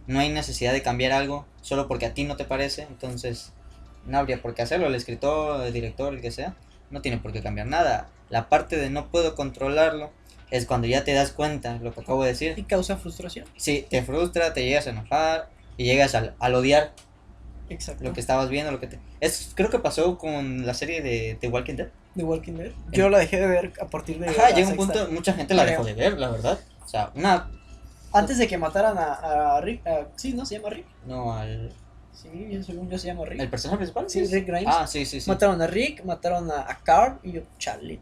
no 0.08 0.20
hay 0.20 0.30
necesidad 0.30 0.74
de 0.74 0.82
cambiar 0.82 1.12
algo 1.14 1.46
solo 1.62 1.88
porque 1.88 2.06
a 2.06 2.14
ti 2.14 2.26
no 2.26 2.36
te 2.36 2.46
parece, 2.46 2.84
entonces 2.84 3.54
no 4.06 4.18
habría 4.20 4.42
por 4.42 4.54
qué 4.54 4.62
hacerlo. 4.64 4.88
El 4.88 4.96
escritor, 4.96 5.66
el 5.66 5.74
director, 5.74 6.14
el 6.14 6.22
que 6.22 6.32
sea, 6.32 6.56
no 6.92 7.02
tiene 7.02 7.18
por 7.18 7.32
qué 7.32 7.42
cambiar 7.42 7.68
nada. 7.68 8.10
La 8.30 8.50
parte 8.50 8.76
de 8.78 8.90
no 8.90 9.08
puedo 9.08 9.36
controlarlo 9.36 10.12
es 10.56 10.66
cuando 10.66 10.88
ya 10.88 11.04
te 11.04 11.14
das 11.14 11.32
cuenta, 11.32 11.78
lo 11.78 11.94
que 11.94 12.02
acabo 12.02 12.24
de 12.24 12.30
Y 12.30 12.34
decir. 12.34 12.66
causa 12.68 12.98
frustración. 12.98 13.46
Sí, 13.58 13.86
te 13.90 14.02
frustra, 14.04 14.54
te 14.54 14.64
llegas 14.64 14.88
a 14.88 14.92
enojar 14.92 15.50
y 15.78 15.84
llegas 15.86 16.16
al, 16.16 16.36
al 16.40 16.56
odiar 16.56 16.94
Exacto. 17.70 18.04
lo 18.04 18.14
que 18.14 18.20
estabas 18.20 18.50
viendo, 18.50 18.72
lo 18.72 18.80
que 18.80 18.88
te... 18.88 19.00
Es, 19.20 19.52
creo 19.56 19.70
que 19.70 19.80
pasó 19.80 20.18
con 20.18 20.66
la 20.66 20.74
serie 20.74 21.02
de 21.02 21.38
The 21.42 21.48
Walking 21.48 21.76
Dead. 21.76 21.90
The 22.16 22.24
Walking 22.24 22.54
Dead. 22.54 22.72
Yo 22.92 23.10
la 23.10 23.18
dejé 23.20 23.40
de 23.40 23.48
ver 23.48 23.74
a 23.82 23.88
partir 23.88 24.20
de. 24.20 24.30
Ajá, 24.30 24.50
llega 24.52 24.70
un 24.70 24.76
sexta. 24.78 24.94
punto, 25.02 25.12
mucha 25.12 25.34
gente 25.34 25.54
la 25.54 25.66
dejó 25.66 25.84
de 25.84 25.94
ver, 25.94 26.18
la 26.20 26.30
verdad. 26.30 26.60
O 26.84 26.88
sea, 26.88 27.12
una... 27.16 27.50
Antes 28.14 28.38
de 28.38 28.48
que 28.48 28.58
mataran 28.58 28.98
a, 28.98 29.56
a 29.58 29.62
Rick. 29.62 29.86
a- 29.86 30.08
sí, 30.16 30.32
¿no? 30.34 30.46
¿Se 30.46 30.56
llama 30.56 30.70
Rick? 30.70 30.86
No, 31.06 31.34
al... 31.34 31.72
Sí, 32.14 32.30
yo- 32.50 32.64
según 32.64 32.90
yo 32.90 32.98
se 32.98 33.08
llama 33.08 33.26
Rick. 33.26 33.42
¿El 33.42 33.50
personaje 33.50 33.78
principal? 33.80 34.10
Sí, 34.10 34.26
Rick 34.26 34.48
Grimes. 34.48 34.68
Ah, 34.68 34.88
sí, 34.88 35.06
sí, 35.06 35.20
sí. 35.20 35.30
Mataron 35.30 35.62
a 35.62 35.68
Rick, 35.68 36.06
mataron 36.06 36.50
a, 36.52 36.62
a 36.62 36.80
Carl 36.84 37.20
y 37.24 37.34
yo, 37.34 37.42
Charlie. 37.58 38.00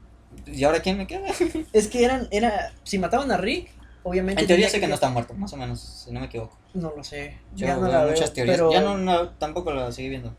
¿Y 0.48 0.64
ahora 0.64 0.82
quién 0.82 0.98
me 0.98 1.08
queda? 1.08 1.28
Es 1.74 1.88
que 1.88 2.04
eran, 2.04 2.28
era, 2.32 2.74
si 2.84 2.98
mataban 3.00 3.32
a 3.32 3.38
Rick, 3.38 3.70
obviamente. 4.04 4.42
En 4.42 4.48
teoría 4.48 4.70
sé 4.70 4.80
que 4.80 4.88
no 4.88 4.96
está 4.96 5.10
muerto, 5.10 5.34
más 5.34 5.54
o 5.54 5.58
menos, 5.58 5.80
si 6.06 6.12
no 6.12 6.20
me 6.20 6.26
equivoco. 6.28 6.58
No 6.74 6.92
lo 6.96 7.04
sé. 7.04 7.38
Yo 7.56 7.68
ya 7.68 7.76
no 7.78 7.82
veo 7.90 8.08
muchas 8.10 8.20
veo, 8.20 8.34
teorías. 8.34 8.58
Pero 8.58 8.72
Ya 8.72 8.82
no, 8.82 8.98
no, 8.98 9.30
tampoco 9.32 9.72
la 9.74 9.92
seguí 9.92 10.10
viendo. 10.10 10.36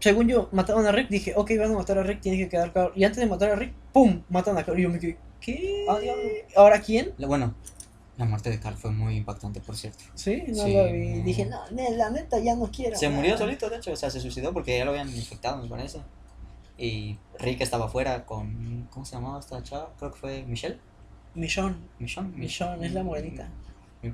según 0.00 0.28
yo, 0.28 0.48
mataron 0.52 0.86
a 0.86 0.92
Rick, 0.92 1.08
dije, 1.08 1.32
ok, 1.36 1.50
van 1.58 1.72
a 1.72 1.74
matar 1.74 1.98
a 1.98 2.02
Rick, 2.02 2.20
tiene 2.20 2.38
que 2.38 2.48
quedar 2.48 2.72
Carl. 2.72 2.92
Y 2.96 3.04
antes 3.04 3.18
de 3.18 3.26
matar 3.26 3.50
a 3.50 3.56
Rick, 3.56 3.72
¡pum! 3.92 4.22
Matan 4.28 4.56
a 4.58 4.64
Carl. 4.64 4.78
Y 4.78 4.82
yo 4.82 4.88
me 4.90 4.98
quedé, 4.98 5.16
¿qué? 5.40 5.86
Ah. 5.88 5.98
¿Ahora 6.56 6.80
quién? 6.80 7.12
Bueno, 7.18 7.54
la 8.16 8.24
muerte 8.24 8.50
de 8.50 8.58
Carl 8.58 8.76
fue 8.76 8.90
muy 8.90 9.16
impactante, 9.16 9.60
por 9.60 9.76
cierto. 9.76 10.02
Sí, 10.14 10.42
no 10.48 10.64
Sí, 10.64 10.72
lo 10.74 10.84
vi. 10.92 11.08
no. 11.18 11.24
Dije, 11.24 11.46
no, 11.46 11.60
la 11.70 12.10
neta 12.10 12.38
ya 12.40 12.56
no 12.56 12.68
quiero. 12.70 12.96
Se 12.96 13.08
murió 13.08 13.34
nada". 13.34 13.44
solito, 13.44 13.68
de 13.70 13.76
hecho, 13.76 13.92
o 13.92 13.96
sea, 13.96 14.10
se 14.10 14.20
suicidó 14.20 14.52
porque 14.52 14.76
ya 14.76 14.84
lo 14.84 14.90
habían 14.90 15.08
infectado, 15.14 15.62
me 15.62 15.68
parece. 15.68 16.00
Y 16.78 17.18
Rick 17.40 17.60
estaba 17.60 17.86
afuera 17.86 18.24
con. 18.24 18.86
¿Cómo 18.90 19.04
se 19.04 19.16
llamaba 19.16 19.40
esta 19.40 19.62
chava? 19.62 19.92
Creo 19.98 20.12
que 20.12 20.18
fue 20.18 20.42
Michelle. 20.44 20.78
Michonne. 21.34 21.76
Michonne. 21.98 22.36
Michonne, 22.36 22.86
es 22.86 22.92
la 22.92 23.02
morenita. 23.02 23.48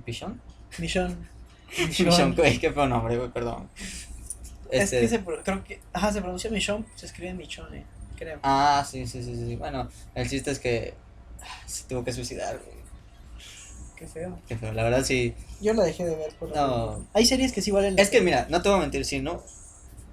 ¿Michonne? 0.06 0.36
Michonne. 0.78 1.16
Michonne, 1.88 2.34
güey, 2.34 2.58
qué 2.58 2.72
feo 2.72 2.86
nombre, 2.86 3.16
güey, 3.16 3.30
perdón. 3.30 3.68
Es 4.70 4.84
Este- 4.84 5.00
que 5.00 5.08
se, 5.08 5.18
pro- 5.20 5.42
creo 5.42 5.62
que, 5.62 5.80
ajá, 5.92 6.12
se 6.12 6.20
pronuncia 6.20 6.50
Michonne, 6.50 6.84
se 6.94 7.06
escribe 7.06 7.34
Michonne, 7.34 7.84
creo. 8.16 8.38
Ah, 8.42 8.84
sí, 8.88 9.06
sí, 9.06 9.22
sí, 9.22 9.34
sí. 9.36 9.56
Bueno, 9.56 9.88
el 10.14 10.28
chiste 10.28 10.50
es 10.50 10.58
que 10.58 10.94
ah, 11.42 11.62
se 11.66 11.84
tuvo 11.84 12.02
que 12.04 12.12
suicidar, 12.12 12.58
güey. 12.58 12.76
Qué 13.96 14.06
feo. 14.06 14.38
Qué 14.48 14.56
feo, 14.56 14.72
la 14.72 14.82
verdad 14.82 15.04
sí. 15.04 15.34
Yo 15.60 15.72
la 15.74 15.84
dejé 15.84 16.04
de 16.04 16.16
ver 16.16 16.34
por 16.34 16.54
No. 16.54 17.06
Hay 17.12 17.24
series 17.26 17.52
que 17.52 17.62
sí 17.62 17.70
valen 17.70 17.94
la 17.96 18.02
Es 18.02 18.10
que 18.10 18.20
mira, 18.20 18.46
no 18.50 18.60
te 18.62 18.68
voy 18.68 18.78
a 18.78 18.80
mentir, 18.82 19.04
si 19.04 19.20
no. 19.20 19.42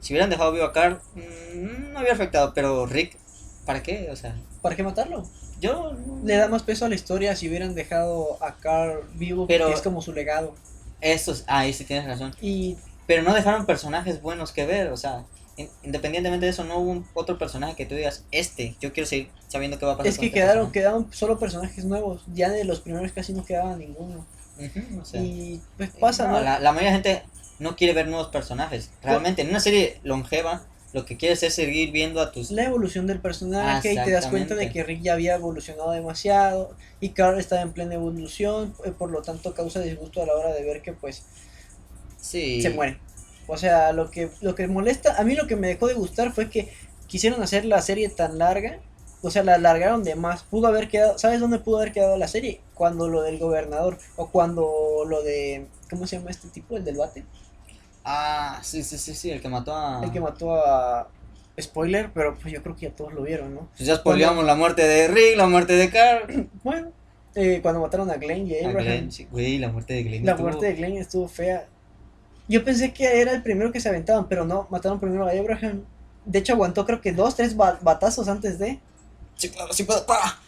Si 0.01 0.13
hubieran 0.13 0.29
dejado 0.29 0.51
vivo 0.51 0.65
a 0.65 0.73
Carl, 0.73 0.99
mm, 1.15 1.93
no 1.93 1.99
había 1.99 2.11
afectado, 2.13 2.53
pero 2.53 2.85
Rick, 2.85 3.17
¿para 3.65 3.81
qué? 3.83 4.09
O 4.11 4.15
sea, 4.15 4.35
¿Para 4.61 4.75
qué 4.75 4.83
matarlo? 4.83 5.23
yo. 5.59 5.93
Le 6.23 6.35
da 6.37 6.47
más 6.47 6.63
peso 6.63 6.85
a 6.85 6.89
la 6.89 6.95
historia 6.95 7.35
si 7.35 7.47
hubieran 7.47 7.75
dejado 7.75 8.37
a 8.43 8.57
Carl 8.57 9.03
vivo, 9.13 9.47
Pero- 9.47 9.65
porque 9.65 9.77
es 9.77 9.83
como 9.83 10.01
su 10.01 10.11
legado. 10.11 10.55
Eso, 11.01 11.31
es- 11.31 11.43
ah, 11.47 11.59
ahí 11.59 11.73
sí 11.73 11.83
tienes 11.85 12.05
razón. 12.07 12.35
Y 12.41 12.77
Pero 13.07 13.23
no 13.23 13.33
dejaron 13.33 13.65
personajes 13.65 14.21
buenos 14.21 14.51
que 14.51 14.65
ver, 14.65 14.87
o 14.91 14.97
sea, 14.97 15.25
in- 15.57 15.69
independientemente 15.83 16.45
de 16.45 16.51
eso, 16.51 16.63
no 16.63 16.77
hubo 16.77 16.91
un- 16.91 17.05
otro 17.13 17.37
personaje 17.37 17.75
que 17.75 17.85
tú 17.85 17.93
digas, 17.95 18.23
este, 18.31 18.75
yo 18.79 18.93
quiero 18.93 19.07
seguir 19.07 19.29
sabiendo 19.49 19.77
qué 19.77 19.85
va 19.85 19.93
a 19.93 19.97
pasar. 19.97 20.09
es 20.09 20.17
que 20.17 20.27
este 20.27 20.39
quedaron, 20.39 20.71
personaje". 20.71 20.73
quedaron 20.79 21.13
solo 21.13 21.37
personajes 21.39 21.83
nuevos. 21.85 22.23
Ya 22.33 22.49
de 22.49 22.63
los 22.63 22.79
primeros 22.79 23.11
casi 23.11 23.33
no 23.33 23.43
quedaba 23.45 23.75
ninguno. 23.75 24.25
Ujú, 24.57 25.01
o 25.01 25.05
sea, 25.05 25.21
y 25.21 25.59
pues 25.77 25.89
pasa, 25.99 26.27
no, 26.27 26.33
¿no? 26.33 26.41
La, 26.41 26.59
la 26.59 26.71
mayoría 26.71 26.91
de 26.91 26.95
gente 27.03 27.23
no 27.61 27.75
quiere 27.75 27.93
ver 27.93 28.07
nuevos 28.07 28.27
personajes. 28.29 28.89
Realmente, 29.03 29.43
en 29.43 29.49
una 29.49 29.59
serie 29.59 29.99
longeva, 30.03 30.63
lo 30.93 31.05
que 31.05 31.15
quieres 31.15 31.43
es 31.43 31.53
seguir 31.53 31.91
viendo 31.91 32.19
a 32.19 32.31
tus. 32.31 32.49
La 32.51 32.65
evolución 32.65 33.05
del 33.07 33.19
personaje 33.19 33.93
y 33.93 33.95
te 33.95 34.11
das 34.11 34.27
cuenta 34.27 34.55
de 34.55 34.71
que 34.71 34.83
Rick 34.83 35.01
ya 35.01 35.13
había 35.13 35.35
evolucionado 35.35 35.91
demasiado 35.91 36.75
y 36.99 37.09
Carl 37.09 37.39
estaba 37.39 37.61
en 37.61 37.71
plena 37.71 37.93
evolución, 37.93 38.73
eh, 38.83 38.91
por 38.91 39.11
lo 39.11 39.21
tanto 39.21 39.53
causa 39.53 39.79
disgusto 39.79 40.21
a 40.21 40.25
la 40.25 40.33
hora 40.33 40.53
de 40.53 40.63
ver 40.63 40.81
que 40.81 40.91
pues 40.93 41.23
Sí. 42.19 42.61
se 42.61 42.71
muere. 42.71 42.97
O 43.47 43.57
sea, 43.57 43.93
lo 43.93 44.09
que, 44.11 44.29
lo 44.41 44.55
que 44.55 44.67
molesta, 44.67 45.15
a 45.17 45.23
mí 45.23 45.35
lo 45.35 45.47
que 45.47 45.55
me 45.55 45.67
dejó 45.67 45.87
de 45.87 45.93
gustar 45.93 46.31
fue 46.33 46.49
que 46.49 46.73
quisieron 47.07 47.41
hacer 47.43 47.65
la 47.65 47.81
serie 47.81 48.09
tan 48.09 48.37
larga, 48.37 48.79
o 49.21 49.29
sea, 49.29 49.43
la 49.43 49.55
alargaron 49.55 50.03
de 50.03 50.15
más. 50.15 50.43
Pudo 50.43 50.67
haber 50.67 50.87
quedado, 50.87 51.17
¿sabes 51.19 51.39
dónde 51.39 51.59
pudo 51.59 51.77
haber 51.77 51.91
quedado 51.91 52.17
la 52.17 52.27
serie? 52.27 52.59
Cuando 52.73 53.07
lo 53.07 53.21
del 53.21 53.37
gobernador, 53.37 53.97
o 54.15 54.29
cuando 54.29 55.03
lo 55.07 55.21
de, 55.21 55.67
¿cómo 55.89 56.07
se 56.07 56.17
llama 56.17 56.31
este 56.31 56.47
tipo? 56.49 56.75
El 56.75 56.83
del 56.85 56.97
bate, 56.97 57.23
Ah, 58.03 58.59
sí, 58.63 58.83
sí, 58.83 58.97
sí, 58.97 59.13
sí, 59.13 59.29
el 59.31 59.41
que 59.41 59.49
mató 59.49 59.75
a. 59.75 60.03
el 60.03 60.11
que 60.11 60.19
mató 60.19 60.53
a... 60.55 61.07
Spoiler, 61.59 62.09
pero 62.13 62.35
pues 62.35 62.51
yo 62.53 62.63
creo 62.63 62.75
que 62.75 62.87
ya 62.87 62.95
todos 62.95 63.13
lo 63.13 63.21
vieron, 63.23 63.53
¿no? 63.53 63.67
Pues 63.77 63.85
ya 63.87 63.95
spoileamos 63.97 64.43
la 64.45 64.55
muerte 64.55 64.83
de 64.87 65.07
Rick, 65.09 65.37
la 65.37 65.47
muerte 65.47 65.73
de 65.73 65.89
Carl. 65.89 66.49
Bueno, 66.63 66.91
eh, 67.35 67.59
cuando 67.61 67.81
mataron 67.81 68.09
a 68.09 68.15
Glenn 68.15 68.47
y 68.47 68.55
a 68.55 68.65
A 68.65 68.69
Abraham, 68.69 68.85
Glenn, 68.87 69.11
sí, 69.11 69.27
güey, 69.29 69.57
la 69.59 69.69
muerte 69.69 69.93
de 69.93 70.03
Glenn. 70.03 70.25
la 70.25 70.31
estuvo- 70.31 70.47
muerte 70.47 70.65
de 70.65 70.73
Glenn 70.73 70.97
estuvo 70.97 71.27
fea. 71.27 71.67
Yo 72.47 72.63
pensé 72.65 72.93
que 72.93 73.21
era 73.21 73.31
el 73.33 73.43
primero 73.43 73.71
que 73.71 73.79
se 73.79 73.89
aventaban, 73.89 74.27
pero 74.27 74.45
no, 74.45 74.67
mataron 74.71 74.99
primero 74.99 75.27
a 75.27 75.31
Abraham. 75.31 75.83
De 76.25 76.39
hecho, 76.39 76.53
aguantó 76.53 76.85
creo 76.85 76.99
que 77.01 77.11
dos, 77.11 77.35
tres 77.35 77.55
ba- 77.55 77.79
batazos 77.81 78.27
antes 78.27 78.57
de... 78.57 78.79
Sí, 79.35 79.49
claro, 79.49 79.71
sí 79.73 79.83
puedo. 79.83 80.05
¡Para! 80.05 80.39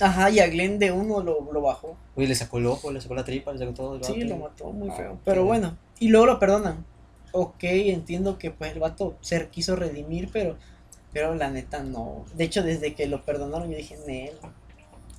Ajá, 0.00 0.30
y 0.30 0.40
a 0.40 0.46
Glenn 0.48 0.78
de 0.78 0.90
uno 0.92 1.20
lo, 1.22 1.52
lo 1.52 1.60
bajó. 1.60 1.96
Güey, 2.16 2.26
le 2.26 2.34
sacó 2.34 2.58
el 2.58 2.66
ojo, 2.66 2.90
le 2.90 3.00
sacó 3.00 3.14
la 3.14 3.24
tripa, 3.24 3.52
le 3.52 3.58
sacó 3.58 3.72
todo. 3.72 3.94
el 3.96 4.04
Sí, 4.04 4.24
lo 4.24 4.36
mató 4.36 4.70
muy 4.72 4.88
Ah, 4.90 4.94
feo. 4.96 5.18
Pero 5.24 5.44
bueno, 5.44 5.76
y 5.98 6.08
luego 6.08 6.26
lo 6.26 6.38
perdonan. 6.38 6.84
Ok, 7.32 7.62
entiendo 7.64 8.38
que 8.38 8.50
pues 8.50 8.72
el 8.72 8.80
vato 8.80 9.16
se 9.20 9.48
quiso 9.48 9.76
redimir, 9.76 10.28
pero, 10.32 10.56
pero 11.12 11.34
la 11.34 11.50
neta 11.50 11.82
no. 11.82 12.24
De 12.34 12.44
hecho, 12.44 12.62
desde 12.62 12.94
que 12.94 13.06
lo 13.06 13.24
perdonaron 13.24 13.70
yo 13.70 13.76
dije, 13.76 13.96
Nel, 14.06 14.32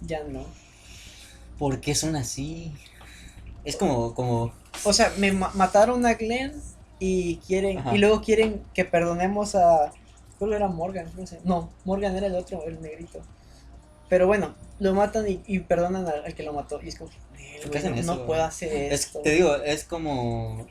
ya 0.02 0.24
no. 0.24 0.46
¿Por 1.58 1.80
qué 1.80 1.96
son 1.96 2.16
así? 2.16 2.74
Es 3.64 3.76
como, 3.78 4.14
como. 4.14 4.52
O 4.84 4.94
sea, 4.94 5.12
me 5.18 5.32
ma- 5.32 5.52
mataron 5.54 6.06
a 6.06 6.16
Glenn 6.16 6.54
y 7.00 7.38
quieren, 7.38 7.78
Ajá. 7.80 7.96
y 7.96 8.00
luego 8.00 8.22
quieren 8.22 8.62
que 8.74 8.84
perdonemos 8.86 9.56
a. 9.56 9.92
¿Cuál 10.40 10.54
era 10.54 10.68
Morgan? 10.68 11.08
No 11.18 11.26
sé. 11.26 11.40
No, 11.46 11.70
Morgan 11.86 12.16
era 12.16 12.28
el 12.28 12.36
otro, 12.36 12.64
el 12.66 12.82
negrito. 12.82 13.22
Pero 14.10 14.28
bueno, 14.28 14.54
lo 14.80 14.94
matan 14.94 15.28
y, 15.28 15.42
y 15.48 15.60
perdonan 15.60 16.08
al, 16.08 16.26
al 16.26 16.34
que 16.36 16.44
lo 16.44 16.54
mató. 16.54 16.80
Y 16.84 16.90
es 16.90 16.98
como, 16.98 17.10
"Nel, 17.36 17.52
¿Por 17.54 17.60
güey, 17.62 17.72
qué 17.72 17.78
hacen 17.80 17.92
no, 17.96 18.02
eso, 18.02 18.16
no 18.16 18.26
puedo 18.26 18.44
hacer 18.44 18.72
Es, 18.94 19.06
esto. 19.06 19.20
te 19.22 19.32
digo, 19.32 19.56
es 19.56 19.84
como. 19.86 20.68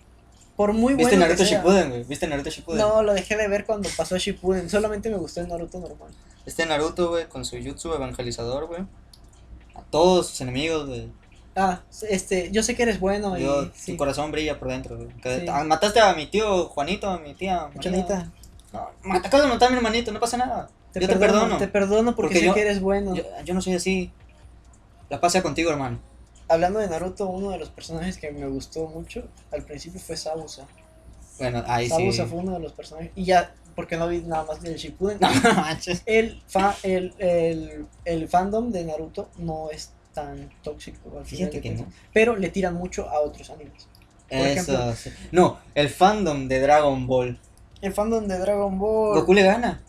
por 0.56 0.72
muy 0.72 0.94
¿Viste 0.94 1.14
bueno 1.16 1.26
Naruto 1.26 1.44
que. 1.44 1.50
Shippuden, 1.50 1.88
güey? 1.90 2.04
¿Viste 2.04 2.26
Naruto 2.28 2.50
Shippuden? 2.50 2.78
No, 2.80 3.02
lo 3.02 3.14
dejé 3.14 3.36
de 3.36 3.48
ver 3.48 3.64
cuando 3.64 3.88
pasó 3.96 4.16
Shippuden. 4.18 4.68
Solamente 4.70 5.10
me 5.10 5.16
gustó 5.16 5.40
el 5.40 5.48
Naruto 5.48 5.78
normal. 5.80 6.10
Este 6.46 6.66
Naruto, 6.66 7.08
güey, 7.10 7.26
con 7.28 7.44
su 7.44 7.56
jutsu 7.62 7.92
evangelizador, 7.94 8.66
güey. 8.66 8.82
A 9.74 9.82
todos 9.90 10.28
sus 10.28 10.40
enemigos, 10.42 10.86
güey. 10.88 11.08
Ah, 11.54 11.82
este, 12.08 12.50
yo 12.50 12.62
sé 12.62 12.74
que 12.74 12.82
eres 12.82 12.98
bueno 12.98 13.38
y 13.38 13.70
sí. 13.74 13.92
Tu 13.92 13.98
corazón 13.98 14.30
brilla 14.32 14.58
por 14.58 14.68
dentro, 14.68 14.96
güey. 14.96 15.08
Sí. 15.22 15.46
ah, 15.50 15.64
Mataste 15.64 16.00
a 16.00 16.14
mi 16.14 16.26
tío 16.26 16.66
Juanito, 16.68 17.08
a 17.08 17.18
mi 17.18 17.34
tía. 17.34 17.68
Chanita, 17.78 18.30
No, 18.72 18.88
me 19.02 19.18
acabas 19.18 19.42
de 19.42 19.52
matar 19.52 19.68
a 19.68 19.70
mi 19.70 19.76
hermanito, 19.76 20.12
no 20.12 20.20
pasa 20.20 20.36
nada. 20.38 20.70
Te 20.92 21.00
yo 21.00 21.08
te 21.08 21.16
perdono, 21.16 21.56
te 21.58 21.68
perdono 21.68 22.14
porque, 22.14 22.28
Porque 22.34 22.38
sé 22.40 22.46
yo- 22.46 22.54
que 22.54 22.60
eres 22.62 22.80
bueno. 22.80 23.14
Yo, 23.14 23.22
yo 23.44 23.54
no 23.54 23.60
soy 23.62 23.74
así. 23.74 24.12
La 25.08 25.20
paz 25.20 25.32
sea 25.32 25.42
contigo, 25.42 25.70
hermano. 25.70 25.98
Hablando 26.48 26.78
de 26.80 26.88
Naruto, 26.88 27.26
uno 27.28 27.50
de 27.50 27.58
los 27.58 27.70
personajes 27.70 28.18
que 28.18 28.30
me 28.30 28.46
gustó 28.46 28.86
mucho 28.88 29.26
al 29.52 29.62
principio 29.62 30.00
fue 30.00 30.16
Sabusa. 30.16 30.66
Bueno, 31.38 31.62
ahí 31.66 31.86
sí. 31.86 31.90
Sabusa 31.90 32.26
fue 32.26 32.38
uno 32.38 32.52
de 32.54 32.60
los 32.60 32.72
personajes. 32.72 33.10
Y 33.14 33.24
ya, 33.24 33.54
porque 33.74 33.96
no 33.96 34.06
vi 34.08 34.20
nada 34.20 34.44
más 34.44 34.60
del 34.60 34.76
Shippuden. 34.76 35.18
No 35.44 35.54
manches. 35.54 36.02
el, 36.06 36.42
fa- 36.46 36.76
el, 36.82 37.14
el, 37.18 37.86
el 38.04 38.28
fandom 38.28 38.70
de 38.70 38.84
Naruto 38.84 39.28
no 39.38 39.70
es 39.70 39.90
tan 40.12 40.50
tóxico. 40.62 41.18
al 41.18 41.24
final 41.24 41.48
que 41.50 41.70
no. 41.70 41.86
Pero 42.12 42.36
le 42.36 42.50
tiran 42.50 42.74
mucho 42.74 43.08
a 43.08 43.20
otros 43.20 43.48
animes. 43.50 43.88
Por 44.28 44.38
Eso, 44.38 44.72
ejemplo- 44.72 44.94
sí. 44.96 45.10
No, 45.30 45.58
el 45.74 45.88
fandom 45.88 46.48
de 46.48 46.60
Dragon 46.60 47.06
Ball. 47.06 47.38
El 47.80 47.92
fandom 47.92 48.26
de 48.26 48.38
Dragon 48.38 48.78
Ball. 48.78 49.18
Goku 49.20 49.32
le 49.34 49.42
gana. 49.42 49.80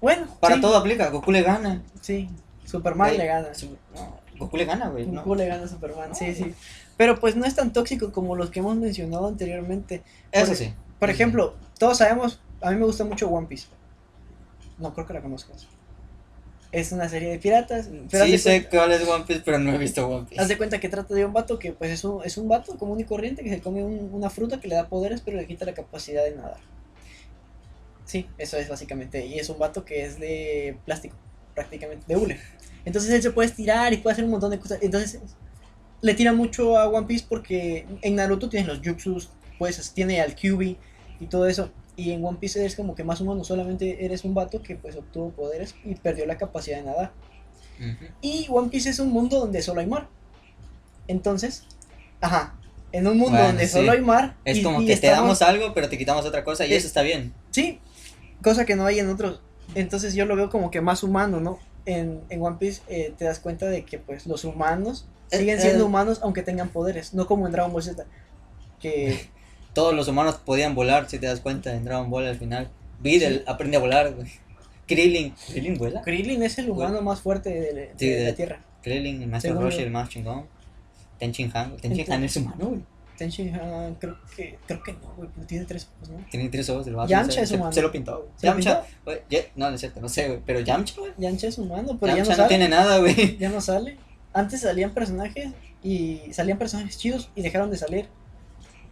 Bueno, 0.00 0.26
Para 0.40 0.56
sí, 0.56 0.60
todo 0.60 0.76
aplica. 0.76 1.10
Goku 1.10 1.32
le 1.32 1.42
gana. 1.42 1.82
Sí, 2.00 2.28
Superman 2.64 3.08
Güey, 3.08 3.18
le 3.18 3.26
gana. 3.26 3.54
su- 3.54 3.76
no, 3.94 4.20
Goku 4.38 4.56
le 4.56 4.64
gana, 4.64 4.88
güey. 4.88 5.06
¿no? 5.06 5.20
Goku 5.22 5.34
le 5.34 5.46
gana 5.46 5.64
a 5.64 5.68
Superman, 5.68 6.14
sí, 6.14 6.34
sí. 6.34 6.54
Pero 6.96 7.18
pues 7.18 7.36
no 7.36 7.44
es 7.44 7.54
tan 7.54 7.72
tóxico 7.72 8.12
como 8.12 8.36
los 8.36 8.50
que 8.50 8.60
hemos 8.60 8.76
mencionado 8.76 9.26
anteriormente. 9.26 10.02
Eso 10.32 10.46
Por- 10.46 10.56
sí. 10.56 10.74
Por 10.98 11.10
ejemplo, 11.10 11.54
todos 11.78 11.98
sabemos, 11.98 12.40
a 12.60 12.70
mí 12.70 12.76
me 12.76 12.84
gusta 12.84 13.04
mucho 13.04 13.28
One 13.28 13.46
Piece. 13.46 13.66
No 14.78 14.92
creo 14.94 15.06
que 15.06 15.14
la 15.14 15.22
conozcas. 15.22 15.66
Es 16.70 16.92
una 16.92 17.08
serie 17.08 17.30
de 17.30 17.38
piratas. 17.38 17.88
Pero 18.10 18.22
haz 18.24 18.26
Sí 18.26 18.32
de 18.32 18.38
sé 18.38 18.50
cuenta- 18.62 18.70
cuál 18.70 18.92
es 18.92 19.08
One 19.08 19.24
Piece, 19.24 19.42
pero 19.44 19.58
no 19.58 19.72
he 19.72 19.78
visto 19.78 20.06
One 20.06 20.26
Piece. 20.28 20.40
Haz 20.42 20.48
de 20.48 20.58
cuenta 20.58 20.78
que 20.80 20.88
trata 20.88 21.14
de 21.14 21.24
un 21.24 21.32
vato 21.32 21.58
que 21.58 21.72
pues 21.72 21.90
es 21.90 22.04
un, 22.04 22.20
es 22.24 22.36
un 22.36 22.46
vato 22.48 22.76
común 22.76 23.00
y 23.00 23.04
corriente 23.04 23.42
que 23.42 23.48
se 23.50 23.60
come 23.60 23.82
un- 23.82 24.10
una 24.12 24.28
fruta 24.28 24.60
que 24.60 24.68
le 24.68 24.74
da 24.74 24.86
poderes 24.88 25.20
pero 25.22 25.36
le 25.38 25.46
quita 25.46 25.64
la 25.64 25.72
capacidad 25.74 26.24
de 26.24 26.34
nadar. 26.36 26.58
Sí, 28.08 28.26
eso 28.38 28.56
es 28.56 28.70
básicamente. 28.70 29.26
Y 29.26 29.38
es 29.38 29.50
un 29.50 29.58
vato 29.58 29.84
que 29.84 30.02
es 30.06 30.18
de 30.18 30.78
plástico, 30.86 31.14
prácticamente, 31.54 32.06
de 32.08 32.16
hule. 32.16 32.40
Entonces 32.86 33.10
él 33.12 33.20
se 33.22 33.30
puede 33.32 33.48
estirar 33.48 33.92
y 33.92 33.98
puede 33.98 34.14
hacer 34.14 34.24
un 34.24 34.30
montón 34.30 34.50
de 34.50 34.58
cosas. 34.58 34.78
Entonces 34.80 35.20
le 36.00 36.14
tira 36.14 36.32
mucho 36.32 36.78
a 36.78 36.88
One 36.88 37.06
Piece 37.06 37.26
porque 37.28 37.84
en 38.00 38.14
Naruto 38.14 38.48
tienes 38.48 38.66
los 38.66 38.80
jutsus, 38.82 39.28
pues 39.58 39.92
tiene 39.92 40.22
al 40.22 40.34
Kyuubi 40.34 40.78
y 41.20 41.26
todo 41.26 41.46
eso. 41.46 41.70
Y 41.96 42.12
en 42.12 42.24
One 42.24 42.38
Piece 42.40 42.58
eres 42.60 42.76
como 42.76 42.94
que 42.94 43.04
más 43.04 43.20
humano, 43.20 43.44
solamente 43.44 44.02
eres 44.06 44.24
un 44.24 44.32
vato 44.32 44.62
que 44.62 44.76
pues 44.76 44.96
obtuvo 44.96 45.28
poderes 45.30 45.74
y 45.84 45.94
perdió 45.96 46.24
la 46.24 46.38
capacidad 46.38 46.78
de 46.78 46.84
nadar. 46.84 47.12
Y 48.22 48.46
One 48.48 48.70
Piece 48.70 48.88
es 48.88 49.00
un 49.00 49.10
mundo 49.10 49.38
donde 49.38 49.60
solo 49.60 49.80
hay 49.80 49.86
mar. 49.86 50.08
Entonces, 51.08 51.64
ajá, 52.22 52.54
en 52.92 53.06
un 53.06 53.18
mundo 53.18 53.32
Bueno, 53.32 53.48
donde 53.48 53.66
sí. 53.66 53.72
solo 53.72 53.92
hay 53.92 54.00
mar. 54.00 54.34
Es 54.44 54.58
y- 54.58 54.62
como 54.62 54.80
y 54.80 54.86
que 54.86 54.96
te 54.96 55.08
damos 55.08 55.42
algo, 55.42 55.74
pero 55.74 55.88
te 55.88 55.98
quitamos 55.98 56.24
otra 56.24 56.42
cosa 56.44 56.66
y 56.66 56.72
eso 56.72 56.86
está 56.86 57.02
bien. 57.02 57.34
Sí, 57.50 57.80
cosa 58.42 58.64
que 58.64 58.76
no 58.76 58.84
hay 58.86 58.98
en 58.98 59.08
otros. 59.08 59.40
Entonces 59.74 60.14
yo 60.14 60.24
lo 60.26 60.34
veo 60.36 60.50
como 60.50 60.70
que 60.70 60.80
más 60.80 61.02
humano, 61.02 61.40
¿no? 61.40 61.58
En, 61.86 62.20
en 62.28 62.42
One 62.42 62.56
Piece 62.58 62.82
eh, 62.88 63.12
te 63.16 63.24
das 63.24 63.38
cuenta 63.38 63.66
de 63.66 63.84
que 63.84 63.98
pues 63.98 64.26
los 64.26 64.44
humanos 64.44 65.06
Eh, 65.30 65.38
siguen 65.38 65.60
siendo 65.60 65.84
eh. 65.84 65.86
humanos 65.86 66.20
aunque 66.22 66.42
tengan 66.42 66.68
poderes, 66.70 67.14
no 67.14 67.26
como 67.26 67.46
en 67.46 67.52
Dragon 67.52 67.72
Ball 67.72 67.82
Z. 67.82 68.04
Que 68.80 69.28
Todos 69.74 69.94
los 69.94 70.08
humanos 70.08 70.36
podían 70.44 70.74
volar, 70.74 71.08
si 71.08 71.18
te 71.18 71.26
das 71.26 71.40
cuenta, 71.40 71.74
en 71.74 71.84
Dragon 71.84 72.10
Ball 72.10 72.26
al 72.26 72.36
final. 72.36 72.68
Videl 73.00 73.44
aprende 73.46 73.76
a 73.76 73.80
volar, 73.80 74.12
güey. 74.14 74.28
Krillin. 74.86 75.34
¿Krillin 75.50 75.76
vuela? 75.78 76.02
Krillin 76.02 76.42
es 76.42 76.58
el 76.58 76.70
humano 76.70 77.00
más 77.02 77.20
fuerte 77.20 77.50
de, 77.50 77.72
de- 77.74 77.92
Sí, 77.96 78.08
de 78.08 78.16
de- 78.16 78.30
la 78.30 78.34
Tierra. 78.36 78.60
Krillin, 78.82 79.22
el 79.34 79.40
Según 79.40 79.62
Roshi, 79.62 79.82
el 79.82 79.90
más 79.90 80.08
chingón. 80.08 80.46
Tenchin 81.18 81.50
Han. 81.54 81.76
Tenchin 81.76 82.10
Han 82.12 82.24
es 82.24 82.36
humano, 82.36 82.66
güey. 82.68 82.80
Tenshin 83.18 83.54
Han, 83.54 83.96
creo 83.96 84.16
que, 84.36 84.58
creo 84.66 84.82
que 84.82 84.92
no, 84.94 85.12
güey, 85.16 85.28
pero 85.34 85.46
tiene 85.46 85.64
tres 85.66 85.88
ojos, 85.96 86.08
¿no? 86.10 86.24
Tiene 86.30 86.48
tres 86.48 86.70
ojos 86.70 86.86
del 86.86 86.94
vato. 86.94 87.10
Yamcha 87.10 87.42
es 87.42 87.50
humano. 87.52 87.72
Se 87.72 87.82
lo 87.82 87.90
pintó, 87.92 88.16
güey. 88.18 88.28
¿Se 88.36 88.46
lo 88.46 88.52
Yamcha, 88.54 88.82
güey, 89.04 89.18
no, 89.56 89.68
no 89.68 89.74
es 89.74 89.80
cierto, 89.80 90.00
no 90.00 90.08
sé, 90.08 90.28
güey. 90.28 90.40
Pero 90.46 90.60
Yamcha, 90.60 90.94
güey. 90.98 91.12
Yamcha 91.18 91.48
es 91.48 91.58
humano, 91.58 91.98
pero 92.00 92.12
ya 92.12 92.18
Yamcha 92.18 92.30
no 92.30 92.30
no, 92.30 92.36
sale. 92.36 92.48
tiene 92.48 92.68
nada, 92.68 92.98
güey. 92.98 93.36
ya 93.38 93.48
no 93.50 93.60
sale. 93.60 93.98
Antes 94.32 94.60
salían 94.60 94.94
personajes 94.94 95.50
y 95.82 96.22
salían 96.32 96.56
personajes 96.58 96.96
chidos 96.96 97.30
y 97.34 97.42
dejaron 97.42 97.70
de 97.70 97.76
salir. 97.76 98.06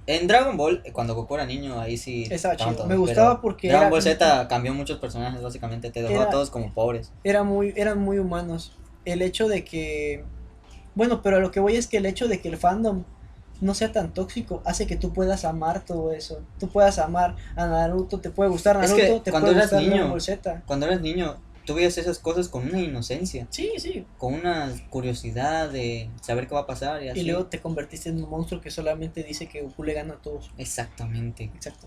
En 0.08 0.26
Dragon 0.28 0.56
Ball, 0.56 0.82
eh, 0.84 0.92
cuando 0.92 1.14
Goku 1.14 1.34
era 1.34 1.46
niño, 1.46 1.80
ahí 1.80 1.96
sí. 1.96 2.22
Estaba 2.30 2.52
estaban 2.54 2.58
chido. 2.74 2.76
todos, 2.76 2.88
Me 2.88 2.96
gustaba 2.96 3.40
porque 3.40 3.68
Dragon 3.68 3.84
era- 3.86 3.90
Ball 3.90 4.02
Z 4.02 4.48
cambió 4.48 4.72
muchos 4.72 4.98
personajes, 4.98 5.42
básicamente. 5.42 5.90
Te 5.90 6.02
dejó 6.02 6.14
Era- 6.14 6.24
a 6.24 6.30
todos 6.30 6.50
como 6.50 6.72
pobres. 6.72 7.12
Era 7.24 7.42
muy, 7.42 7.72
eran 7.76 7.98
muy 8.00 8.18
humanos. 8.18 8.76
El 9.04 9.22
hecho 9.22 9.48
de 9.48 9.64
que. 9.64 10.24
Bueno, 10.94 11.22
pero 11.22 11.36
a 11.36 11.40
lo 11.40 11.50
que 11.50 11.60
voy 11.60 11.76
es 11.76 11.86
que 11.88 11.96
el 11.98 12.06
hecho 12.06 12.28
de 12.28 12.40
que 12.40 12.48
el 12.48 12.56
fandom 12.56 13.04
no 13.60 13.74
sea 13.74 13.92
tan 13.92 14.12
tóxico 14.12 14.62
hace 14.64 14.86
que 14.86 14.96
tú 14.96 15.12
puedas 15.12 15.44
amar 15.44 15.84
todo 15.84 16.12
eso. 16.12 16.40
Tú 16.58 16.68
puedas 16.68 16.98
amar 16.98 17.36
a 17.56 17.66
Naruto, 17.66 18.20
te 18.20 18.30
puede 18.30 18.50
gustar 18.50 18.76
Es 18.82 18.90
Naruto, 18.90 19.14
que 19.18 19.20
te 19.24 19.30
cuando 19.30 19.46
puede 19.48 19.58
eras 19.58 19.70
gustar 19.72 19.88
niño- 19.88 20.20
Z. 20.20 20.62
Cuando 20.66 20.86
eras 20.86 21.00
niño, 21.00 21.36
tú 21.64 21.74
veías 21.74 21.98
esas 21.98 22.18
cosas 22.18 22.48
con 22.48 22.68
una 22.68 22.80
inocencia. 22.80 23.46
Sí, 23.50 23.72
sí. 23.78 24.06
Con 24.18 24.34
una 24.34 24.70
curiosidad 24.90 25.68
de 25.70 26.10
saber 26.20 26.46
qué 26.48 26.54
va 26.54 26.60
a 26.60 26.66
pasar 26.66 27.02
y 27.02 27.08
así. 27.08 27.20
Y 27.20 27.24
luego 27.24 27.46
te 27.46 27.60
convertiste 27.60 28.08
en 28.10 28.22
un 28.22 28.30
monstruo 28.30 28.60
que 28.60 28.70
solamente 28.70 29.22
dice 29.22 29.48
que 29.48 29.62
Goku 29.62 29.82
le 29.84 29.94
gana 29.94 30.14
a 30.14 30.18
todos. 30.18 30.50
Exactamente. 30.58 31.44
Exacto. 31.54 31.86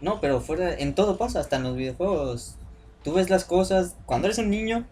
No, 0.00 0.20
pero 0.20 0.40
fuera, 0.40 0.74
en 0.74 0.94
todo 0.94 1.16
pasa, 1.16 1.40
hasta 1.40 1.56
en 1.56 1.62
los 1.64 1.76
videojuegos. 1.76 2.56
Tú 3.02 3.14
ves 3.14 3.30
las 3.30 3.44
cosas 3.44 3.96
cuando 4.04 4.26
eres 4.26 4.38
un 4.38 4.50
niño. 4.50 4.86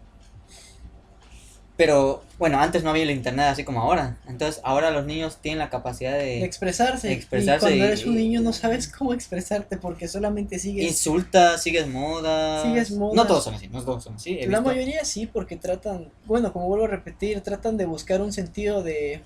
Pero 1.79 2.21
bueno, 2.37 2.59
antes 2.59 2.83
no 2.83 2.89
había 2.89 3.03
el 3.03 3.11
internet 3.11 3.45
así 3.45 3.63
como 3.63 3.79
ahora. 3.81 4.17
Entonces 4.27 4.59
ahora 4.65 4.91
los 4.91 5.05
niños 5.05 5.37
tienen 5.41 5.59
la 5.59 5.69
capacidad 5.69 6.11
De 6.11 6.25
de 6.25 6.43
expresarse. 6.43 7.09
expresarse 7.13 7.67
y 7.67 7.69
cuando 7.69 7.85
y- 7.85 7.87
eres 7.87 8.05
un 8.05 8.15
niño 8.15 8.41
no 8.41 8.51
sabes 8.51 8.89
cómo 8.89 9.13
expresarte 9.13 9.77
porque 9.77 10.09
solamente 10.09 10.59
sigues. 10.59 10.85
insultas, 10.85 11.63
sigues 11.63 11.87
modas. 11.87 12.63
Sigues 12.63 12.91
modas. 12.91 13.15
No 13.15 13.25
todos 13.25 13.45
son 13.45 13.53
así, 13.53 13.69
no 13.69 13.81
todos 13.81 14.03
son 14.03 14.15
así. 14.15 14.35
La 14.41 14.59
visto- 14.59 14.61
mayoría 14.63 15.05
sí, 15.05 15.25
porque 15.25 15.55
tratan, 15.55 16.11
bueno, 16.25 16.51
como 16.51 16.67
vuelvo 16.67 16.83
a 16.83 16.89
repetir, 16.89 17.39
tratan 17.39 17.77
de 17.77 17.85
buscar 17.85 18.21
un 18.21 18.33
sentido 18.33 18.83
de, 18.83 19.23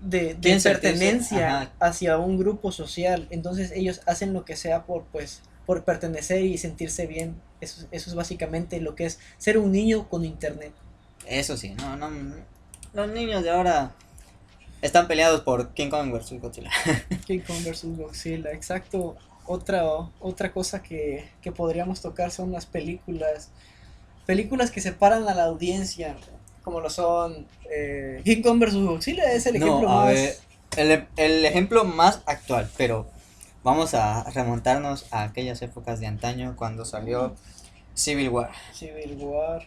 de, 0.00 0.34
pertenencia 0.62 1.60
ajá. 1.60 1.72
hacia 1.80 2.16
un 2.16 2.38
grupo 2.38 2.72
social. 2.72 3.26
Entonces 3.28 3.70
ellos 3.74 4.00
hacen 4.06 4.32
lo 4.32 4.46
que 4.46 4.56
sea 4.56 4.84
por, 4.86 5.04
pues, 5.12 5.42
por 5.66 5.84
pertenecer 5.84 6.42
y 6.42 6.56
sentirse 6.56 7.06
bien. 7.06 7.34
Eso, 7.60 7.86
eso 7.90 8.08
es 8.10 8.16
básicamente 8.16 8.80
lo 8.80 8.94
que 8.94 9.04
es 9.04 9.18
ser 9.36 9.58
un 9.58 9.72
niño 9.72 10.08
con 10.08 10.24
internet. 10.24 10.72
Eso 11.26 11.56
sí, 11.56 11.74
no, 11.74 11.96
no. 11.96 12.10
Los 12.92 13.08
niños 13.08 13.42
de 13.42 13.50
ahora 13.50 13.92
están 14.82 15.08
peleados 15.08 15.40
por 15.42 15.70
King 15.74 15.90
Kong 15.90 16.12
versus 16.12 16.40
Godzilla. 16.40 16.70
King 17.26 17.40
Kong 17.40 17.64
vs. 17.64 17.96
Godzilla, 17.96 18.52
exacto. 18.52 19.16
Otra, 19.46 19.84
otra 20.20 20.52
cosa 20.52 20.82
que, 20.82 21.28
que 21.40 21.52
podríamos 21.52 22.00
tocar 22.00 22.30
son 22.30 22.52
las 22.52 22.66
películas. 22.66 23.50
Películas 24.26 24.70
que 24.70 24.80
separan 24.80 25.28
a 25.28 25.34
la 25.34 25.44
audiencia, 25.44 26.16
como 26.62 26.80
lo 26.80 26.90
son 26.90 27.46
eh, 27.70 28.20
King 28.24 28.42
Kong 28.42 28.58
vs. 28.58 28.74
Godzilla, 28.74 29.32
es 29.32 29.46
el 29.46 29.56
ejemplo 29.56 29.82
no, 29.82 29.94
más... 29.94 30.14
ver, 30.14 30.36
el, 30.76 31.06
el 31.16 31.44
ejemplo 31.44 31.84
más 31.84 32.22
actual, 32.26 32.68
pero 32.76 33.06
vamos 33.62 33.94
a 33.94 34.24
remontarnos 34.30 35.06
a 35.12 35.22
aquellas 35.22 35.62
épocas 35.62 36.00
de 36.00 36.06
antaño 36.06 36.54
cuando 36.56 36.84
salió 36.84 37.34
Civil 37.94 38.28
War. 38.30 38.50
Civil 38.72 39.16
War. 39.18 39.66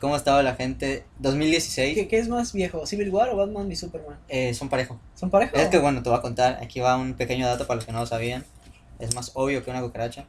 ¿Cómo 0.00 0.14
estaba 0.14 0.42
la 0.44 0.54
gente? 0.54 1.04
2016, 1.18 1.94
¿Qué, 1.96 2.06
qué 2.08 2.18
es 2.18 2.28
más 2.28 2.52
viejo? 2.52 2.86
¿Civil 2.86 3.10
War 3.10 3.30
o 3.30 3.36
Batman 3.36 3.70
y 3.72 3.76
Superman? 3.76 4.18
eh, 4.28 4.54
son 4.54 4.68
parejo. 4.68 5.00
¿Son 5.16 5.28
pareja? 5.30 5.60
Es 5.60 5.68
que 5.68 5.78
bueno, 5.78 6.02
te 6.02 6.08
voy 6.08 6.18
a 6.18 6.22
contar, 6.22 6.58
aquí 6.62 6.78
va 6.80 6.96
un 6.96 7.14
pequeño 7.14 7.46
dato 7.46 7.66
para 7.66 7.76
los 7.76 7.84
que 7.84 7.92
no 7.92 8.00
lo 8.00 8.06
sabían. 8.06 8.44
Es 9.00 9.14
más 9.14 9.32
obvio 9.34 9.64
que 9.64 9.70
una 9.70 9.80
cucaracha. 9.80 10.26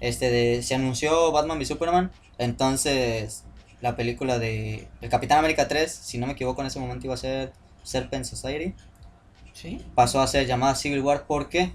Este 0.00 0.30
de, 0.30 0.62
se 0.62 0.74
anunció 0.74 1.30
Batman 1.30 1.58
v 1.58 1.64
Superman, 1.64 2.10
entonces 2.38 3.44
la 3.80 3.94
película 3.96 4.38
de 4.38 4.88
el 5.00 5.08
Capitán 5.10 5.38
América 5.38 5.68
3, 5.68 5.92
si 5.92 6.18
no 6.18 6.26
me 6.26 6.32
equivoco 6.32 6.60
en 6.62 6.66
ese 6.66 6.80
momento 6.80 7.06
iba 7.06 7.14
a 7.14 7.18
ser 7.18 7.52
Serpent 7.84 8.24
Society, 8.24 8.74
¿Sí? 9.52 9.80
pasó 9.94 10.20
a 10.20 10.26
ser 10.26 10.46
llamada 10.46 10.74
Civil 10.74 11.00
War 11.02 11.26
¿por 11.26 11.48
qué? 11.48 11.72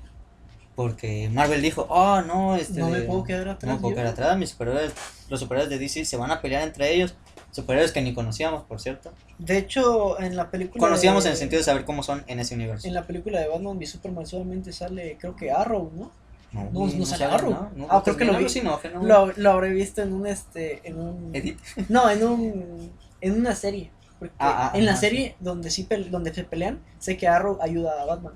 Porque 0.75 1.29
Marvel 1.33 1.61
dijo, 1.61 1.85
"Oh, 1.89 2.21
no, 2.21 2.55
este 2.55 2.79
No 2.79 2.89
me 2.89 3.01
puedo 3.01 3.23
quedar 3.23 3.47
atrás. 3.49 3.67
no 3.67 3.75
me 3.75 3.81
puedo 3.81 3.91
yo". 3.91 3.95
quedar 4.01 4.13
atrás, 4.13 4.37
mis 4.37 4.49
superhéroes, 4.51 4.93
los 5.29 5.39
superhéroes 5.39 5.69
de 5.69 5.77
DC 5.77 6.05
se 6.05 6.17
van 6.17 6.31
a 6.31 6.41
pelear 6.41 6.63
entre 6.63 6.93
ellos." 6.93 7.15
Superhéroes 7.51 7.91
que 7.91 8.01
ni 8.01 8.13
conocíamos, 8.13 8.63
por 8.63 8.79
cierto. 8.79 9.11
De 9.39 9.57
hecho, 9.57 10.19
en 10.19 10.35
la 10.35 10.51
película. 10.51 10.79
Conocíamos 10.79 11.23
de- 11.23 11.29
en 11.29 11.33
el 11.33 11.37
sentido 11.37 11.59
de 11.59 11.63
saber 11.63 11.85
cómo 11.85 12.03
son 12.03 12.23
en 12.27 12.39
ese 12.39 12.55
universo. 12.55 12.87
En 12.87 12.93
la 12.93 13.03
película 13.03 13.39
de 13.39 13.47
Batman 13.47 13.77
v 13.77 13.85
Superman 13.87 14.25
solamente 14.27 14.71
sale, 14.71 15.17
creo 15.19 15.35
que 15.35 15.51
Arrow, 15.51 15.91
¿no? 15.95 16.11
no- 16.51 16.69
no 16.71 16.89
sale 16.89 17.05
sale, 17.05 17.25
Arrow. 17.25 17.53
Ah, 17.53 17.69
creo 17.75 18.01
pues 18.03 18.17
que 18.17 18.25
lo 18.25 18.37
vi. 18.37 19.07
Lo, 19.07 19.31
lo 19.35 19.51
habré 19.51 19.69
visto 19.71 20.01
en 20.01 20.13
un 20.13 20.27
este. 20.27 20.81
En 20.87 20.99
un. 20.99 21.35
Edit. 21.35 21.59
No, 21.89 22.09
en 22.09 22.23
un. 22.23 22.91
En 23.21 23.33
una 23.33 23.55
serie. 23.55 23.91
Porque 24.19 24.33
Ah, 24.39 24.71
ah, 24.73 24.77
en 24.77 24.85
la 24.85 24.95
serie 24.95 25.35
donde 25.39 25.69
sí 25.71 25.87
donde 26.09 26.33
se 26.33 26.43
pelean, 26.43 26.79
sé 26.99 27.17
que 27.17 27.27
Arrow 27.27 27.57
ayuda 27.61 28.01
a 28.01 28.05
Batman. 28.05 28.33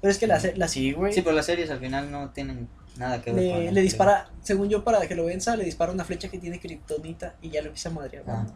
Pero 0.00 0.10
es 0.10 0.18
que 0.18 0.26
la, 0.26 0.40
la 0.56 0.68
sí, 0.68 0.92
güey. 0.92 1.12
Sí, 1.12 1.22
pero 1.22 1.34
las 1.34 1.46
series 1.46 1.70
al 1.70 1.78
final 1.80 2.10
no 2.10 2.30
tienen 2.30 2.68
nada 2.98 3.22
que 3.22 3.32
ver 3.32 3.44
le, 3.44 3.72
le 3.72 3.80
dispara, 3.80 4.30
según 4.42 4.68
yo, 4.68 4.84
para 4.84 5.06
que 5.06 5.14
lo 5.14 5.24
venza, 5.24 5.56
le 5.56 5.64
dispara 5.64 5.92
una 5.92 6.04
flecha 6.04 6.28
que 6.28 6.38
tiene 6.38 6.60
kriptonita 6.60 7.34
y 7.42 7.50
ya 7.50 7.60
lo 7.60 7.68
empieza 7.68 7.88
a 7.88 7.92
madrear. 7.92 8.24
Ah. 8.26 8.46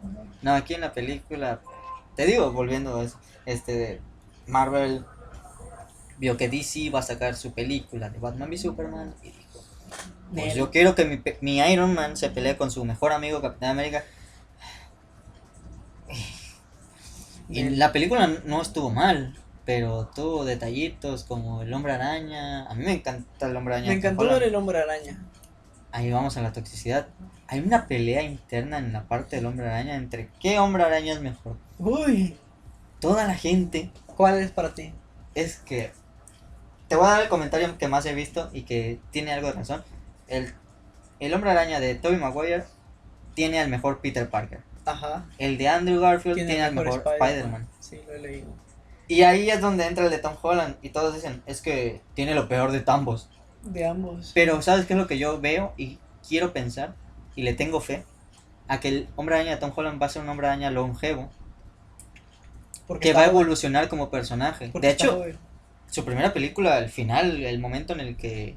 No, 0.43 0.55
aquí 0.55 0.75
en 0.75 0.81
la 0.81 0.93
película, 0.93 1.61
te 2.17 2.27
digo, 2.27 2.53
volviendo 2.53 2.99
a 2.99 3.05
eso, 3.05 3.19
este, 3.47 4.01
Marvel 4.47 5.05
vio 6.19 6.37
que 6.37 6.49
DC 6.49 6.91
va 6.91 7.01
a 7.01 7.03
sacar 7.03 7.35
su 7.35 7.53
película 7.53 8.11
de 8.11 8.19
Batman 8.19 8.53
y 8.53 8.59
Superman 8.59 9.15
y 9.23 9.29
dijo, 9.29 9.65
pues 10.35 10.55
yo 10.55 10.71
quiero 10.71 10.95
que 10.95 11.05
mi, 11.05 11.21
mi 11.41 11.59
Iron 11.59 11.95
Man 11.95 12.17
se 12.17 12.31
pelee 12.31 12.57
con 12.57 12.71
su 12.71 12.85
mejor 12.85 13.13
amigo 13.13 13.41
Capitán 13.41 13.71
América. 13.71 14.05
Y 17.49 17.69
la 17.71 17.91
película 17.91 18.29
no 18.45 18.63
estuvo 18.63 18.91
mal, 18.91 19.37
pero 19.65 20.11
tuvo 20.15 20.45
detallitos 20.45 21.25
como 21.25 21.63
el 21.63 21.73
hombre 21.73 21.93
araña. 21.93 22.67
A 22.67 22.75
mí 22.75 22.85
me 22.85 22.93
encanta 22.93 23.47
el 23.47 23.57
hombre 23.57 23.75
araña. 23.75 23.89
Me 23.91 23.95
encantó 23.97 24.23
Holland. 24.23 24.39
ver 24.41 24.49
el 24.49 24.55
hombre 24.55 24.79
araña. 24.79 25.25
Ahí 25.93 26.11
vamos 26.11 26.37
a 26.37 26.43
la 26.43 26.53
toxicidad. 26.53 27.09
Hay 27.49 27.61
una 27.61 27.87
pelea 27.87 28.23
interna 28.23 28.79
en 28.79 28.93
la 28.93 29.05
parte 29.09 29.37
del 29.37 29.47
hombre 29.47 29.67
araña 29.69 29.97
entre 29.97 30.29
qué 30.41 30.59
hombre 30.59 30.83
araña 30.85 31.13
es 31.13 31.21
mejor. 31.21 31.57
Uy, 31.79 32.37
Toda 33.01 33.27
la 33.27 33.35
gente 33.35 33.91
¿cuál 34.07 34.39
es 34.39 34.51
para 34.51 34.75
ti? 34.75 34.93
es 35.35 35.57
que 35.59 35.91
te 36.89 36.97
voy 36.97 37.07
a 37.07 37.11
dar 37.11 37.23
el 37.23 37.29
comentario 37.29 37.79
que 37.79 37.89
más 37.89 38.05
he 38.07 38.15
visto 38.15 38.51
y 38.53 38.63
que 38.63 39.01
tiene 39.11 39.33
algo 39.33 39.47
de 39.49 39.55
razón. 39.55 39.83
El, 40.29 40.53
el 41.19 41.35
hombre 41.35 41.51
araña 41.51 41.81
de 41.81 41.95
Tobey 41.95 42.19
Maguire 42.19 42.65
tiene 43.35 43.59
al 43.61 43.69
mejor 43.69 44.01
Peter 44.01 44.29
Parker. 44.29 44.61
Ajá. 44.85 45.27
El 45.39 45.57
de 45.59 45.69
Andrew 45.69 46.01
Garfield 46.01 46.37
tiene, 46.37 46.63
al 46.63 46.75
mejor 46.75 47.03
Spider-Man. 47.07 47.69
sí, 47.81 48.01
lo 48.07 48.15
he 48.15 48.19
leído. 48.21 48.49
Y 49.15 49.23
ahí 49.25 49.51
es 49.51 49.61
donde 49.61 49.87
entra 49.87 50.05
el 50.05 50.11
de 50.11 50.19
Tom 50.19 50.35
Holland 50.41 50.77
y 50.83 50.91
todos 50.91 51.15
dicen, 51.15 51.43
es 51.47 51.61
que 51.61 52.01
tiene 52.15 52.35
lo 52.35 52.49
peor 52.49 52.71
de 52.71 52.83
ambos. 52.87 53.29
De 53.63 53.85
ambos. 53.87 54.31
Pero 54.35 54.63
¿sabes 54.63 54.87
qué 54.87 54.93
es 54.95 54.99
lo 54.99 55.07
que 55.09 55.19
yo 55.19 55.41
veo 55.41 55.75
y 55.77 55.99
quiero 56.27 56.53
pensar 56.53 56.95
y 57.35 57.43
le 57.43 57.55
tengo 57.55 57.81
fe? 57.81 58.05
A 58.69 58.79
que 58.79 58.89
el 58.89 59.09
hombre 59.17 59.35
araña 59.35 59.51
de 59.51 59.57
Tom 59.57 59.73
Holland 59.75 60.01
va 60.01 60.07
a 60.07 60.11
ser 60.11 60.23
un 60.23 60.29
hombre 60.29 60.47
araña 60.47 60.71
longevo 60.71 61.29
Porque 62.87 63.09
que 63.09 63.15
va 63.15 63.23
a 63.23 63.25
joven, 63.27 63.37
evolucionar 63.41 63.89
como 63.89 64.11
personaje. 64.11 64.69
porque 64.73 64.87
De 64.87 64.93
hecho, 64.93 65.13
joven. 65.13 65.39
su 65.91 66.05
primera 66.05 66.33
película, 66.33 66.77
al 66.77 66.89
final, 66.89 67.43
el 67.43 67.59
momento 67.59 67.93
en 67.95 68.01
el 68.01 68.17
que... 68.17 68.57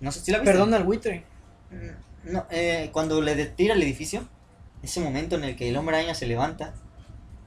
No 0.00 0.10
sé 0.12 0.20
si 0.20 0.32
la 0.32 0.38
viste. 0.38 0.52
Perdona 0.52 0.76
al 0.76 0.84
buitre. 0.84 1.24
Mm, 1.70 2.32
No, 2.32 2.46
eh, 2.50 2.90
cuando 2.92 3.20
le 3.22 3.46
tira 3.46 3.74
el 3.74 3.82
edificio, 3.82 4.28
ese 4.82 5.00
momento 5.00 5.36
en 5.36 5.44
el 5.44 5.56
que 5.56 5.68
el 5.68 5.76
hombre 5.76 5.96
araña 5.96 6.14
se 6.14 6.26
levanta, 6.26 6.74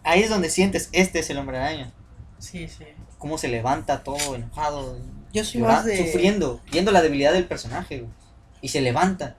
ahí 0.03 0.21
es 0.21 0.29
donde 0.29 0.49
sientes, 0.49 0.89
este 0.93 1.19
es 1.19 1.29
el 1.29 1.37
hombre 1.37 1.57
araña. 1.57 1.91
Sí, 2.41 2.67
sí. 2.67 2.85
Cómo 3.19 3.37
se 3.37 3.47
levanta 3.47 4.03
todo 4.03 4.35
enojado, 4.35 4.97
Yo 5.31 5.45
soy 5.45 5.61
más 5.61 5.85
de. 5.85 5.95
sufriendo, 5.97 6.59
viendo 6.71 6.91
la 6.91 7.01
debilidad 7.03 7.33
del 7.33 7.45
personaje, 7.45 7.99
güey, 7.99 8.11
y 8.61 8.69
se 8.69 8.81
levanta. 8.81 9.35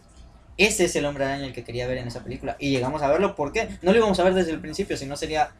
Ese 0.56 0.84
es 0.84 0.94
el 0.94 1.04
hombre 1.04 1.24
araña 1.24 1.46
el 1.46 1.52
que 1.52 1.64
quería 1.64 1.88
ver 1.88 1.98
en 1.98 2.06
esa 2.06 2.22
película. 2.22 2.56
Y 2.60 2.70
llegamos 2.70 3.02
a 3.02 3.08
verlo, 3.08 3.34
¿por 3.34 3.52
qué? 3.52 3.68
No 3.82 3.90
lo 3.90 3.98
íbamos 3.98 4.20
a 4.20 4.22
ver 4.24 4.34
desde 4.34 4.52
el 4.52 4.60
principio, 4.60 4.96
si 4.96 5.06
no 5.06 5.16
sería 5.16 5.50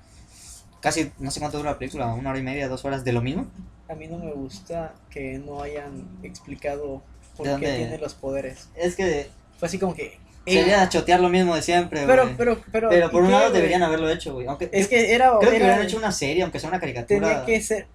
casi, 0.80 1.10
no 1.18 1.30
sé 1.32 1.40
cuánto 1.40 1.58
dura 1.58 1.72
la 1.72 1.78
película, 1.78 2.14
una 2.14 2.30
hora 2.30 2.38
y 2.38 2.42
media, 2.42 2.68
dos 2.68 2.84
horas 2.84 3.02
de 3.02 3.12
lo 3.12 3.22
mismo. 3.22 3.46
A 3.88 3.94
mí 3.94 4.06
no 4.06 4.18
me 4.18 4.32
gusta 4.32 4.94
que 5.10 5.38
no 5.38 5.62
hayan 5.62 6.06
explicado 6.22 7.02
por 7.36 7.46
¿De 7.46 7.58
qué 7.58 7.76
tiene 7.76 7.98
los 7.98 8.14
poderes. 8.14 8.68
Es 8.76 8.94
que 8.94 9.30
Fue 9.58 9.66
así 9.66 9.78
como 9.78 9.94
que. 9.94 10.18
Sería 10.46 10.88
chotear 10.88 11.20
lo 11.20 11.28
mismo 11.28 11.54
de 11.54 11.62
siempre, 11.62 12.04
pero, 12.06 12.24
güey. 12.24 12.36
pero, 12.36 12.58
pero. 12.72 12.88
Pero 12.90 13.06
¿y 13.06 13.10
por 13.10 13.22
un 13.22 13.28
qué, 13.28 13.32
lado 13.32 13.44
güey? 13.48 13.54
deberían 13.56 13.82
haberlo 13.82 14.10
hecho, 14.10 14.34
güey. 14.34 14.46
Aunque 14.46 14.68
Es 14.72 14.88
que 14.88 15.14
era. 15.14 15.28
creo 15.38 15.50
que 15.50 15.56
era- 15.56 15.64
hubieran 15.66 15.82
hecho 15.86 15.96
una 15.98 16.12
serie, 16.12 16.42
aunque 16.42 16.58
sea 16.60 16.68
una 16.68 16.80
caricatura. 16.80 17.28
tenía 17.28 17.44
que 17.44 17.60
ser 17.60 17.86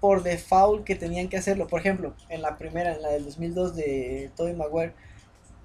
por 0.00 0.22
default 0.22 0.84
que 0.84 0.94
tenían 0.94 1.28
que 1.28 1.36
hacerlo. 1.38 1.66
Por 1.66 1.80
ejemplo, 1.80 2.14
en 2.28 2.42
la 2.42 2.56
primera, 2.58 2.92
en 2.94 3.02
la 3.02 3.08
del 3.10 3.24
2002 3.24 3.74
de 3.74 4.30
Tobey 4.36 4.54
Maguire, 4.54 4.92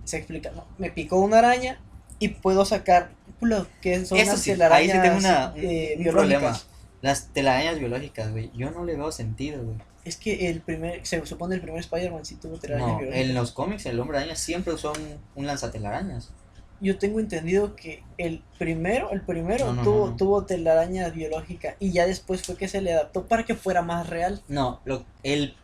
se 0.04 0.18
explica, 0.18 0.52
¿no? 0.52 0.66
me 0.78 0.90
picó 0.90 1.18
una 1.20 1.40
araña 1.40 1.80
y 2.18 2.30
puedo 2.30 2.66
sacar 2.66 3.12
lo 3.42 3.68
que 3.82 4.06
son 4.06 4.18
Eso 4.18 4.32
las 4.32 4.42
sí, 4.42 4.52
ahí 4.52 4.56
telarañas 4.58 4.96
sí 4.96 5.02
tengo 5.02 5.18
una- 5.18 5.54
un- 5.56 5.60
eh, 5.64 5.94
un 5.98 6.04
biológicas. 6.04 6.12
problema. 6.40 6.60
Las 7.02 7.28
telarañas 7.34 7.80
biológicas, 7.80 8.32
güey. 8.32 8.52
Yo 8.56 8.72
no 8.72 8.86
le 8.86 8.96
veo 8.96 9.12
sentido, 9.12 9.64
güey. 9.64 9.78
Es 10.04 10.18
que 10.18 10.50
el 10.50 10.62
primer, 10.62 11.06
se 11.06 11.24
supone 11.26 11.56
el 11.56 11.62
primer 11.62 11.80
Spider-Man 11.82 12.26
sí 12.26 12.36
tuvo 12.36 12.58
telarañas 12.58 12.90
No, 12.94 12.98
biológicas. 12.98 13.28
en 13.30 13.34
los 13.36 13.52
cómics 13.52 13.86
el 13.86 14.00
hombre 14.00 14.18
araña 14.18 14.36
siempre 14.36 14.74
usó 14.74 14.94
un, 14.94 15.20
un 15.36 15.46
lanzatelarañas. 15.48 16.32
Yo 16.80 16.98
tengo 16.98 17.20
entendido 17.20 17.76
que 17.76 18.04
el 18.18 18.42
primero, 18.58 19.12
el 19.12 19.22
primero 19.22 19.68
No, 19.68 19.74
no, 19.74 19.84
tuvo, 19.84 20.16
tuvo 20.16 20.46
telaraña 20.46 21.10
biológica 21.10 21.76
y 21.80 21.92
ya 21.92 22.08
después 22.08 22.42
fue 22.42 22.56
que 22.56 22.68
se 22.68 22.82
le 22.82 22.94
adaptó 22.94 23.28
para 23.28 23.46
que 23.46 23.54
fuera 23.54 23.84
más 23.84 24.10
real. 24.10 24.42
No, 24.48 24.82
lo, 24.86 25.06
el 25.22 25.56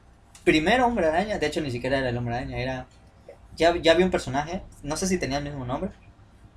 primer 0.43 0.81
hombre 0.81 1.07
araña, 1.07 1.39
de 1.39 1.47
hecho 1.47 1.59
ni 1.61 1.71
siquiera 1.71 1.97
era 1.97 2.09
el 2.09 2.17
hombre 2.17 2.35
araña, 2.35 2.57
era... 2.59 2.85
Ya, 3.55 3.75
ya 3.75 3.93
había 3.93 4.05
un 4.05 4.11
personaje, 4.11 4.61
no 4.83 4.95
sé 4.97 5.07
si 5.07 5.17
tenía 5.17 5.39
el 5.39 5.43
mismo 5.43 5.65
nombre, 5.65 5.89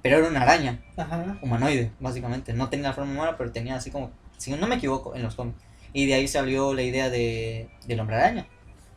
pero 0.02 0.18
era 0.18 0.28
una 0.28 0.42
araña, 0.42 0.82
Ajá. 0.98 1.38
humanoide, 1.40 1.92
básicamente. 1.98 2.52
No 2.52 2.68
tenía 2.68 2.88
la 2.88 2.94
forma 2.94 3.12
humana, 3.12 3.38
pero 3.38 3.50
tenía 3.52 3.76
así 3.76 3.90
como, 3.90 4.10
si 4.36 4.52
no 4.52 4.66
me 4.66 4.74
equivoco, 4.74 5.14
en 5.14 5.22
los 5.22 5.34
cómics. 5.34 5.56
Y 5.92 6.06
de 6.06 6.14
ahí 6.14 6.28
salió 6.28 6.72
la 6.74 6.82
idea 6.82 7.10
de, 7.10 7.68
del 7.86 8.00
hombre 8.00 8.16
araña. 8.16 8.46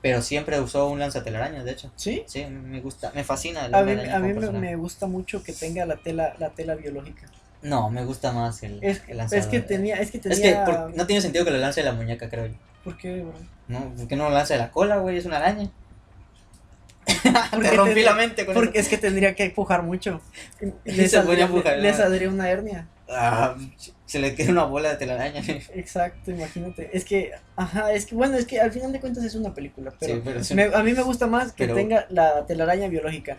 Pero 0.02 0.22
siempre 0.22 0.60
usó 0.60 0.89
un 0.89 1.00
lanzatelarañas, 1.00 1.64
de 1.64 1.72
hecho. 1.72 1.91
¿Sí? 1.96 2.24
Sí, 2.28 2.46
me 2.46 2.82
gusta, 2.82 3.12
me 3.16 3.24
fascina 3.24 3.66
el 3.66 3.74
A 3.74 3.80
hombre 3.80 3.96
mí, 3.96 4.02
araña 4.02 4.16
a 4.16 4.20
mí 4.20 4.34
me, 4.60 4.76
gusta 4.76 5.08
mucho 5.08 5.41
que 5.44 5.54
tenga 5.54 5.86
la 5.86 5.96
tela, 5.96 6.36
la 6.39 6.50
tela 6.50 6.76
biológica. 6.76 7.28
No, 7.62 7.89
me 7.89 8.04
gusta 8.04 8.34
más 8.34 8.62
el, 8.64 8.84
Es, 8.84 9.02
el 9.08 9.22
es 9.22 9.48
que 9.48 9.62
tenía, 9.62 9.96
es 9.96 10.12
que 10.12 10.20
tenía. 10.20 10.36
Es 10.38 10.41
que 10.41 10.54
por- 10.72 10.96
no 10.96 11.08
tiene 11.08 11.22
sentido 11.22 11.46
que 11.46 11.52
lo 11.52 11.58
lance 11.58 11.80
de 11.80 11.86
la 11.86 11.94
muñeca, 11.94 12.30
creo 12.30 12.48
yo. 12.48 12.54
¿Por 12.84 12.98
qué, 12.98 13.22
bro? 13.22 13.34
No, 13.70 13.96
¿por 13.96 14.08
qué 14.10 14.18
no 14.18 14.26
lo 14.26 14.32
lanza 14.32 14.56
de 14.56 14.60
la 14.60 14.72
cola, 14.72 14.98
güey? 14.98 15.18
Es 15.18 15.26
una 15.26 15.38
araña. 15.38 15.70
Porque 17.52 17.70
Te 17.70 17.76
rompí 17.78 18.02
la 18.02 18.14
mente 18.14 18.46
con 18.46 18.54
Porque 18.54 18.80
eso. 18.80 18.86
es 18.86 18.89
que 18.89 18.98
tendría 18.98 19.36
que 19.36 19.46
empujar 19.46 19.84
mucho. 19.84 20.22
Y 20.86 20.91
Le 20.91 21.08
se 21.08 21.22
ponía 21.22 21.48
saldría, 21.48 21.94
saldría 21.94 22.30
una 22.30 22.50
hernia. 22.50 22.88
Ah, 23.10 23.56
se 24.14 24.20
le 24.20 24.36
queda 24.36 24.51
una 24.51 24.66
bola 24.66 24.89
de 24.89 24.95
telaraña. 24.97 25.41
Exacto, 25.74 26.30
imagínate. 26.30 26.91
Es 26.95 27.03
que, 27.03 27.32
ajá, 27.55 27.91
es 27.93 28.05
que 28.05 28.14
bueno, 28.14 28.38
es 28.38 28.45
que 28.45 28.61
al 28.61 28.72
final 28.72 28.91
de 28.91 28.99
cuentas 28.99 29.24
es 29.24 29.34
una 29.34 29.55
película, 29.55 29.91
pero, 29.99 30.22
pero 30.24 30.39
es 30.39 30.53
me- 30.53 30.66
a 30.66 30.84
mí 30.84 30.93
me 30.93 31.01
gusta 31.01 31.26
más 31.26 31.51
que 31.51 31.64
pero- 31.64 31.74
tenga 31.74 32.05
la 32.11 32.45
telaraña 32.45 32.88
biológica. 32.89 33.38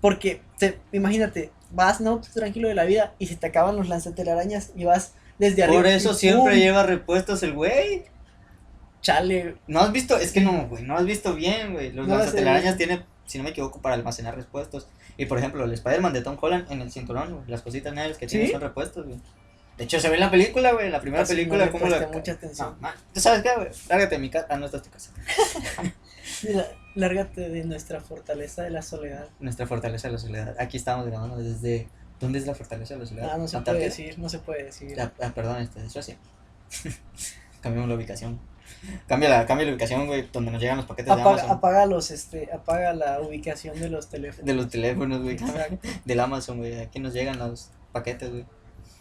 Porque, 0.00 0.40
te, 0.58 0.80
imagínate, 0.90 1.52
vas 1.70 2.00
no 2.00 2.20
tú 2.20 2.26
tranquilo 2.34 2.66
de 2.66 2.74
la 2.74 2.82
vida 2.84 3.14
y 3.20 3.28
se 3.28 3.36
te 3.36 3.46
acaban 3.46 3.76
los 3.76 3.88
lanzatelarañas 3.88 4.72
y 4.74 4.84
vas 4.86 5.14
desde 5.38 5.62
arriba. 5.62 5.78
Por 5.78 5.86
eso 5.86 6.10
y 6.10 6.14
siempre 6.16 6.54
¡pum! 6.54 6.60
lleva 6.60 6.82
repuestos 6.82 7.44
el 7.44 7.52
güey. 7.52 8.02
Chale, 9.02 9.54
No 9.68 9.78
has 9.80 9.92
visto, 9.92 10.16
es 10.18 10.32
que 10.32 10.40
no, 10.40 10.66
güey, 10.66 10.82
no 10.82 10.96
has 10.96 11.04
visto 11.04 11.34
bien, 11.36 11.74
güey. 11.74 11.92
Los 11.92 12.08
No 12.08 12.16
lanzatelarañas 12.18 12.76
tienen, 12.76 13.04
si 13.26 13.38
no 13.38 13.44
me 13.44 13.50
equivoco, 13.50 13.80
para 13.80 13.94
almacenar 13.94 14.34
repuestos. 14.36 14.88
Y 15.16 15.26
por 15.26 15.38
ejemplo, 15.38 15.64
el 15.64 15.72
Spider-Man 15.72 16.12
de 16.12 16.22
Tom 16.22 16.36
Holland 16.40 16.70
en 16.72 16.80
el 16.82 16.90
cinturón, 16.90 17.32
güey, 17.34 17.44
las 17.46 17.62
cositas 17.62 17.92
negras 17.94 18.18
que 18.18 18.26
tiene 18.26 18.46
¿Sí? 18.46 18.52
son 18.52 18.60
repuestos, 18.60 19.06
güey. 19.06 19.20
De 19.78 19.84
hecho, 19.84 19.98
se 19.98 20.08
ve 20.08 20.14
en 20.14 20.20
la 20.20 20.30
película, 20.30 20.72
güey, 20.72 20.90
la 20.90 21.00
primera 21.00 21.22
Casi 21.22 21.32
no 21.32 21.36
película, 21.38 21.64
le 21.66 21.70
cómo 21.70 21.86
la... 21.86 22.08
mucha 22.08 22.32
atención. 22.32 22.76
No, 22.80 22.88
¿Tú 23.12 23.20
sabes 23.20 23.42
qué, 23.42 23.50
güey? 23.56 23.68
Lárgate 23.88 24.14
de 24.16 24.20
mi 24.20 24.30
casa. 24.30 24.46
Ah, 24.50 24.56
no, 24.56 24.66
esta 24.66 24.76
es 24.76 24.82
tu 24.82 24.90
casa. 24.90 25.10
mira, 26.42 26.66
lárgate 26.94 27.48
de 27.48 27.64
nuestra 27.64 28.00
fortaleza 28.00 28.62
de 28.62 28.70
la 28.70 28.82
soledad. 28.82 29.28
Nuestra 29.40 29.66
fortaleza 29.66 30.08
de 30.08 30.12
la 30.12 30.18
soledad. 30.18 30.56
Aquí 30.58 30.76
estamos 30.76 31.06
grabando 31.06 31.38
desde... 31.38 31.88
¿Dónde 32.20 32.38
es 32.38 32.46
la 32.46 32.54
fortaleza 32.54 32.94
de 32.94 33.00
la 33.00 33.06
soledad? 33.06 33.30
Ah, 33.32 33.38
no 33.38 33.48
se 33.48 33.52
puede 33.52 33.58
¿Antártida? 33.58 33.84
decir, 33.84 34.18
no 34.18 34.28
se 34.28 34.38
puede 34.38 34.62
decir. 34.64 35.00
Ah, 35.00 35.10
ah, 35.20 35.32
perdón, 35.34 35.60
este, 35.60 35.82
de 35.82 35.90
Suecia. 35.90 36.16
Cambiamos 37.60 37.88
la 37.88 37.96
ubicación. 37.96 38.38
Cambia 39.08 39.28
la, 39.28 39.46
cambia 39.46 39.66
la 39.66 39.72
ubicación, 39.72 40.06
güey, 40.06 40.28
donde 40.32 40.52
nos 40.52 40.60
llegan 40.60 40.76
los 40.76 40.86
paquetes 40.86 41.06
de 41.06 41.20
Apaga, 41.20 41.30
Amazon. 41.30 41.50
apaga 41.50 41.86
los, 41.86 42.10
este, 42.10 42.48
apaga 42.52 42.92
la 42.92 43.20
ubicación 43.20 43.78
de 43.78 43.88
los 43.88 44.08
teléfonos. 44.08 44.46
De 44.46 44.54
los 44.54 44.68
teléfonos, 44.68 45.22
güey. 45.22 45.36
Del 46.04 46.20
Amazon, 46.20 46.58
güey. 46.58 46.80
Aquí 46.80 47.00
nos 47.00 47.12
llegan 47.12 47.38
los 47.38 47.70
paquetes, 47.92 48.30
güey. 48.30 48.46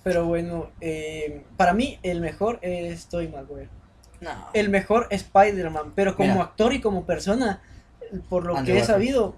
Pero 0.03 0.25
bueno, 0.25 0.69
eh, 0.81 1.43
para 1.57 1.73
mí 1.73 1.99
el 2.03 2.21
mejor 2.21 2.59
es 2.61 3.05
Tobey 3.07 3.27
Maguire. 3.27 3.69
No. 4.19 4.31
El 4.53 4.69
mejor 4.69 5.07
Spider-Man, 5.09 5.93
pero 5.95 6.15
como 6.15 6.33
Mira. 6.33 6.43
actor 6.43 6.73
y 6.73 6.81
como 6.81 7.05
persona, 7.05 7.61
por 8.29 8.45
lo 8.45 8.55
Andrew 8.57 8.65
que 8.65 8.71
he 8.79 8.85
Garfield. 8.85 8.87
sabido, 8.95 9.35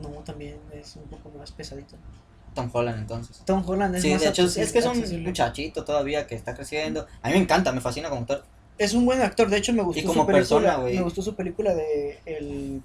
no, 0.00 0.08
también 0.24 0.56
es 0.72 0.96
un 0.96 1.04
poco 1.04 1.30
más 1.38 1.52
pesadito. 1.52 1.96
Tom 2.54 2.68
Holland, 2.72 2.98
entonces. 2.98 3.42
Tom 3.44 3.62
Holland 3.68 3.94
es 3.96 4.02
Sí, 4.02 4.10
más 4.12 4.22
de 4.22 4.28
hecho, 4.28 4.42
es, 4.44 4.54
que 4.72 4.78
es 4.80 4.84
un 4.84 4.90
accesible. 4.92 5.28
muchachito 5.28 5.84
todavía 5.84 6.26
que 6.26 6.34
está 6.34 6.54
creciendo. 6.54 7.06
A 7.22 7.28
mí 7.28 7.34
me 7.34 7.40
encanta, 7.40 7.70
me 7.72 7.80
fascina 7.80 8.08
como 8.08 8.22
actor. 8.22 8.44
Es 8.78 8.94
un 8.94 9.04
buen 9.06 9.20
actor, 9.22 9.48
de 9.48 9.58
hecho 9.58 9.72
me 9.72 9.82
gustó 9.82 10.00
Y 10.00 10.02
como 10.04 10.22
su 10.22 10.26
película, 10.26 10.38
persona, 10.38 10.76
güey. 10.76 10.96
me 10.96 11.02
gustó 11.02 11.22
su 11.22 11.34
película 11.36 11.74
de 11.74 12.18
el 12.26 12.82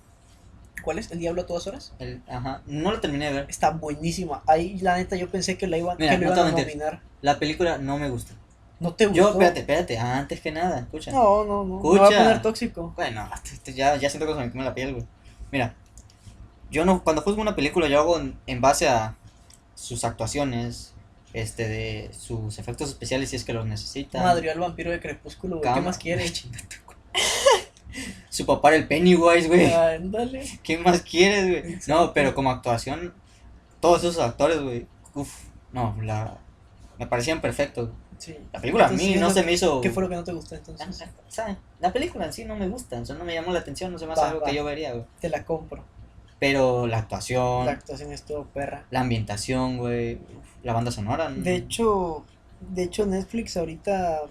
¿Cuál 0.86 1.00
es? 1.00 1.12
¿El 1.12 1.20
Diablo 1.20 1.42
a 1.42 1.46
todas 1.46 1.68
horas? 1.68 1.94
El- 2.00 2.22
ajá. 2.30 2.62
No 2.68 2.92
lo 2.92 3.02
terminé 3.02 3.26
de 3.26 3.34
ver. 3.34 3.46
Está 3.50 3.72
buenísima. 3.72 4.42
Ahí 4.48 4.78
la 4.80 4.96
neta 4.96 5.18
yo 5.18 5.30
pensé 5.30 5.58
que 5.58 5.68
la 5.68 5.78
iban, 5.78 5.98
Mira, 6.00 6.12
que 6.18 6.24
lo 6.24 6.30
no 6.30 6.34
te 6.36 6.40
iban 6.42 6.54
a 6.54 6.62
nominar. 6.62 7.02
La 7.22 7.38
película 7.40 7.78
no 7.78 7.98
me 7.98 8.10
gusta. 8.10 8.34
¿No 8.80 8.94
te 8.94 9.08
gustó? 9.08 9.22
Yo, 9.22 9.30
espérate, 9.32 9.60
espérate. 9.62 9.98
Antes 9.98 10.40
que 10.42 10.52
nada, 10.52 10.80
escucha. 10.80 11.12
No, 11.12 11.44
no, 11.44 11.64
no. 11.64 11.80
Me 11.82 12.00
va 12.00 12.06
a 12.06 12.10
Escucha. 12.10 12.24
poner 12.24 12.42
tóxico. 12.42 12.94
Bueno, 12.96 13.30
este, 13.44 13.74
ya, 13.74 13.96
ya 13.98 14.10
siento 14.10 14.28
que 14.28 14.34
se 14.34 14.40
me 14.40 14.52
quema 14.52 14.64
la 14.64 14.74
piel, 14.76 14.94
güey. 14.94 15.06
Mira, 15.52 15.76
yo 16.70 16.86
no, 16.86 17.04
cuando 17.04 17.22
juzgo 17.22 17.42
una 17.42 17.56
película, 17.56 17.88
yo 17.88 18.00
hago 18.00 18.20
en, 18.20 18.38
en 18.48 18.62
base 18.62 18.88
a 18.90 19.16
sus 19.76 20.04
actuaciones, 20.04 20.94
este, 21.34 21.68
de 21.68 22.12
sus 22.18 22.60
efectos 22.60 22.90
especiales 22.90 23.30
si 23.30 23.36
es 23.38 23.44
que 23.46 23.54
los 23.54 23.66
necesitan. 23.66 24.24
Madre 24.24 24.52
al 24.52 24.60
vampiro 24.60 24.92
de 24.92 25.00
Crepúsculo, 25.00 25.60
güey. 25.60 25.74
¿Qué 25.74 25.82
más 25.82 25.98
quieres? 25.98 26.46
Su 28.36 28.46
papá 28.46 28.70
era 28.70 28.78
el 28.78 28.88
Pennywise, 28.88 29.48
güey. 29.48 29.72
Ándale. 29.74 30.44
¿Qué 30.64 30.78
más 30.78 31.02
quieres, 31.02 31.48
güey? 31.64 31.78
No, 31.88 32.14
pero 32.14 32.36
como 32.36 32.52
actuación, 32.52 33.14
todos 33.80 34.04
esos 34.04 34.20
actores, 34.20 34.60
güey. 34.62 34.88
Uf, 35.14 35.32
no, 35.72 35.96
la. 36.02 36.38
Me 37.00 37.08
parecían 37.08 37.42
perfectos. 37.42 37.90
Sí. 38.18 38.38
La 38.54 38.60
película 38.62 38.88
a 38.88 38.92
mí 38.92 39.16
no 39.16 39.28
¿qué 39.28 39.34
se 39.34 39.44
me 39.44 39.52
hizo. 39.54 39.82
¿Qué 39.82 39.90
fue 39.90 40.02
lo 40.04 40.10
que 40.10 40.16
no 40.16 40.24
te 40.24 40.32
gustó 40.32 40.56
La, 40.56 40.60
entonces? 40.60 41.00
la- 41.00 41.32
sea, 41.32 41.58
la 41.82 41.92
película 41.92 42.26
en 42.26 42.34
sí 42.34 42.46
no 42.46 42.56
me 42.56 42.68
gusta, 42.70 42.98
o 43.00 43.06
sea, 43.06 43.16
no 43.16 43.26
me 43.26 43.34
llamó 43.34 43.52
la 43.52 43.60
atención, 43.60 43.92
no 43.92 44.00
se 44.00 44.06
me 44.08 44.14
hace 44.14 44.22
Va, 44.22 44.28
algo 44.30 44.40
va. 44.42 44.48
que 44.48 44.56
yo 44.56 44.64
vería, 44.64 44.94
güey. 44.94 45.06
Te 45.20 45.30
la 45.30 45.44
compro. 45.46 45.84
Pero 46.40 46.88
la 46.88 46.98
actuación, 47.00 47.60
La 47.60 47.66
la, 47.66 47.72
actuación 47.74 48.12
estuvo 48.14 48.46
perra. 48.46 48.86
ambientación, 48.94 49.78
güey, 49.78 50.20
la 50.64 50.74
banda 50.74 50.92
sonora. 50.92 51.30
mm, 51.30 51.44
De 51.44 51.56
hecho, 51.56 52.26
de 52.62 52.84
hecho 52.84 53.06
Netflix 53.06 53.58
ahorita 53.58 54.22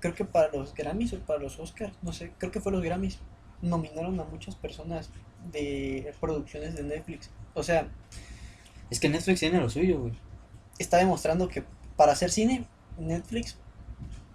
creo 0.00 0.14
que 0.14 0.24
para 0.24 0.48
los 0.52 0.74
Grammys 0.74 1.12
o 1.12 1.18
para 1.20 1.38
los 1.40 1.58
Oscars, 1.58 1.92
no 2.02 2.12
sé, 2.12 2.32
creo 2.38 2.50
que 2.50 2.60
fue 2.60 2.72
los 2.72 2.82
Grammys, 2.82 3.18
nominaron 3.62 4.18
a 4.20 4.24
muchas 4.24 4.54
personas 4.56 5.10
de 5.52 6.12
producciones 6.20 6.74
de 6.74 6.82
Netflix. 6.82 7.30
O 7.54 7.62
sea, 7.62 7.88
es 8.90 8.98
que 9.00 9.08
Netflix 9.08 9.40
tiene 9.40 9.60
lo 9.60 9.68
suyo, 9.70 10.00
güey. 10.00 10.12
está 10.78 10.96
demostrando 10.98 11.48
que 11.48 11.62
para 11.96 12.12
hacer 12.12 12.30
cine, 12.30 12.64
Netflix 12.98 13.56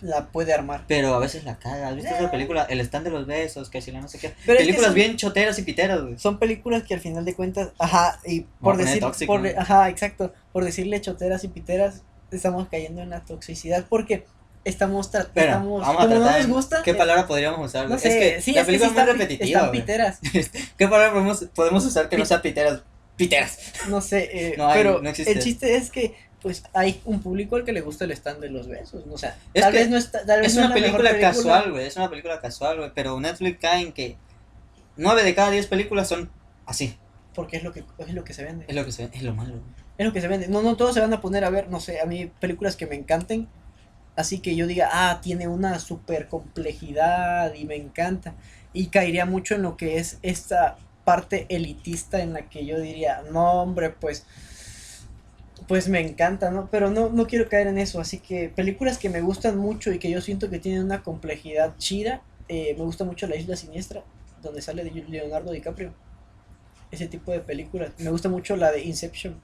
la 0.02 0.28
puede 0.28 0.54
armar. 0.54 0.84
Pero 0.88 1.14
a 1.16 1.20
veces 1.20 1.44
la 1.46 1.58
caga. 1.58 1.88
¿Has 1.88 1.96
visto 1.96 2.14
esa 2.14 2.30
película? 2.30 2.64
El 2.66 2.80
stand 2.82 3.06
de 3.06 3.12
los 3.12 3.26
besos, 3.26 3.70
que 3.70 3.82
si 3.82 3.92
la 3.92 4.02
no 4.02 4.08
sé 4.08 4.20
qué. 4.20 4.34
Pero 4.46 4.54
es 4.54 4.60
que 4.60 4.66
Películas 4.66 4.88
son- 4.88 4.96
bien 4.96 5.16
choteras 5.18 5.58
y 5.58 5.64
piteras, 5.64 6.02
güey. 6.02 6.20
Son 6.20 6.38
películas 6.38 6.84
que 6.84 6.94
al 6.94 7.00
final 7.00 7.26
de 7.26 7.34
cuentas, 7.34 7.72
ajá, 7.80 8.20
y 8.26 8.42
por 8.62 8.78
decir, 8.78 9.00
tóxico, 9.00 9.34
por- 9.34 9.42
¿no? 9.42 9.60
ajá, 9.60 9.90
exacto, 9.90 10.34
por 10.52 10.64
decirle 10.64 11.02
choteras 11.02 11.44
y 11.44 11.48
piteras, 11.48 12.04
estamos 12.32 12.68
cayendo 12.70 13.02
en 13.02 13.10
la 13.10 13.22
toxicidad 13.24 13.86
porque 13.90 14.26
estamos, 14.66 15.12
tra- 15.14 15.22
Espera, 15.22 15.52
estamos, 15.54 15.82
vamos 15.82 15.96
a 15.96 16.06
como 16.06 16.16
no 16.16 16.22
tratar 16.22 16.42
nos 16.42 16.50
gusta, 16.58 16.82
¿Qué 16.84 16.92
eh, 16.92 16.96
palabra 16.96 17.26
podríamos 17.28 17.66
usar? 17.66 17.84
no 17.84 17.90
güey? 17.96 18.00
sé, 18.02 18.10
es 18.10 18.16
que 18.36 18.42
sí, 18.42 18.52
la 18.52 18.62
es 18.62 18.66
que 18.68 18.72
película 18.74 18.90
sí 18.90 18.96
es 18.98 19.04
muy 19.06 19.14
repetitiva, 19.14 19.60
están 19.60 19.72
piteras, 19.72 20.20
¿Qué 20.78 20.88
palabra 20.88 21.14
podemos, 21.14 21.46
podemos 21.56 21.86
usar 21.86 22.10
que 22.10 22.18
no 22.18 22.26
sea 22.26 22.42
piteras? 22.42 22.82
Piteras. 23.16 23.58
no 23.88 24.02
sé, 24.02 24.30
eh, 24.34 24.56
No 24.58 24.68
hay, 24.68 24.74
pero 24.78 25.02
no 25.02 25.10
existe. 25.10 25.32
el 25.32 25.40
chiste 25.40 25.76
es 25.78 25.90
que 25.90 26.14
pues 26.42 26.64
hay 26.74 27.02
un 27.06 27.22
público 27.22 27.56
al 27.56 27.64
que 27.64 27.72
le 27.74 27.82
gusta 27.82 28.04
el 28.06 28.12
stand 28.12 28.40
de 28.42 28.50
los 28.50 28.68
besos, 28.68 29.04
o 29.10 29.18
sea, 29.18 29.36
Es 29.54 29.62
tal 29.64 29.72
que 29.72 29.80
vez 29.80 29.90
no 29.90 29.98
está, 29.98 30.26
tal 30.26 30.42
vez 30.42 30.52
Es 30.52 30.58
una 30.58 30.74
película 30.74 31.18
casual, 31.20 31.72
güey. 31.72 31.88
Es 31.88 31.96
una 31.96 32.08
película 32.10 32.40
casual, 32.40 32.78
güey. 32.78 32.92
Pero 32.94 33.20
Netflix 33.20 33.58
cae 33.60 33.82
en 33.82 33.94
que 33.94 34.16
9 34.98 35.24
de 35.24 35.34
cada 35.34 35.50
10 35.50 35.66
películas 35.68 36.08
son 36.08 36.30
así. 36.68 36.98
porque 37.34 37.58
es 37.58 37.64
lo 37.64 37.72
que 37.74 37.84
es 37.98 38.14
lo 38.14 38.24
que 38.24 38.34
se 38.36 38.44
vende. 38.44 38.66
Es 38.68 38.76
lo 38.76 38.86
que 38.86 38.92
se 38.92 39.10
es 39.12 39.24
lo 39.24 39.34
malo. 39.34 39.56
Es 39.98 40.06
lo 40.06 40.14
que 40.14 40.22
se 40.22 40.28
vende. 40.28 40.48
No, 40.48 40.62
no 40.62 40.76
todos 40.76 40.94
se 40.94 41.00
van 41.00 41.14
a 41.14 41.20
poner 41.22 41.44
a 41.46 41.50
ver, 41.50 41.70
no 41.70 41.80
sé, 41.80 42.00
a 42.00 42.06
mí 42.06 42.32
películas 42.40 42.76
que 42.76 42.86
me 42.86 42.96
encanten. 42.96 43.48
Así 44.16 44.40
que 44.40 44.56
yo 44.56 44.68
diga, 44.68 44.90
ah, 44.92 45.20
tiene 45.22 45.48
una 45.48 45.80
super 45.80 46.28
complejidad 46.28 47.54
y 47.54 47.66
me 47.66 47.76
encanta. 47.76 48.34
Y 48.74 48.88
caería 48.88 49.26
mucho 49.26 49.56
en 49.56 49.62
lo 49.62 49.78
que 49.78 49.98
es 49.98 50.20
esta 50.22 50.78
parte 51.04 51.46
elitista 51.50 52.22
en 52.22 52.34
la 52.34 52.50
que 52.50 52.66
yo 52.66 52.80
diría, 52.80 53.24
no, 53.32 53.62
hombre, 53.62 53.90
pues, 53.90 54.26
pues 55.68 55.90
me 55.90 56.00
encanta, 56.00 56.50
¿no? 56.50 56.70
Pero 56.72 56.90
no, 56.90 57.10
no 57.10 57.28
quiero 57.28 57.50
caer 57.50 57.68
en 57.68 57.78
eso. 57.78 58.00
Así 58.00 58.20
que 58.20 58.50
películas 58.50 58.98
que 58.98 59.10
me 59.10 59.22
gustan 59.22 59.58
mucho 59.58 59.92
y 59.92 60.00
que 60.00 60.10
yo 60.10 60.22
siento 60.22 60.50
que 60.50 60.60
tienen 60.60 60.84
una 60.84 61.04
complejidad 61.04 61.78
chida. 61.78 62.22
eh, 62.48 62.76
me 62.78 62.84
gusta 62.84 63.04
mucho 63.04 63.28
La 63.28 63.36
Isla 63.36 63.56
Siniestra, 63.56 64.04
donde 64.42 64.62
sale 64.62 64.84
Leonardo 64.84 65.52
DiCaprio. 65.52 65.94
Ese 66.92 67.08
tipo 67.08 67.32
de 67.32 67.40
películas. 67.40 67.92
Me 67.98 68.12
gusta 68.12 68.30
mucho 68.30 68.56
la 68.56 68.72
de 68.72 68.84
Inception 68.84 69.36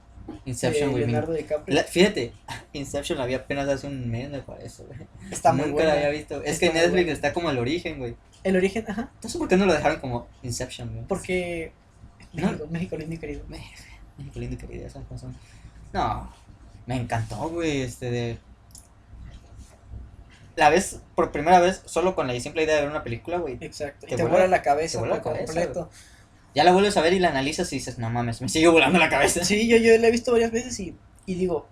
Inception, 0.44 0.90
güey. 0.90 1.04
mi- 1.04 1.12
Leonardo 1.12 1.32
DiCaprio. 1.34 1.74
La- 1.74 1.84
fíjate, 1.84 2.32
Inception 2.72 3.18
la 3.18 3.26
vi 3.26 3.34
apenas 3.34 3.68
hace 3.68 3.86
un 3.86 4.10
mes, 4.10 4.30
me 4.30 4.40
parece, 4.40 4.82
güey. 4.84 4.98
Está 5.30 5.52
muy 5.52 5.62
Nunca 5.66 5.74
buena. 5.74 5.88
la 5.90 5.94
había 5.96 6.08
visto. 6.10 6.42
Es 6.42 6.58
que 6.58 6.66
Netflix 6.72 6.92
buena. 6.92 7.12
está 7.12 7.32
como 7.32 7.50
el 7.50 7.58
origen, 7.58 7.98
güey. 7.98 8.16
El 8.44 8.56
origen, 8.56 8.84
ajá. 8.88 9.10
Entonces, 9.14 9.38
¿por 9.38 9.48
qué 9.48 9.56
no 9.56 9.66
lo 9.66 9.72
dejaron 9.72 10.00
como 10.00 10.26
Inception, 10.42 10.92
güey? 10.92 11.04
Porque 11.06 11.72
No. 12.32 12.46
México, 12.48 12.66
México 12.70 12.96
lindo 12.96 13.14
y 13.14 13.18
querido. 13.18 13.42
México 13.48 14.38
lindo 14.40 14.54
y 14.54 14.58
querido, 14.58 14.86
esas 14.86 15.04
cosas. 15.04 15.30
No, 15.92 16.32
me 16.86 16.96
encantó, 16.96 17.48
güey, 17.50 17.82
este 17.82 18.10
de... 18.10 18.38
La 20.56 20.68
ves 20.68 21.00
por 21.14 21.32
primera 21.32 21.60
vez 21.60 21.82
solo 21.86 22.14
con 22.14 22.26
la 22.26 22.38
simple 22.38 22.64
idea 22.64 22.74
de 22.76 22.82
ver 22.82 22.90
una 22.90 23.02
película, 23.02 23.38
güey. 23.38 23.56
Exacto. 23.60 24.06
Y 24.06 24.10
Te 24.10 24.16
te, 24.16 24.22
vuela- 24.22 24.30
vuela 24.38 24.46
la 24.48 24.62
cabeza 24.62 24.92
te 24.94 24.98
vuela 24.98 25.16
la 25.16 25.22
por 25.22 25.32
cabeza, 25.32 25.46
completo. 25.54 25.90
Ya 26.54 26.64
la 26.64 26.72
vuelves 26.72 26.96
a 26.96 27.02
ver 27.02 27.12
y 27.14 27.18
la 27.18 27.28
analizas 27.30 27.72
y 27.72 27.76
dices, 27.76 27.98
no 27.98 28.10
mames, 28.10 28.40
me 28.42 28.48
sigue 28.48 28.68
volando 28.68 28.98
la 28.98 29.08
cabeza. 29.08 29.44
Sí, 29.44 29.68
yo, 29.68 29.76
yo 29.78 29.96
la 29.98 30.08
he 30.08 30.10
visto 30.10 30.32
varias 30.32 30.50
veces 30.52 30.78
y, 30.80 30.94
y 31.26 31.34
digo, 31.34 31.66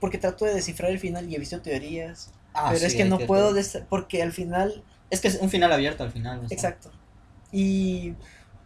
porque 0.00 0.18
trato 0.18 0.44
de 0.44 0.54
descifrar 0.54 0.90
el 0.90 0.98
final 0.98 1.28
y 1.28 1.34
he 1.34 1.38
visto 1.38 1.60
teorías. 1.60 2.30
Ah, 2.54 2.68
pero 2.68 2.80
sí, 2.80 2.86
es 2.86 2.94
que 2.94 3.04
no 3.04 3.18
puedo, 3.18 3.52
des- 3.52 3.82
porque 3.88 4.22
al 4.22 4.32
final, 4.32 4.82
Es 5.10 5.20
que 5.20 5.28
es 5.28 5.38
un 5.40 5.50
final 5.50 5.72
abierto 5.72 6.02
al 6.04 6.10
final. 6.10 6.40
exacto. 6.50 6.90
Y 7.52 8.14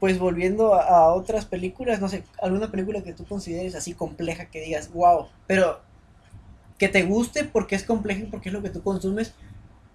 pues 0.01 0.19
volviendo 0.19 0.75
a, 0.75 0.83
a 0.83 1.15
otras 1.15 1.45
películas, 1.47 2.01
no 2.01 2.09
sé, 2.09 2.25
alguna 2.41 2.71
película 2.71 3.03
que 3.03 3.13
tú 3.13 3.25
consideres 3.25 3.75
así 3.75 3.95
compleja 3.95 4.47
que 4.51 4.61
digas, 4.61 4.91
wow, 4.93 5.29
pero 5.47 5.81
que 6.79 6.89
te 6.89 7.03
guste 7.05 7.45
porque 7.45 7.77
es 7.77 7.85
compleja 7.85 8.23
y 8.23 8.27
porque 8.27 8.49
es 8.49 8.53
lo 8.53 8.63
que 8.63 8.71
tú 8.71 8.83
consumes, 8.83 9.35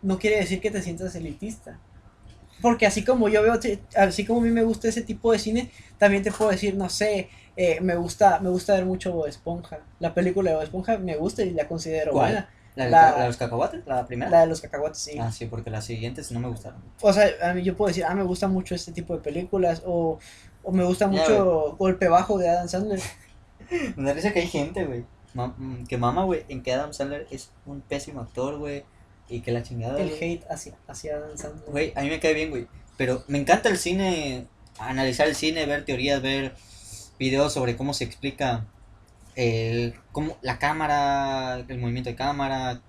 no 0.02 0.20
quiere 0.20 0.38
decir 0.38 0.62
que 0.62 0.72
te 0.72 0.82
sientas 0.82 1.16
elitista. 1.16 1.80
Porque 2.62 2.86
así 2.86 3.03
como 3.03 3.30
yo 3.30 3.41
veo, 3.43 3.53
así 3.95 4.26
como 4.26 4.39
a 4.41 4.43
mí 4.43 4.49
me 4.49 4.64
gusta 4.64 4.88
ese 4.88 5.01
tipo 5.03 5.32
de 5.32 5.39
cine, 5.39 5.72
también 5.97 6.24
te 6.24 6.32
puedo 6.32 6.51
decir, 6.51 6.76
no 6.76 6.89
sé, 6.89 7.30
eh, 7.55 7.80
me 7.82 7.95
gusta 7.95 8.39
me 8.39 8.49
gusta 8.49 8.74
ver 8.74 8.86
mucho 8.86 9.12
Bob 9.14 9.28
Esponja. 9.28 9.80
La 9.99 10.14
película 10.14 10.49
de 10.51 10.55
Bob 10.58 10.64
Esponja 10.66 10.97
me 10.97 11.16
gusta 11.16 11.43
y 11.43 11.51
la 11.51 11.68
considero 11.68 12.12
¿Cuál? 12.12 12.32
buena. 12.32 12.49
¿La, 12.76 12.86
de, 12.86 12.91
La- 12.91 13.12
la 13.12 13.22
de 13.22 13.28
los 13.28 13.38
cacahuates? 13.38 13.82
¿La 13.88 14.05
primera? 14.05 14.30
La 14.30 14.41
de 14.41 14.47
los 14.47 14.62
cacahuates, 14.62 14.99
sí. 14.99 15.18
Ah, 15.20 15.32
sí, 15.32 15.47
porque 15.47 15.72
las 15.72 15.84
siguientes 15.86 16.32
no 16.32 16.39
me 16.39 16.47
gustaron. 16.47 16.80
O 17.01 17.12
sea, 17.12 17.28
a 17.41 17.53
mí 17.53 17.64
yo 17.64 17.76
puedo 17.76 17.88
decir, 17.88 18.05
ah, 18.08 18.14
me 18.14 18.22
gusta 18.24 18.47
mucho 18.47 18.76
este 18.76 18.91
tipo 18.91 19.16
de 19.16 19.20
películas, 19.22 19.82
o, 19.86 20.20
o 20.64 20.72
me 20.72 20.84
gusta 20.84 21.08
mucho 21.08 21.76
Golpe 21.80 22.08
Bajo 22.08 22.38
de 22.38 22.49
Adam 22.49 22.68
Sandler. 22.68 22.99
Me 23.95 24.03
da 24.08 24.14
risa 24.14 24.32
que 24.32 24.39
hay 24.41 24.47
gente, 24.47 24.86
güey, 24.86 25.05
que 25.89 25.97
mama, 25.97 26.24
güey, 26.24 26.45
en 26.49 26.62
que 26.64 26.72
Adam 26.72 26.93
Sandler 26.93 27.28
es 27.32 27.51
un 27.66 27.82
pésimo 27.82 28.22
actor, 28.22 28.58
güey, 28.60 28.86
y 29.30 29.41
que 29.41 29.51
la 29.51 29.63
chingada, 29.63 29.99
El 29.99 30.09
hate 30.11 30.45
hacia, 30.49 30.73
hacia 30.88 31.19
Sandler. 31.36 31.69
Güey, 31.69 31.93
a 31.95 32.01
mí 32.01 32.09
me 32.09 32.19
cae 32.19 32.34
bien, 32.34 32.49
güey, 32.49 32.67
pero 32.97 33.23
me 33.28 33.38
encanta 33.38 33.69
el 33.69 33.78
cine, 33.78 34.45
analizar 34.80 35.28
el 35.28 35.36
cine, 35.36 35.65
ver 35.65 35.86
teorías, 35.86 36.21
ver 36.21 36.55
videos 37.19 37.53
sobre 37.53 37.75
cómo 37.75 37.93
se 37.93 38.03
explica 38.03 38.65
el, 39.36 39.95
cómo, 40.11 40.38
la 40.41 40.59
cámara, 40.59 41.63
el 41.67 41.78
movimiento 41.80 42.09
de 42.09 42.15
cámara, 42.15 42.82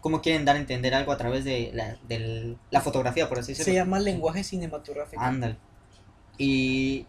cómo 0.00 0.22
quieren 0.22 0.44
dar 0.44 0.56
a 0.56 0.58
entender 0.60 0.94
algo 0.94 1.12
a 1.12 1.16
través 1.18 1.44
de 1.44 1.70
la, 1.74 1.96
del- 2.08 2.56
la 2.70 2.80
fotografía, 2.80 3.28
por 3.28 3.38
así 3.38 3.54
Se 3.54 3.58
decirlo. 3.60 3.80
llama 3.80 3.98
lenguaje 4.00 4.44
cinematográfico. 4.44 5.20
Ándale. 5.22 5.56
Y 6.38 7.06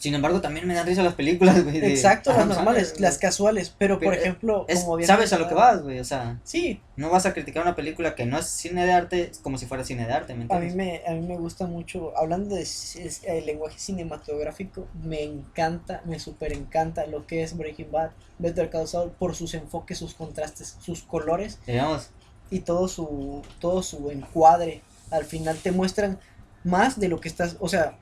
sin 0.00 0.14
embargo 0.14 0.40
también 0.40 0.66
me 0.66 0.74
dan 0.74 0.86
risa 0.86 1.02
las 1.02 1.14
películas, 1.14 1.62
güey. 1.62 1.76
Exacto, 1.84 2.32
las 2.32 2.46
normales, 2.48 2.98
las 2.98 3.18
casuales, 3.18 3.72
pero, 3.78 4.00
por 4.00 4.08
Pero, 4.14 4.20
ejemplo, 4.22 4.64
Es- 4.66 4.80
como 4.80 4.96
bien 4.96 5.06
sabes 5.06 5.32
a 5.32 5.38
lo 5.38 5.46
que 5.46 5.54
vas, 5.54 5.82
güey, 5.82 6.00
o 6.00 6.04
sea, 6.04 6.40
Sí, 6.42 6.80
no 6.96 7.10
vas 7.10 7.26
a 7.26 7.34
criticar 7.34 7.62
una 7.62 7.76
película 7.76 8.14
que 8.14 8.24
no 8.24 8.38
es 8.38 8.46
cine 8.46 8.86
de 8.86 8.92
arte 8.92 9.30
como 9.42 9.58
si 9.58 9.66
fuera 9.66 9.84
cine 9.84 10.06
de 10.06 10.12
arte, 10.14 10.34
¿me 10.34 10.44
a 10.44 10.58
mí 10.58 10.66
entiendes? 10.66 10.74
me, 10.74 11.02
a 11.06 11.12
mí 11.12 11.26
me 11.26 11.36
gusta 11.36 11.66
mucho, 11.66 12.12
hablando 12.16 12.54
de 12.54 12.62
es- 12.62 13.20
el 13.24 13.44
lenguaje 13.46 13.78
cinematográfico, 13.78 14.88
me 15.02 15.22
encanta, 15.22 16.02
me 16.06 16.18
super 16.18 16.52
encanta 16.52 17.06
lo 17.06 17.26
que 17.26 17.42
es 17.42 17.56
Breaking 17.56 17.90
Bad, 17.92 18.10
Better 18.38 18.70
Call 18.70 18.88
Saul, 18.88 19.10
por 19.12 19.34
sus 19.36 19.54
enfoques, 19.54 19.98
sus 19.98 20.14
contrastes, 20.14 20.76
sus 20.80 21.02
colores 21.02 21.58
Digamos, 21.66 22.08
y 22.50 22.60
todo 22.60 22.88
su, 22.88 23.42
todo 23.60 23.82
su 23.82 24.10
encuadre. 24.10 24.82
Al 25.10 25.24
final 25.24 25.58
te 25.58 25.72
muestran 25.72 26.18
más 26.64 26.98
de 26.98 27.08
lo 27.08 27.20
que 27.20 27.28
estás, 27.28 27.56
o 27.60 27.68
sea, 27.68 27.98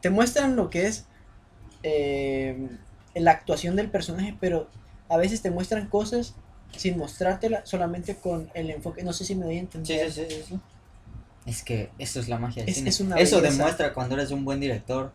te 0.00 0.10
muestran 0.10 0.56
lo 0.56 0.70
que 0.70 0.86
es 0.86 1.06
eh, 1.82 2.68
la 3.14 3.32
actuación 3.32 3.76
del 3.76 3.90
personaje, 3.90 4.36
pero 4.40 4.68
a 5.08 5.16
veces 5.16 5.42
te 5.42 5.50
muestran 5.50 5.88
cosas 5.88 6.34
sin 6.76 6.98
mostrártela, 6.98 7.64
solamente 7.66 8.16
con 8.16 8.50
el 8.54 8.70
enfoque. 8.70 9.02
No 9.02 9.12
sé 9.12 9.24
si 9.24 9.34
me 9.34 9.44
doy 9.44 9.56
a 9.56 9.60
sí, 9.60 9.62
entender. 9.66 10.10
sí, 10.12 10.22
sí, 10.22 10.26
sí, 10.30 10.42
sí. 10.48 10.60
Es 11.46 11.62
que 11.62 11.90
eso 11.98 12.20
es 12.20 12.28
la 12.28 12.38
magia 12.38 12.62
del 12.62 12.70
Es- 12.70 12.76
cine. 12.76 12.90
es 12.90 13.00
una 13.00 13.16
eso 13.16 13.36
belleza. 13.40 13.56
demuestra 13.58 13.94
cuando 13.94 14.14
eres 14.14 14.30
un 14.30 14.44
buen 14.44 14.60
director 14.60 15.12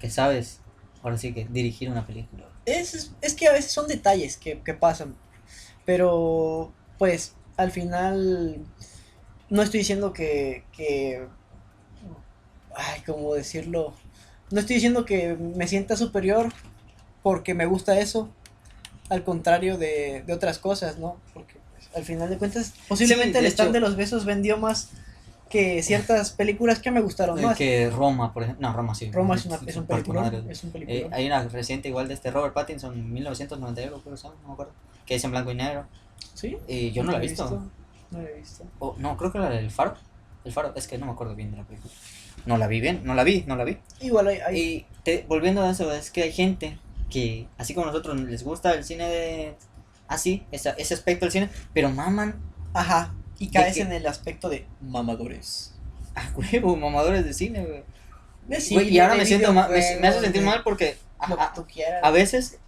que 0.00 0.10
sabes, 0.10 0.60
ahora 1.02 1.16
sí 1.18 1.32
que 1.32 1.46
dirigir 1.46 1.90
una 1.90 2.06
película. 2.06 2.44
Es, 2.66 3.12
es 3.20 3.34
que 3.34 3.46
a 3.48 3.52
veces 3.52 3.72
son 3.72 3.86
detalles 3.88 4.36
que, 4.36 4.60
que 4.62 4.74
pasan, 4.74 5.14
pero 5.84 6.72
pues 6.98 7.34
al 7.56 7.70
final 7.70 8.58
no 9.50 9.62
estoy 9.62 9.80
diciendo 9.80 10.12
que, 10.12 10.64
que, 10.76 11.26
ay, 12.74 13.00
¿cómo 13.06 13.34
decirlo? 13.34 13.94
No 14.50 14.60
estoy 14.60 14.74
diciendo 14.74 15.04
que 15.04 15.36
me 15.36 15.66
sienta 15.68 15.96
superior 15.96 16.52
porque 17.22 17.54
me 17.54 17.66
gusta 17.66 17.98
eso, 17.98 18.28
al 19.08 19.24
contrario 19.24 19.78
de, 19.78 20.22
de 20.26 20.32
otras 20.32 20.58
cosas, 20.58 20.98
¿no? 20.98 21.16
Porque 21.32 21.56
pues, 21.72 21.88
al 21.96 22.04
final 22.04 22.28
de 22.30 22.38
cuentas, 22.38 22.74
posiblemente 22.88 23.38
el 23.38 23.46
stand 23.46 23.72
de 23.72 23.80
los 23.80 23.96
besos 23.96 24.24
vendió 24.24 24.56
más 24.58 24.90
que 25.54 25.82
ciertas 25.82 26.32
películas 26.32 26.80
que 26.80 26.90
me 26.90 27.00
gustaron 27.00 27.40
más. 27.40 27.56
que 27.56 27.88
Roma, 27.88 28.32
por 28.32 28.42
ejemplo. 28.42 28.66
No, 28.66 28.74
Roma 28.74 28.94
sí. 28.94 29.10
Roma 29.12 29.36
es, 29.36 29.46
una, 29.46 29.60
es 29.66 29.76
un 29.76 29.86
película. 29.86 30.28
güey. 30.28 30.50
Es 30.50 30.64
un 30.64 30.72
Eh, 30.74 31.08
hay 31.12 31.26
una 31.26 31.44
reciente 31.44 31.88
igual 31.88 32.08
de 32.08 32.14
este 32.14 32.30
Robert 32.30 32.54
Pattinson, 32.54 33.12
1991, 33.12 34.00
creo 34.02 34.16
llama, 34.16 34.34
no 34.42 34.48
me 34.48 34.54
acuerdo. 34.54 34.72
Que 35.06 35.14
es 35.14 35.24
en 35.24 35.30
blanco 35.30 35.52
y 35.52 35.54
negro. 35.54 35.86
¿Sí? 36.34 36.56
Y 36.66 36.90
yo 36.90 37.04
no 37.04 37.12
la 37.12 37.18
he 37.18 37.20
visto. 37.20 37.62
No 38.10 38.20
la 38.20 38.28
he 38.28 38.34
visto. 38.34 38.64
O, 38.80 38.96
no, 38.98 39.16
creo 39.16 39.30
que 39.30 39.38
la 39.38 39.50
del 39.50 39.70
Faro. 39.70 39.94
El 40.44 40.52
Faro, 40.52 40.72
es 40.74 40.88
que 40.88 40.98
no 40.98 41.06
me 41.06 41.12
acuerdo 41.12 41.34
bien 41.34 41.52
de 41.52 41.58
la 41.58 41.64
película. 41.64 41.92
No 42.46 42.56
la 42.58 42.66
vi 42.66 42.80
bien, 42.80 43.00
no 43.04 43.14
la 43.14 43.24
vi, 43.24 43.44
no 43.46 43.56
la 43.56 43.64
vi. 43.64 43.78
Igual 44.00 44.28
hay, 44.28 44.38
hay- 44.40 44.58
Y 44.60 44.86
te- 45.02 45.24
volviendo 45.28 45.62
a 45.62 45.70
eso, 45.70 45.92
es 45.92 46.10
que 46.10 46.22
hay 46.22 46.32
gente 46.32 46.78
que, 47.10 47.46
así 47.58 47.74
como 47.74 47.86
nosotros, 47.86 48.20
les 48.20 48.42
gusta 48.44 48.72
el 48.72 48.84
cine 48.84 49.08
de... 49.08 49.54
Así, 50.08 50.44
esa- 50.52 50.70
ese 50.72 50.94
aspecto 50.94 51.24
del 51.24 51.32
cine, 51.32 51.48
pero 51.72 51.90
maman 51.90 52.34
Ajá. 52.74 53.14
Y 53.38 53.46
¿De 53.46 53.52
caes 53.52 53.76
en 53.78 53.92
el 53.92 54.06
aspecto 54.06 54.48
de 54.48 54.66
mamadores. 54.80 55.74
a 56.14 56.30
huevo, 56.36 56.76
mamadores 56.76 57.24
de 57.24 57.32
cine, 57.34 57.60
güey. 57.64 57.78
De 58.46 58.56
Güey, 58.56 58.60
cine, 58.60 58.82
y 58.84 58.98
ahora 58.98 59.14
me 59.14 59.24
siento 59.26 59.52
mal, 59.52 59.70
me, 59.70 59.76
me 60.00 60.08
hace 60.08 60.20
sentir 60.20 60.42
mal 60.42 60.62
porque 60.62 60.96
a, 61.18 61.54
a 62.02 62.10
veces 62.10 62.58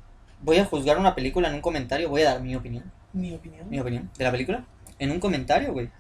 voy 0.43 0.57
a 0.59 0.65
juzgar 0.65 0.99
una 0.99 1.15
película 1.15 1.49
en 1.49 1.55
un 1.55 1.61
comentario, 1.61 2.09
voy 2.09 2.23
a 2.23 2.31
dar 2.33 2.41
mi 2.43 2.55
opinión, 2.57 2.91
Mi 3.13 3.33
opinión. 3.35 3.69
mi 3.69 3.79
opinión 3.81 4.11
de 4.17 4.25
la 4.25 4.31
película 4.31 4.65
en 4.99 5.11
un 5.11 5.21
comentario, 5.21 5.73
güey. 5.73 5.91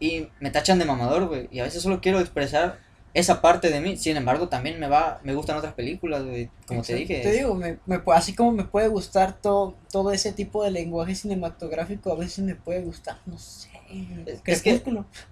Y 0.00 0.28
me 0.40 0.50
tachan 0.50 0.78
de 0.78 0.84
mamador, 0.84 1.26
güey, 1.28 1.48
y 1.50 1.60
a 1.60 1.64
veces 1.64 1.82
solo 1.82 2.00
quiero 2.00 2.20
expresar 2.20 2.78
esa 3.14 3.40
parte 3.40 3.70
de 3.70 3.80
mí. 3.80 3.96
Sin 3.96 4.16
embargo, 4.16 4.48
también 4.48 4.80
me 4.80 4.88
va 4.88 5.20
me 5.22 5.34
gustan 5.34 5.56
otras 5.56 5.74
películas, 5.74 6.24
güey, 6.24 6.50
como 6.66 6.80
te 6.82 6.94
dije. 6.98 7.20
Te 7.20 7.30
digo, 7.32 7.54
me, 7.54 7.78
me 7.86 8.00
así 8.12 8.34
como 8.34 8.50
me 8.52 8.64
puede 8.64 8.88
gustar 8.88 9.40
todo, 9.40 9.76
todo 9.90 10.10
ese 10.10 10.32
tipo 10.32 10.64
de 10.64 10.72
lenguaje 10.72 11.14
cinematográfico, 11.14 12.12
a 12.12 12.16
veces 12.16 12.44
me 12.44 12.56
puede 12.56 12.80
gustar, 12.82 13.18
no 13.26 13.38
sé. 13.38 13.68
Es- 14.26 14.40
es 14.52 14.62
que-. 14.62 14.70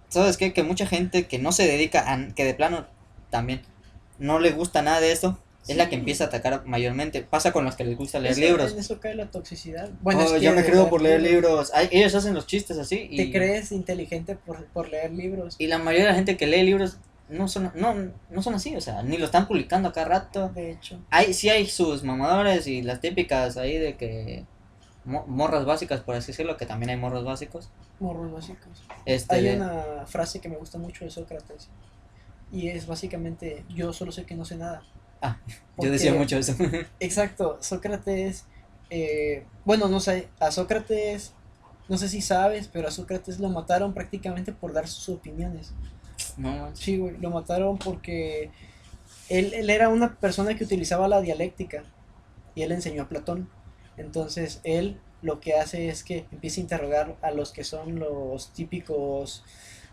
¿Sabes 0.08 0.36
qué? 0.36 0.52
Que 0.52 0.62
mucha 0.62 0.86
gente 0.86 1.26
que 1.26 1.38
no 1.40 1.50
se 1.52 1.66
dedica 1.66 2.12
a 2.12 2.28
que 2.34 2.44
de 2.44 2.54
plano 2.54 2.86
también 3.30 3.62
no 4.18 4.38
le 4.38 4.52
gusta 4.52 4.82
nada 4.82 5.00
de 5.00 5.10
esto, 5.10 5.38
es 5.68 5.76
la 5.76 5.84
que 5.86 5.94
Sí. 5.96 6.00
empieza 6.00 6.24
a 6.24 6.26
atacar 6.28 6.64
mayormente. 6.66 7.22
Pasa 7.22 7.52
con 7.52 7.64
los 7.64 7.76
que 7.76 7.84
les 7.84 7.96
gusta 7.96 8.18
leer 8.18 8.32
Eso- 8.32 8.40
libros. 8.40 8.72
En 8.72 8.78
eso 8.80 8.98
cae 9.00 9.14
la 9.14 9.30
toxicidad. 9.30 9.90
Oh, 10.02 10.10
es 10.10 10.32
que 10.32 10.40
yo 10.40 10.52
me 10.54 10.64
creo 10.64 10.88
por 10.90 11.00
leer 11.02 11.22
libros. 11.22 11.70
Ay, 11.74 11.88
ellos 11.92 12.14
hacen 12.14 12.34
los 12.34 12.46
chistes 12.46 12.78
así. 12.78 13.06
Y, 13.10 13.16
Te 13.16 13.32
crees 13.32 13.70
inteligente 13.72 14.34
por, 14.36 14.64
por 14.66 14.88
leer 14.88 15.12
libros. 15.12 15.56
y 15.58 15.66
la 15.68 15.78
mayoría 15.78 16.06
de 16.06 16.10
la 16.10 16.16
gente 16.16 16.36
que 16.36 16.46
lee 16.46 16.62
libros 16.64 16.98
no 17.28 17.48
son, 17.48 17.70
no, 17.74 17.94
no 18.28 18.42
son 18.42 18.54
así, 18.54 18.76
o 18.76 18.80
sea, 18.80 19.02
ni 19.02 19.16
lo 19.16 19.24
están 19.24 19.46
publicando 19.48 19.88
a 19.88 19.92
cada 19.92 20.06
rato. 20.08 20.48
De 20.50 20.72
hecho, 20.72 20.98
Hay, 21.10 21.32
sí 21.32 21.48
hay 21.48 21.66
sus 21.66 22.02
mamadores 22.02 22.66
y 22.66 22.82
las 22.82 23.00
típicas 23.00 23.56
ahí 23.56 23.78
de 23.78 23.96
que 23.96 24.44
mo- 25.04 25.24
morras 25.26 25.64
básicas, 25.64 26.00
por 26.00 26.14
así 26.14 26.32
decirlo, 26.32 26.56
que 26.58 26.66
también 26.66 26.90
hay 26.90 26.96
morros 26.96 27.24
básicos. 27.24 27.70
morros 28.00 28.32
básicos. 28.32 28.82
Este, 29.06 29.34
Hay 29.36 29.48
una 29.50 30.04
frase 30.06 30.40
que 30.40 30.48
me 30.48 30.56
gusta 30.56 30.76
mucho 30.76 31.04
de 31.04 31.10
Sócrates. 31.12 31.68
Y 32.50 32.68
es 32.68 32.86
básicamente, 32.86 33.64
yo 33.70 33.92
solo 33.94 34.12
sé 34.12 34.24
que 34.26 34.34
no 34.34 34.44
sé 34.44 34.56
nada. 34.56 34.82
Ah, 35.22 35.38
Porque- 35.76 35.86
Yo 35.86 35.92
decía 35.92 36.14
mucho 36.14 36.36
eso. 36.36 36.54
Exacto, 37.00 37.56
Sócrates, 37.60 38.44
eh, 38.90 39.44
bueno, 39.64 39.88
no 39.88 40.00
sé, 40.00 40.28
a 40.40 40.50
Sócrates, 40.50 41.32
no 41.88 41.96
sé 41.96 42.08
si 42.08 42.20
sabes, 42.20 42.68
pero 42.68 42.88
a 42.88 42.90
Sócrates 42.90 43.38
lo 43.40 43.48
mataron 43.48 43.94
prácticamente 43.94 44.52
por 44.52 44.72
dar 44.74 44.86
sus 44.88 45.08
opiniones. 45.08 45.72
no. 46.36 46.74
Sí, 46.76 46.98
güey, 46.98 47.16
lo 47.18 47.30
mataron 47.30 47.78
porque 47.78 48.50
él, 49.28 49.54
él 49.54 49.70
era 49.70 49.88
una 49.88 50.16
persona 50.16 50.54
que 50.56 50.64
utilizaba 50.64 51.08
la 51.08 51.20
dialéctica 51.22 51.84
y 52.54 52.62
él 52.62 52.72
enseñó 52.72 53.02
a 53.04 53.08
Platón. 53.08 53.48
Entonces 53.96 54.60
él 54.64 54.98
lo 55.22 55.38
que 55.40 55.54
hace 55.54 55.88
es 55.88 56.02
que 56.04 56.26
empieza 56.32 56.60
a 56.60 56.62
interrogar 56.64 57.16
a 57.22 57.30
los 57.30 57.52
que 57.52 57.62
son 57.64 57.98
los 57.98 58.52
típicos 58.52 59.44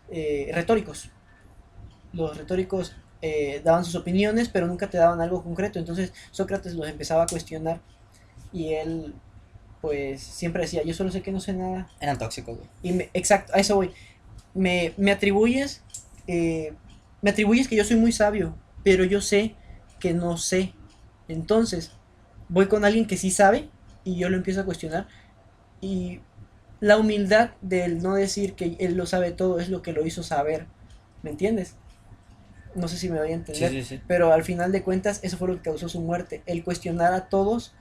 eh, 0.09 0.49
retóricos. 0.53 1.09
Los 2.13 2.36
retóricos 2.38 2.95
eh, 3.22 3.61
daban 3.63 3.86
sus 3.86 3.95
opiniones, 3.95 4.49
pero 4.49 4.67
nunca 4.67 4.89
te 4.89 4.97
daban 4.97 5.22
algo 5.22 5.43
concreto. 5.43 5.80
Entonces 5.80 6.13
Sócrates 6.32 6.74
los 6.76 6.88
empezaba 6.88 7.24
a 7.24 7.28
cuestionar 7.28 7.82
y 8.51 8.74
él, 8.74 9.13
pues, 9.82 10.22
siempre 10.22 10.63
decía, 10.63 10.84
yo 10.84 10.93
solo 10.93 11.11
sé 11.11 11.22
que 11.22 11.32
no 11.32 11.39
sé 11.39 11.53
nada, 11.53 11.89
Eran 11.99 12.17
tóxicos, 12.17 12.57
güey. 12.57 12.70
y 12.84 12.91
me- 12.93 13.09
exacto, 13.13 13.53
a 13.55 13.59
eso 13.59 13.76
voy. 13.76 13.91
Me, 14.53 14.93
me 14.97 15.11
atribuyes, 15.11 15.84
eh, 16.28 16.74
me 17.22 17.32
atribuyes 17.32 17.67
que 17.67 17.76
yo 17.76 17.84
soy 17.86 17.97
muy 17.97 18.11
sabio, 18.11 18.55
pero 18.84 19.03
yo 19.03 19.22
sé 19.22 19.55
que 19.99 20.13
no 20.13 20.38
sé. 20.38 20.74
Entonces, 21.28 21.91
voy 22.49 22.67
con 22.67 22.86
alguien 22.86 23.07
que 23.07 23.17
sí 23.17 23.32
sabe 23.32 23.70
y 24.03 24.17
yo 24.17 24.30
lo 24.30 24.38
empiezo 24.38 24.61
a 24.61 24.65
cuestionar. 24.65 25.07
Y 25.82 26.22
la 26.80 26.97
humildad 26.97 27.51
del 27.61 28.01
no 28.01 28.15
decir 28.15 28.55
que 28.55 28.76
él 28.80 28.95
lo 28.95 29.05
sabe 29.05 29.32
todo 29.32 29.59
es 29.59 29.70
lo 29.70 29.82
que 29.82 29.93
lo 29.93 30.05
hizo 30.05 30.24
saber. 30.24 30.67
¿Me 31.24 31.32
entiendes? 31.32 31.76
No 32.76 32.88
sé 32.88 32.97
si 32.97 33.09
me 33.09 33.20
voy 33.20 33.32
a 33.32 33.36
entender. 33.36 33.72
sí, 33.72 33.84
sí. 33.84 34.01
Pero 34.07 34.32
al 34.34 34.43
final 34.43 34.72
de 34.72 34.84
cuentas, 34.84 35.20
eso 35.24 35.38
fue 35.38 35.47
lo 35.49 35.55
que 35.57 35.63
causó 35.63 35.89
su 35.89 36.01
muerte. 36.01 36.41
El 36.45 36.63
cuestionar 36.63 37.13
a 37.13 37.28
todos. 37.30 37.74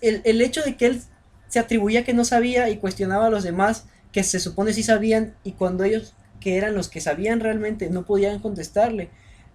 El, 0.00 0.22
el 0.24 0.40
hecho 0.40 0.62
de 0.62 0.76
que 0.76 0.86
él 0.86 1.02
se 1.48 1.58
atribuía 1.58 2.04
que 2.04 2.12
no 2.12 2.24
sabía 2.24 2.68
y 2.68 2.78
cuestionaba 2.78 3.26
a 3.26 3.30
los 3.30 3.44
demás 3.44 3.86
que 4.12 4.24
se 4.24 4.40
supone 4.40 4.72
sí 4.72 4.82
sabían 4.82 5.34
y 5.44 5.52
cuando 5.52 5.84
ellos 5.84 6.14
que 6.40 6.56
eran 6.56 6.74
los 6.74 6.88
que 6.88 7.00
sabían 7.00 7.40
realmente 7.40 7.88
no 7.90 8.04
podían 8.04 8.38
contestarle, 8.40 9.10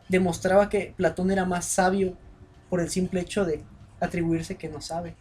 demostraba 0.10 0.70
que 0.70 0.94
Platón 0.96 1.32
era 1.32 1.46
más 1.46 1.66
sabio 1.66 2.14
por 2.70 2.80
el 2.82 2.90
simple 2.90 3.22
hecho 3.22 3.46
de 3.46 3.64
atribuirse 4.00 4.56
que 4.56 4.70
no 4.70 4.82
sabe. 4.82 5.16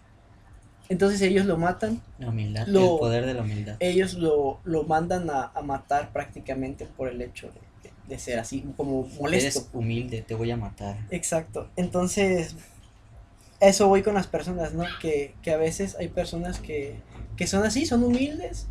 Entonces 0.88 1.20
ellos 1.22 1.46
lo 1.46 1.56
matan, 1.56 2.00
La 2.18 2.28
humildad, 2.28 2.68
Lo- 2.68 2.94
el 2.94 3.00
poder 3.00 3.26
de 3.26 3.34
la 3.34 3.42
humildad. 3.42 3.76
ellos 3.80 4.14
lo, 4.14 4.60
lo 4.64 4.84
mandan 4.84 5.30
a, 5.30 5.50
a 5.54 5.62
matar 5.62 6.12
prácticamente 6.12 6.86
por 6.86 7.08
el 7.08 7.20
hecho 7.22 7.48
de, 7.48 7.60
de- 8.09 8.18
ser 8.18 8.38
así, 8.38 8.64
como 8.76 9.07
molesto. 9.20 9.61
Eres 9.61 9.68
humilde, 9.72 10.22
te 10.22 10.34
voy 10.34 10.50
a 10.50 10.57
matar. 10.57 10.98
Exacto. 11.11 11.68
Entonces, 11.76 12.57
eso 13.61 13.88
voy 13.88 14.03
con 14.03 14.14
las 14.14 14.26
personas, 14.26 14.74
¿no? 14.74 14.84
Que, 15.00 15.34
que 15.42 15.53
a 15.53 15.57
veces 15.57 15.96
hay 15.98 16.09
personas 16.09 16.59
que, 16.59 16.96
que 17.36 17.46
son 17.46 17.64
así, 17.64 17.86
son 17.86 18.03
humildes, 18.05 18.66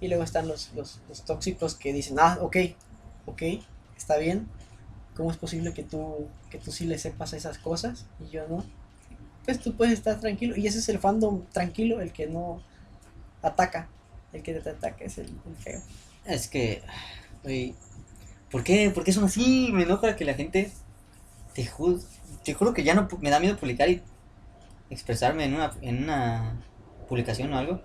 y 0.00 0.08
luego 0.08 0.22
están 0.24 0.48
los, 0.48 0.72
los, 0.74 1.00
los 1.08 1.24
tóxicos 1.24 1.74
que 1.74 1.92
dicen, 1.92 2.16
ah, 2.18 2.38
ok, 2.40 2.56
ok, 3.26 3.42
está 3.96 4.16
bien. 4.16 4.48
¿Cómo 5.14 5.30
es 5.30 5.36
posible 5.36 5.74
que 5.74 5.82
tú, 5.82 6.28
que 6.50 6.56
tú 6.58 6.72
sí 6.72 6.86
le 6.86 6.98
sepas 6.98 7.34
esas 7.34 7.58
cosas 7.58 8.06
y 8.26 8.30
yo 8.30 8.46
no? 8.48 8.64
Pues 9.44 9.58
tú 9.60 9.74
puedes 9.76 9.92
estar 9.92 10.18
tranquilo. 10.20 10.56
Y 10.56 10.66
ese 10.66 10.78
es 10.78 10.88
el 10.88 10.98
fandom 10.98 11.44
tranquilo, 11.52 12.00
el 12.00 12.12
que 12.12 12.26
no 12.26 12.62
ataca. 13.42 13.88
El 14.32 14.42
que 14.42 14.54
te 14.54 14.70
ataca 14.70 15.04
es 15.04 15.18
el, 15.18 15.26
el 15.26 15.56
feo. 15.58 15.82
Es 16.24 16.48
que, 16.48 16.80
güey, 17.42 17.74
¿por 18.50 18.64
qué? 18.64 18.90
¿Por 18.90 19.04
qué 19.04 19.12
son 19.12 19.24
así? 19.24 19.70
Me 19.72 19.82
enoja 19.84 20.16
que 20.16 20.24
la 20.24 20.34
gente, 20.34 20.70
te 21.54 21.66
juro, 21.66 21.98
te 22.44 22.54
juro 22.54 22.74
que 22.74 22.82
ya 22.84 22.94
no, 22.94 23.08
me 23.20 23.30
da 23.30 23.40
miedo 23.40 23.56
publicar 23.56 23.88
y 23.88 24.02
expresarme 24.90 25.44
en 25.44 25.54
una, 25.54 25.72
en 25.82 26.02
una 26.04 26.60
publicación 27.08 27.52
o 27.52 27.58
algo, 27.58 27.80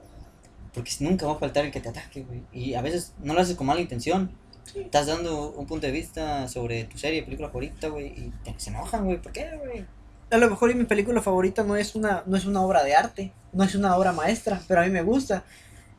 porque 0.74 0.92
nunca 1.00 1.26
va 1.26 1.34
a 1.34 1.40
faltar 1.40 1.66
el 1.66 1.72
que 1.72 1.82
te 1.82 1.90
ataque, 1.90 2.24
güey. 2.24 2.44
Y 2.52 2.74
a 2.74 2.82
veces 2.82 3.14
no 3.20 3.34
lo 3.34 3.42
haces 3.42 3.56
con 3.56 3.68
mala 3.68 3.82
intención. 3.82 4.32
Sí. 4.72 4.80
Estás 4.80 5.06
dando 5.08 5.52
un 5.52 5.68
punto 5.68 5.86
de 5.86 5.92
vista 5.94 6.48
sobre 6.48 6.86
tu 6.86 6.98
serie, 6.98 7.22
película 7.24 7.50
favorita, 7.50 7.88
güey, 7.90 8.08
y 8.08 8.34
te- 8.44 8.56
se 8.60 8.72
enojan, 8.72 9.06
güey. 9.06 9.22
¿Por 9.22 9.32
qué, 9.32 9.50
güey? 9.64 9.86
A 10.32 10.38
lo 10.38 10.50
mejor 10.50 10.72
y 10.72 10.74
mi 10.74 10.86
película 10.86 11.22
favorita 11.22 11.64
no 11.64 11.76
es 11.76 11.94
una, 11.94 12.24
no 12.26 12.36
es 12.36 12.46
una 12.46 12.62
obra 12.62 12.84
de 12.84 12.96
arte, 12.96 13.32
no 13.54 13.64
es 13.64 13.76
una 13.76 13.96
obra 13.96 14.12
maestra, 14.12 14.60
pero 14.68 14.82
a 14.82 14.86
mí 14.86 14.90
me 14.90 15.04
gusta. 15.04 15.44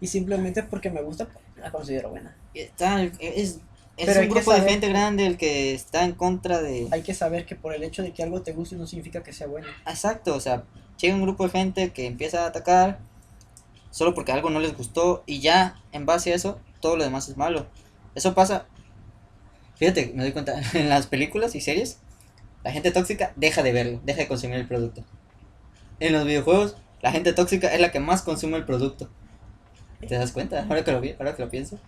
Y 0.01 0.09
simplemente 0.09 0.65
porque 0.65 0.91
me 0.91 1.01
gusta, 1.01 1.27
pues, 1.27 1.39
la 1.57 1.71
considero 1.71 2.11
buena. 2.11 2.37
Está, 2.53 3.03
es, 3.05 3.61
es 3.97 4.07
Pero 4.07 4.21
un 4.21 4.29
grupo 4.29 4.53
de 4.53 4.61
gente 4.61 4.89
grande 4.89 5.27
el 5.27 5.39
que 5.39 5.73
está 5.73 6.05
en 6.05 6.13
contra 6.13 6.61
de... 6.61 6.87
Hay 6.91 7.03
que 7.03 7.15
saber 7.15 7.47
que 7.47 7.57
por 7.57 7.75
el 7.75 7.83
hecho 7.83 8.03
de 8.03 8.13
que 8.13 8.23
algo 8.23 8.43
te 8.43 8.53
guste 8.53 8.77
no 8.77 8.87
significa 8.87 9.23
que 9.23 9.33
sea 9.33 9.47
bueno. 9.47 9.67
Exacto, 9.87 10.35
o 10.35 10.41
sea, 10.41 10.65
llega 10.99 11.15
un 11.15 11.23
grupo 11.23 11.45
de 11.45 11.51
gente 11.51 11.93
que 11.93 12.07
empieza 12.07 12.45
a 12.45 12.49
atacar 12.49 12.99
solo 13.91 14.15
porque 14.15 14.33
algo 14.33 14.51
no 14.51 14.61
les 14.61 14.77
gustó 14.77 15.23
y 15.25 15.41
ya 15.41 15.81
en 15.93 16.05
base 16.05 16.33
a 16.33 16.35
eso 16.35 16.61
todo 16.81 16.97
lo 16.97 17.05
demás 17.05 17.29
es 17.31 17.39
malo. 17.39 17.67
Eso 18.15 18.35
pasa, 18.35 18.67
fíjate, 19.77 20.13
me 20.15 20.23
doy 20.25 20.33
cuenta, 20.33 20.61
en 20.75 20.89
las 20.91 21.07
películas 21.07 21.55
y 21.55 21.63
series, 21.63 21.99
la 22.65 22.73
gente 22.73 22.91
tóxica 22.91 23.33
deja 23.37 23.63
de 23.63 23.73
verlo, 23.73 24.01
deja 24.05 24.21
de 24.21 24.29
consumir 24.29 24.57
el 24.57 24.69
producto. 24.69 25.05
En 26.01 26.13
los 26.13 26.27
videojuegos, 26.27 26.77
la 27.01 27.13
gente 27.13 27.33
tóxica 27.33 27.73
es 27.73 27.81
la 27.81 27.93
que 27.93 28.01
más 28.01 28.21
consume 28.21 28.59
el 28.59 28.67
producto. 28.67 29.09
¿Te 30.07 30.17
das 30.17 30.33
cuenta? 30.33 30.63
Ahora 30.65 30.85
que 30.85 30.93
lo, 30.93 30.99
ahora 30.99 31.35
que 31.35 31.43
lo 31.43 31.49
pienso. 31.49 31.79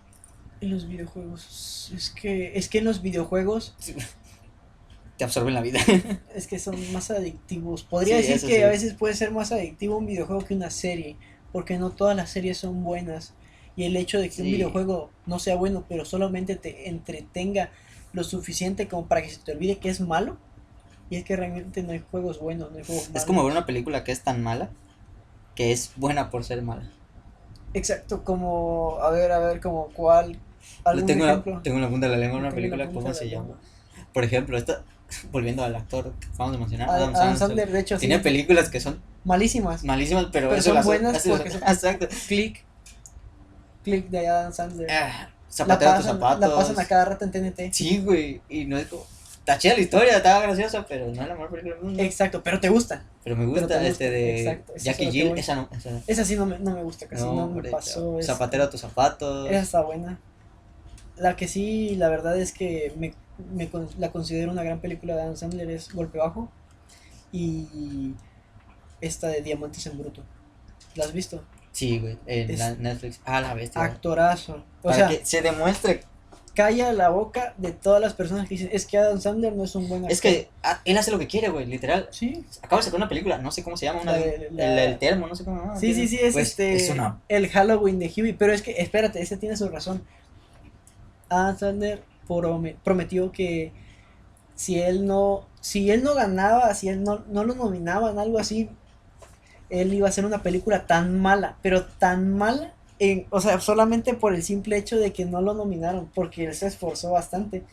En 0.61 0.71
los 0.71 0.87
videojuegos, 0.87 1.91
es 1.95 2.09
que, 2.09 2.57
es 2.57 2.67
que 2.69 2.79
en 2.79 2.85
los 2.85 3.01
videojuegos 3.01 3.75
Te 5.17 5.25
absorben 5.25 5.53
la 5.53 5.61
vida. 5.61 5.79
es 6.33 6.47
que 6.47 6.59
son 6.59 6.93
más 6.93 7.11
adictivos. 7.11 7.83
Podría 7.83 8.21
Sí, 8.21 8.27
decir 8.31 8.49
que 8.49 8.55
sí. 8.55 8.61
a 8.61 8.69
veces 8.69 8.93
puede 8.93 9.13
ser 9.13 9.31
más 9.31 9.51
adictivo 9.51 9.97
un 9.97 10.05
videojuego 10.05 10.45
que 10.45 10.53
una 10.53 10.69
serie, 10.69 11.17
porque 11.51 11.77
no 11.77 11.89
todas 11.91 12.15
las 12.15 12.29
series 12.29 12.57
son 12.57 12.83
buenas. 12.85 13.33
Y 13.75 13.83
el 13.83 13.97
hecho 13.97 14.19
de 14.19 14.29
que 14.29 14.41
un 14.41 14.47
videojuego 14.47 15.09
no 15.25 15.39
sea 15.39 15.55
bueno, 15.57 15.83
pero 15.89 16.05
solamente 16.05 16.55
te 16.55 16.87
entretenga 16.87 17.69
lo 18.13 18.23
suficiente 18.23 18.87
como 18.87 19.07
para 19.07 19.21
que 19.21 19.29
se 19.29 19.39
te 19.39 19.51
olvide 19.51 19.77
que 19.77 19.89
es 19.89 19.99
malo. 19.99 20.37
Y 21.09 21.17
es 21.17 21.25
que 21.25 21.35
realmente 21.35 21.83
no 21.83 21.91
hay 21.91 22.03
juegos 22.11 22.39
buenos, 22.39 22.71
no 22.71 22.77
hay 22.77 22.83
juegos 22.85 23.07
malos. 23.09 23.21
es 23.21 23.25
como 23.27 23.43
ver 23.43 23.51
una 23.51 23.65
película 23.65 24.03
que 24.05 24.11
es 24.13 24.21
tan 24.21 24.41
mala 24.41 24.69
que 25.55 25.73
es 25.73 25.91
buena 25.97 26.29
por 26.29 26.45
ser 26.45 26.61
mala. 26.61 26.89
Exacto, 27.73 28.23
como, 28.23 28.97
a 29.01 29.11
ver, 29.11 29.33
a 29.33 29.39
ver, 29.39 29.59
como 29.59 29.87
cuál, 29.89 30.39
tengo, 31.05 31.25
la, 31.25 31.43
tengo 31.61 31.77
en 31.77 31.81
la 31.81 31.89
punta 31.89 32.07
de 32.07 32.13
la 32.13 32.19
lengua 32.19 32.39
una 32.39 32.51
película, 32.51 32.87
¿cómo 32.87 33.13
se 33.13 33.25
la 33.25 33.31
llama? 33.31 33.59
Por 34.13 34.23
ejemplo, 34.23 34.57
esta, 34.57 34.83
volviendo 35.31 35.63
al 35.63 35.75
actor 35.75 36.13
que 36.19 36.27
acabamos 36.27 36.53
de 36.53 36.57
mencionar, 36.59 36.89
Adam, 36.89 37.15
Adam 37.15 37.37
Sandler, 37.37 37.71
de 37.71 37.79
hecho, 37.79 37.95
sí, 37.95 38.07
tiene 38.07 38.19
películas 38.19 38.69
que 38.69 38.79
son 38.79 39.01
malísimas. 39.23 39.83
malísimas, 39.83 40.27
pero, 40.31 40.49
Pero 40.49 40.59
eso 40.59 40.69
son 40.69 40.75
las 40.75 40.85
buenas 40.85 41.15
hace- 41.15 41.29
porque 41.29 41.51
son- 41.51 41.63
Exacto. 41.63 42.07
Click, 42.27 42.63
click 43.83 44.09
de 44.09 44.27
Adam 44.27 44.53
Sandler. 44.53 44.89
Ah, 44.91 45.29
Zapatero 45.51 45.91
la 45.91 45.97
tus 45.97 46.05
zapatos. 46.05 46.39
La 46.49 46.55
pasan 46.55 46.79
a 46.79 46.85
cada 46.85 47.05
rato 47.05 47.25
en 47.25 47.31
TNT. 47.31 47.73
Sí, 47.73 47.99
güey. 48.05 48.41
Y 48.49 48.65
no 48.65 48.77
es 48.77 48.87
como. 48.87 49.03
Está 49.39 49.57
chida 49.57 49.73
la 49.73 49.79
historia, 49.79 50.17
estaba 50.17 50.41
graciosa, 50.43 50.85
pero 50.87 51.07
no 51.07 51.11
es 51.13 51.17
la 51.27 51.33
mejor 51.33 51.49
película 51.49 51.73
del 51.75 51.83
mundo. 51.83 52.03
Exacto, 52.03 52.43
pero 52.43 52.59
te 52.59 52.69
gusta. 52.69 53.03
Pero 53.23 53.35
me 53.35 53.45
pero 53.45 53.61
gusta 53.61 53.75
gusta, 53.79 53.87
este 53.87 54.11
de 54.11 54.39
exacto, 54.41 54.73
a 54.73 54.77
Jackie 54.77 55.11
Jill. 55.11 55.33
Esa 55.35 55.55
no. 55.55 55.67
Esa 55.75 55.89
no. 55.89 56.01
Esa 56.05 56.23
sí 56.25 56.35
no 56.35 56.45
me, 56.45 56.59
no 56.59 56.71
me 56.71 56.83
gusta 56.83 57.07
casi, 57.07 57.23
no, 57.23 57.33
me 57.33 57.41
hombre, 57.41 57.71
pasó. 57.71 58.21
Zapatero 58.21 58.65
a 58.65 58.69
tus 58.69 58.81
zapatos. 58.81 59.49
Esa 59.49 59.59
está 59.61 59.81
buena. 59.81 60.19
La 61.19 61.35
que 61.35 61.47
sí, 61.47 61.95
la 61.95 62.09
verdad 62.09 62.39
es 62.39 62.51
que 62.53 62.93
me, 62.97 63.13
me 63.53 63.69
la 63.97 64.11
considero 64.11 64.51
una 64.51 64.63
gran 64.63 64.79
película 64.79 65.15
de 65.15 65.21
Adam 65.21 65.35
Sandler 65.35 65.69
es 65.69 65.93
Golpe 65.93 66.17
Bajo. 66.17 66.49
Y 67.31 68.13
esta 69.01 69.27
de 69.27 69.41
Diamantes 69.41 69.85
en 69.85 69.97
Bruto. 69.97 70.23
¿La 70.95 71.05
has 71.05 71.13
visto? 71.13 71.43
Sí, 71.71 71.99
güey. 71.99 72.17
En 72.25 72.49
Es- 72.49 72.79
Netflix. 72.79 73.21
Ah, 73.25 73.41
la 73.41 73.53
bestia. 73.53 73.83
Actorazo. 73.83 74.63
O 74.81 74.83
Para 74.83 74.95
sea, 74.95 75.07
que 75.09 75.25
se 75.25 75.41
demuestre. 75.41 76.01
calla 76.55 76.91
la 76.91 77.09
boca 77.09 77.53
de 77.57 77.71
todas 77.71 78.01
las 78.01 78.13
personas 78.13 78.47
que 78.49 78.55
dicen, 78.55 78.69
es 78.73 78.85
que 78.85 78.97
Adam 78.97 79.21
Sandler 79.21 79.53
no 79.53 79.63
es 79.63 79.75
un 79.75 79.87
buen 79.87 80.01
actor. 80.01 80.11
Es 80.11 80.19
que 80.21 80.49
él 80.85 80.97
hace 80.97 81.11
lo 81.11 81.19
que 81.19 81.27
quiere, 81.27 81.49
güey. 81.49 81.65
Literal. 81.65 82.09
Sí, 82.11 82.43
Acaba 82.61 82.77
de 82.81 82.85
sacar 82.85 82.97
una 82.97 83.07
película, 83.07 83.37
no 83.37 83.51
sé 83.51 83.63
cómo 83.63 83.77
se 83.77 83.85
llama. 83.85 84.01
Una 84.01 84.13
La 84.13 84.17
de- 84.17 84.37
de- 84.39 84.51
la- 84.51 84.83
el, 84.85 84.91
el 84.93 84.99
termo, 84.99 85.27
no 85.27 85.35
sé 85.35 85.45
cómo 85.45 85.57
se 85.59 85.65
llama. 85.67 85.79
sí, 85.79 85.93
sí, 85.93 86.07
sí, 86.07 86.17
es 86.21 86.33
Pues, 86.33 86.47
este 86.49 86.75
Es 86.75 86.89
una. 86.89 87.21
el 87.29 87.47
Halloween 87.49 87.99
de 87.99 88.11
Huey, 88.15 88.33
pero 88.33 88.51
es 88.51 88.61
que 88.61 88.71
espérate, 88.81 89.21
ese 89.21 89.37
tiene 89.37 89.55
su 89.55 89.69
razón. 89.69 90.03
Adam 91.29 91.57
Sandler 91.57 92.03
prome- 92.27 92.77
prometió 92.83 93.31
que 93.31 93.73
si 94.55 94.79
él 94.79 95.05
no 95.07 95.47
si 95.61 95.91
él 95.91 96.03
no 96.03 96.15
ganaba, 96.15 96.73
si 96.73 96.89
él 96.89 97.03
no, 97.03 97.23
no 97.29 97.43
lo 97.43 97.55
nominaban, 97.55 98.19
algo 98.19 98.39
así, 98.39 98.69
él 99.69 99.93
iba 99.93 100.07
a 100.07 100.09
hacer 100.09 100.25
una 100.25 100.41
película 100.43 100.87
tan 100.87 101.19
mala, 101.19 101.57
pero 101.61 101.85
tan 101.85 102.33
mala, 102.37 102.73
en, 102.99 103.27
o 103.29 103.39
sea, 103.41 103.59
solamente 103.59 104.13
por 104.13 104.33
el 104.33 104.43
simple 104.43 104.77
hecho 104.77 104.97
de 104.97 105.13
que 105.13 105.25
no 105.25 105.41
lo 105.41 105.53
nominaron, 105.53 106.09
porque 106.13 106.45
él 106.45 106.53
se 106.55 106.67
esforzó 106.67 107.11
bastante. 107.11 107.63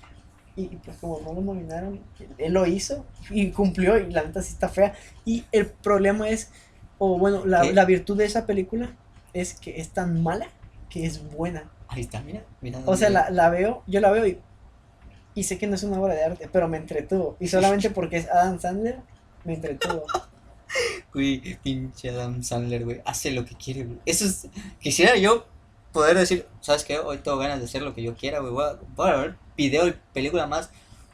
Y, 0.57 0.65
y 0.65 0.77
pues 0.85 0.99
como 0.99 1.21
no 1.21 1.35
lo 1.35 1.43
nominaron, 1.43 2.01
él 2.39 2.53
lo 2.55 2.67
hizo 2.67 3.07
y 3.31 3.51
cumplió 3.53 3.99
y 3.99 4.11
la 4.11 4.25
neta 4.25 4.43
sí 4.43 4.53
está 4.55 4.69
fea. 4.69 4.95
Y 5.25 5.45
el 5.53 5.67
problema 5.69 6.29
es, 6.31 6.51
o 6.99 7.19
bueno, 7.19 7.45
la, 7.47 7.71
la 7.73 7.85
virtud 7.85 8.19
de 8.19 8.25
esa 8.27 8.47
película 8.47 8.97
es 9.35 9.55
que 9.55 9.81
es 9.81 9.91
tan 9.91 10.23
mala 10.23 10.49
que 10.91 11.07
es 11.07 11.23
buena. 11.33 11.71
Ahí 11.89 12.03
está, 12.03 12.21
mira. 12.21 12.45
mira 12.61 12.81
O 12.85 12.97
sea, 12.97 13.11
la, 13.11 13.31
la 13.31 13.51
veo, 13.51 13.83
yo 13.87 14.01
la 14.01 14.11
veo 14.11 14.27
y, 14.27 14.39
y 15.35 15.45
sé 15.45 15.59
que 15.59 15.67
no 15.67 15.75
es 15.75 15.83
una 15.83 16.01
obra 16.01 16.15
de 16.15 16.25
arte, 16.25 16.49
pero 16.53 16.69
me 16.69 16.79
entretuvo. 16.79 17.37
Y 17.41 17.49
solamente 17.49 17.91
porque 17.91 18.17
es 18.17 18.29
Adam 18.29 18.59
Sandler, 18.61 19.01
me 19.45 19.55
entretuvo. 19.55 20.05
Güey, 21.15 21.59
pinche 21.63 22.11
Adam 22.11 22.43
Sandler, 22.43 22.85
güey. 22.85 23.01
Hace 23.05 23.31
lo 23.31 23.45
que 23.45 23.55
quiere, 23.55 23.85
güey. 23.85 23.99
Eso 24.05 24.27
es. 24.27 24.49
Quisiera 24.81 25.17
yo 25.17 25.47
poder 25.93 26.19
decir, 26.19 26.47
¿sabes 26.61 26.85
qué? 26.85 26.99
Hoy 26.99 27.19
tengo 27.19 27.39
ganas 27.39 27.61
de 27.61 27.65
hacer 27.65 27.83
lo 27.83 27.95
que 27.95 28.03
yo 28.03 28.15
quiera, 28.17 28.41
güey. 28.41 28.53
Voy 28.53 28.65
a, 28.65 28.79
voy 28.97 29.11
a 29.11 29.17
ver 29.17 29.37
video 29.57 29.87
y 29.87 29.95
película 30.13 30.47
más 30.47 30.71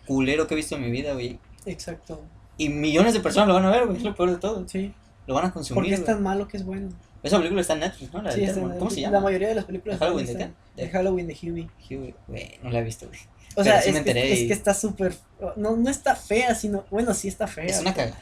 culero 0.07 0.47
que 0.47 0.55
he 0.55 0.57
visto 0.57 0.75
en 0.75 0.83
mi 0.83 0.91
vida, 0.91 1.13
güey. 1.13 1.39
Exacto. 1.67 2.23
Y 2.57 2.69
millones 2.71 3.15
de 3.15 3.21
personas 3.21 3.49
lo 3.49 3.55
van 3.55 3.67
a 3.67 3.71
ver, 3.71 3.87
güey. 3.87 3.99
Es 3.99 4.03
lo 4.03 4.15
peor 4.15 4.31
de 4.31 4.39
todo. 4.39 4.67
Sí. 4.69 4.93
Lo 5.27 5.35
van 5.35 5.47
a 5.47 5.53
consumir. 5.53 5.83
Porque 5.83 5.95
es 5.95 6.05
tan 6.05 6.23
malo 6.23 6.49
que 6.49 6.57
es 6.57 6.65
bueno. 6.65 6.89
Esa 7.23 7.37
película 7.39 7.61
está 7.61 7.75
en 7.75 7.81
Netflix, 7.81 8.13
¿no? 8.13 8.23
La 8.23 8.33
Sí. 8.33 8.47
¿Cómo 8.79 8.91
se 8.91 9.01
la 9.03 9.09
llama? 9.11 9.21
mayoría 9.21 9.49
de 9.49 9.55
las 9.55 9.65
películas 9.65 9.99
¿De 10.01 10.05
Halloween 10.07 10.27
de 10.27 10.37
qué? 10.37 10.51
de 10.83 10.89
Halloween 10.91 11.27
de 11.29 11.35
Huey. 11.41 11.71
Huey, 11.91 12.15
Güey, 12.27 12.59
no 12.63 12.71
la 12.71 12.81
he 12.81 12.83
visto, 12.83 13.07
güey. 13.07 13.21
O 13.55 13.63
sea, 13.63 13.81
sí 13.83 13.91
es, 13.91 14.01
que- 14.01 14.33
es 14.45 14.51
está 14.51 14.75
súper. 14.75 15.15
No, 15.57 15.77
no 15.77 15.89
está 15.91 16.17
fea, 16.17 16.55
sino. 16.55 16.85
Bueno, 16.91 17.13
sí 17.15 17.29
está 17.29 17.47
fea. 17.47 17.65
Es 17.67 17.81
una 17.81 17.95
cagada. 17.95 18.17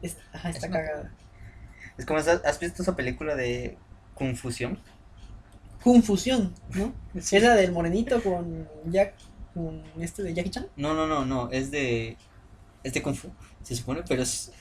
es- 0.00 0.16
ajá, 0.32 0.50
está 0.50 0.66
es 0.66 0.70
una 0.72 0.78
cagada. 0.82 1.12
Es 1.98 2.06
como, 2.06 2.18
esa- 2.20 2.40
¿has 2.44 2.58
visto 2.60 2.82
esa 2.82 2.96
película 2.96 3.34
de 3.36 3.76
Confusión? 4.14 4.78
Confusión, 5.82 6.54
¿no? 6.74 6.92
Es 7.14 7.32
la 7.32 7.54
del 7.54 7.72
morenito 7.72 8.22
con 8.22 8.68
Jack. 8.86 9.14
Con 9.54 9.82
este 10.00 10.22
de 10.22 10.32
Jackie 10.34 10.50
Chan. 10.50 10.68
No, 10.76 10.94
no, 10.94 11.06
no, 11.06 11.24
no, 11.26 11.50
es 11.50 11.70
de. 11.70 12.16
Es 12.84 12.94
de 12.94 13.02
Kung 13.02 13.14
Fu, 13.16 13.28
se 13.62 13.74
supone, 13.74 14.02
pero 14.08 14.22
es. 14.22 14.52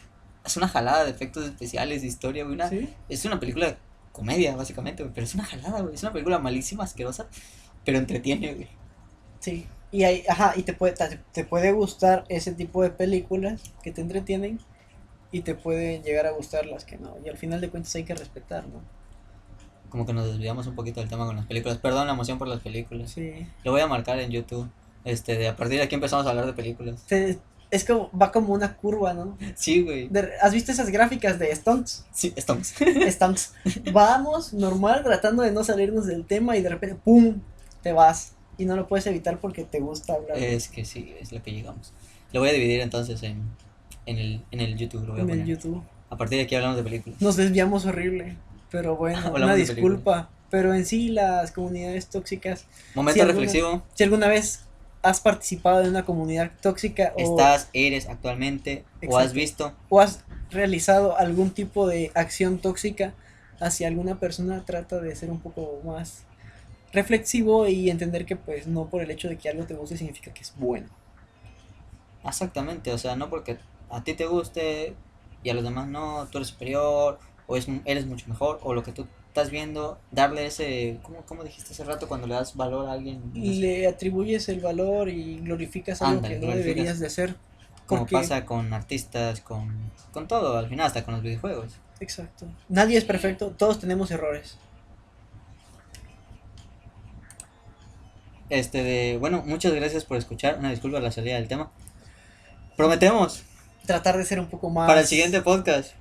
Es 0.49 0.57
una 0.57 0.67
jalada 0.67 1.03
de 1.03 1.11
efectos 1.11 1.45
especiales, 1.45 2.01
de 2.01 2.07
historia, 2.07 2.43
güey. 2.43 2.55
Una, 2.55 2.69
Sí. 2.69 2.89
Es 3.07 3.23
una 3.25 3.39
película 3.39 3.67
de 3.67 3.77
comedia, 4.11 4.55
básicamente, 4.55 5.03
güey. 5.03 5.13
Pero 5.13 5.25
es 5.25 5.35
una 5.35 5.45
jalada, 5.45 5.81
güey. 5.81 5.93
Es 5.93 6.01
una 6.03 6.11
película 6.11 6.39
malísima, 6.39 6.83
asquerosa, 6.83 7.27
pero 7.85 7.97
entretiene, 7.99 8.53
güey. 8.55 8.67
Sí. 9.39 9.67
Y 9.91 10.03
ahí, 10.03 10.23
ajá, 10.27 10.53
y 10.55 10.63
te 10.63 10.73
puede, 10.73 10.93
te, 10.93 11.19
te 11.31 11.43
puede 11.45 11.71
gustar 11.71 12.25
ese 12.29 12.53
tipo 12.53 12.81
de 12.83 12.89
películas 12.89 13.61
que 13.83 13.91
te 13.91 14.01
entretienen 14.01 14.59
y 15.31 15.41
te 15.41 15.53
pueden 15.55 16.01
llegar 16.03 16.25
a 16.25 16.31
gustar 16.31 16.65
las 16.65 16.83
que 16.85 16.97
no. 16.97 17.15
Y 17.23 17.29
al 17.29 17.37
final 17.37 17.61
de 17.61 17.69
cuentas 17.69 17.93
hay 17.95 18.03
que 18.03 18.15
respetar, 18.15 18.67
¿no? 18.67 18.81
Como 19.89 20.05
que 20.05 20.13
nos 20.13 20.25
desviamos 20.27 20.65
un 20.67 20.75
poquito 20.75 20.99
del 20.99 21.09
tema 21.09 21.25
con 21.25 21.35
las 21.35 21.45
películas. 21.45 21.77
Perdón 21.77 22.07
la 22.07 22.13
emoción 22.13 22.37
por 22.37 22.47
las 22.47 22.59
películas. 22.61 23.11
Sí. 23.11 23.47
Lo 23.63 23.71
voy 23.71 23.81
a 23.81 23.87
marcar 23.87 24.19
en 24.19 24.31
YouTube. 24.31 24.67
Este, 25.05 25.35
de 25.37 25.47
a 25.47 25.55
partir 25.55 25.77
de 25.77 25.83
aquí 25.83 25.95
empezamos 25.95 26.25
a 26.25 26.29
hablar 26.31 26.45
de 26.45 26.53
películas. 26.53 27.03
Te- 27.07 27.39
es 27.71 27.83
como, 27.85 28.09
va 28.19 28.31
como 28.31 28.53
una 28.53 28.75
curva, 28.75 29.13
¿no? 29.13 29.37
Sí, 29.55 29.81
güey. 29.83 30.09
¿Has 30.41 30.53
visto 30.53 30.71
esas 30.71 30.89
gráficas 30.89 31.37
de 31.37 31.55
stunts? 31.55 32.05
Sí, 32.11 32.33
estamos. 32.35 32.73
Stunts. 33.09 33.53
Vamos, 33.93 34.53
normal, 34.53 35.03
tratando 35.03 35.43
de 35.43 35.51
no 35.51 35.63
salirnos 35.63 36.07
del 36.07 36.25
tema 36.25 36.57
y 36.57 36.61
de 36.61 36.69
repente, 36.69 36.95
¡pum! 37.03 37.41
Te 37.83 37.93
vas. 37.93 38.33
Y 38.57 38.65
no 38.65 38.75
lo 38.75 38.87
puedes 38.87 39.05
evitar 39.07 39.39
porque 39.39 39.63
te 39.63 39.79
gusta 39.79 40.13
hablar. 40.13 40.37
es 40.37 40.67
que 40.67 40.83
sí, 40.83 41.13
es 41.21 41.31
lo 41.31 41.41
que 41.41 41.51
llegamos. 41.51 41.93
Lo 42.33 42.39
voy 42.41 42.49
a 42.49 42.53
dividir 42.53 42.81
entonces 42.81 43.23
en, 43.23 43.41
en, 44.05 44.17
el, 44.17 44.43
en 44.51 44.59
el 44.59 44.75
YouTube. 44.77 45.05
Lo 45.05 45.13
voy 45.13 45.21
a 45.21 45.23
en 45.23 45.29
el. 45.29 45.45
YouTube. 45.45 45.81
A 46.09 46.17
partir 46.17 46.39
de 46.39 46.45
aquí 46.45 46.55
hablamos 46.55 46.75
de 46.77 46.83
películas. 46.83 47.21
Nos 47.21 47.35
desviamos 47.37 47.85
horrible. 47.85 48.35
Pero 48.71 48.95
bueno, 48.97 49.31
una 49.35 49.55
disculpa. 49.55 50.29
Pero 50.49 50.73
en 50.73 50.85
sí, 50.85 51.09
las 51.09 51.51
comunidades 51.51 52.07
tóxicas. 52.07 52.65
Momento 52.95 53.21
alguna- 53.21 53.39
reflexivo. 53.39 53.83
Si 53.93 54.03
alguna 54.03 54.27
vez 54.27 54.65
has 55.01 55.21
participado 55.21 55.81
en 55.81 55.89
una 55.89 56.05
comunidad 56.05 56.51
tóxica 56.61 57.13
o, 57.15 57.21
Estás, 57.21 57.69
eres 57.73 58.07
actualmente, 58.07 58.83
o 59.07 59.17
has 59.17 59.33
visto. 59.33 59.73
o 59.89 59.99
has 59.99 60.23
realizado 60.51 61.17
algún 61.17 61.51
tipo 61.51 61.87
de 61.87 62.11
acción 62.15 62.57
tóxica 62.57 63.13
hacia 63.59 63.87
alguna 63.87 64.19
persona, 64.19 64.63
trata 64.65 64.99
de 64.99 65.15
ser 65.15 65.29
un 65.31 65.39
poco 65.39 65.81
más 65.85 66.23
reflexivo 66.91 67.67
y 67.67 67.89
entender 67.89 68.25
que 68.25 68.35
pues 68.35 68.67
no 68.67 68.87
por 68.87 69.01
el 69.01 69.11
hecho 69.11 69.29
de 69.29 69.37
que 69.37 69.49
algo 69.49 69.65
te 69.65 69.75
guste 69.75 69.97
significa 69.97 70.33
que 70.33 70.41
es 70.41 70.53
bueno. 70.57 70.87
Exactamente, 72.25 72.91
o 72.91 72.97
sea, 72.97 73.15
no 73.15 73.29
porque 73.29 73.57
a 73.89 74.03
ti 74.03 74.13
te 74.13 74.25
guste 74.25 74.95
y 75.43 75.49
a 75.49 75.53
los 75.53 75.63
demás 75.63 75.87
no, 75.87 76.27
tú 76.31 76.39
eres 76.39 76.49
superior, 76.49 77.19
o 77.47 77.55
es, 77.55 77.67
eres 77.85 78.05
mucho 78.05 78.27
mejor, 78.27 78.59
o 78.63 78.73
lo 78.73 78.83
que 78.83 78.91
tú 78.91 79.07
estás 79.29 79.49
viendo, 79.49 79.97
darle 80.11 80.45
ese. 80.47 80.99
¿Cómo, 81.03 81.21
cómo 81.25 81.43
dijiste 81.43 81.71
hace 81.73 81.83
rato 81.85 82.07
cuando 82.07 82.27
le 82.27 82.33
das 82.35 82.55
valor 82.55 82.87
a 82.87 82.91
alguien? 82.93 83.21
No 83.33 83.41
sé, 83.41 83.49
Le 83.59 83.87
atribuyes 83.87 84.49
el 84.49 84.59
valor 84.59 85.07
y 85.09 85.39
glorificas 85.39 86.01
algo 86.01 86.21
que 86.21 86.37
no 86.39 86.47
deberías 86.55 86.99
de 86.99 87.07
hacer. 87.07 87.35
como 87.85 88.01
porque- 88.01 88.15
pasa 88.15 88.45
con 88.45 88.73
artistas, 88.73 89.39
con, 89.41 89.91
con 90.11 90.27
todo, 90.27 90.57
al 90.57 90.67
final, 90.69 90.85
hasta 90.87 91.03
con 91.05 91.13
los 91.15 91.23
videojuegos. 91.23 91.73
Exacto. 91.99 92.45
Nadie 92.67 92.97
es 92.97 93.05
perfecto, 93.05 93.49
todos 93.57 93.79
tenemos 93.79 94.11
errores. 94.11 94.57
Este 98.49 98.83
de, 98.83 99.17
bueno, 99.19 99.43
muchas 99.45 99.73
gracias 99.73 100.05
por 100.05 100.17
escuchar. 100.17 100.57
Una 100.57 100.71
disculpa 100.71 100.97
a 100.97 101.01
la 101.01 101.11
salida 101.11 101.35
del 101.35 101.47
tema. 101.47 101.71
Prometemos, 102.75 103.43
Tratar 103.85 104.17
de 104.17 104.25
ser 104.25 104.39
un 104.39 104.47
poco 104.47 104.69
más... 104.69 104.87
para 104.87 105.01
el 105.01 105.07
siguiente 105.07 105.41
podcast, 105.41 105.93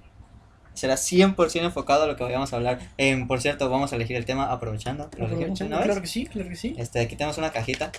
será 0.79 0.95
100% 0.95 1.65
enfocado 1.65 2.05
a 2.05 2.07
lo 2.07 2.17
que 2.17 2.25
vayamos 2.25 2.53
a 2.53 2.57
hablar. 2.57 2.79
Em, 2.97 3.27
por 3.27 3.41
cierto, 3.41 3.69
vamos 3.69 3.93
a 3.93 3.97
elegir 3.97 4.17
el 4.17 4.25
tema 4.25 4.51
aprovechando. 4.53 5.11
¿Lo 5.17 5.27
Aprovechando, 5.27 5.67
una 5.67 5.77
vez? 5.79 5.87
Claro 5.87 6.01
que 6.01 6.07
sí, 6.07 6.27
claro 6.27 6.49
que 6.49 6.57
sí. 6.57 6.75
Este, 6.79 7.01
aquí 7.01 7.17
tenemos 7.17 7.37
una 7.39 7.51
cajita. 7.53 7.93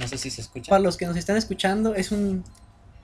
No 0.00 0.08
sé 0.08 0.18
si 0.18 0.30
se 0.30 0.40
escucha. 0.40 0.70
Para 0.70 0.82
los 0.82 0.96
que 0.96 1.06
nos 1.06 1.16
están 1.16 1.36
escuchando, 1.36 1.94
es 1.94 2.12
un, 2.12 2.44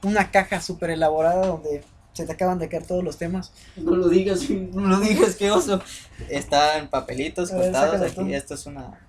una 0.02 0.30
caja 0.30 0.60
súper 0.60 0.90
elaborada 0.90 1.46
donde 1.46 1.82
se 2.12 2.26
te 2.26 2.32
acaban 2.32 2.58
de 2.58 2.68
caer 2.68 2.86
todos 2.86 3.02
los 3.02 3.16
temas. 3.16 3.52
No 3.76 3.96
lo 3.96 4.08
digas, 4.08 4.50
no 4.50 4.86
lo 4.88 5.00
digas, 5.00 5.36
qué 5.36 5.50
oso. 5.50 5.80
Está 6.28 6.78
en 6.78 6.88
papelitos 6.88 7.52
ver, 7.52 7.72
sácalo 7.72 8.04
aquí. 8.04 8.14
tú. 8.14 8.26
Esto 8.26 8.54
es 8.54 8.66
una. 8.66 9.00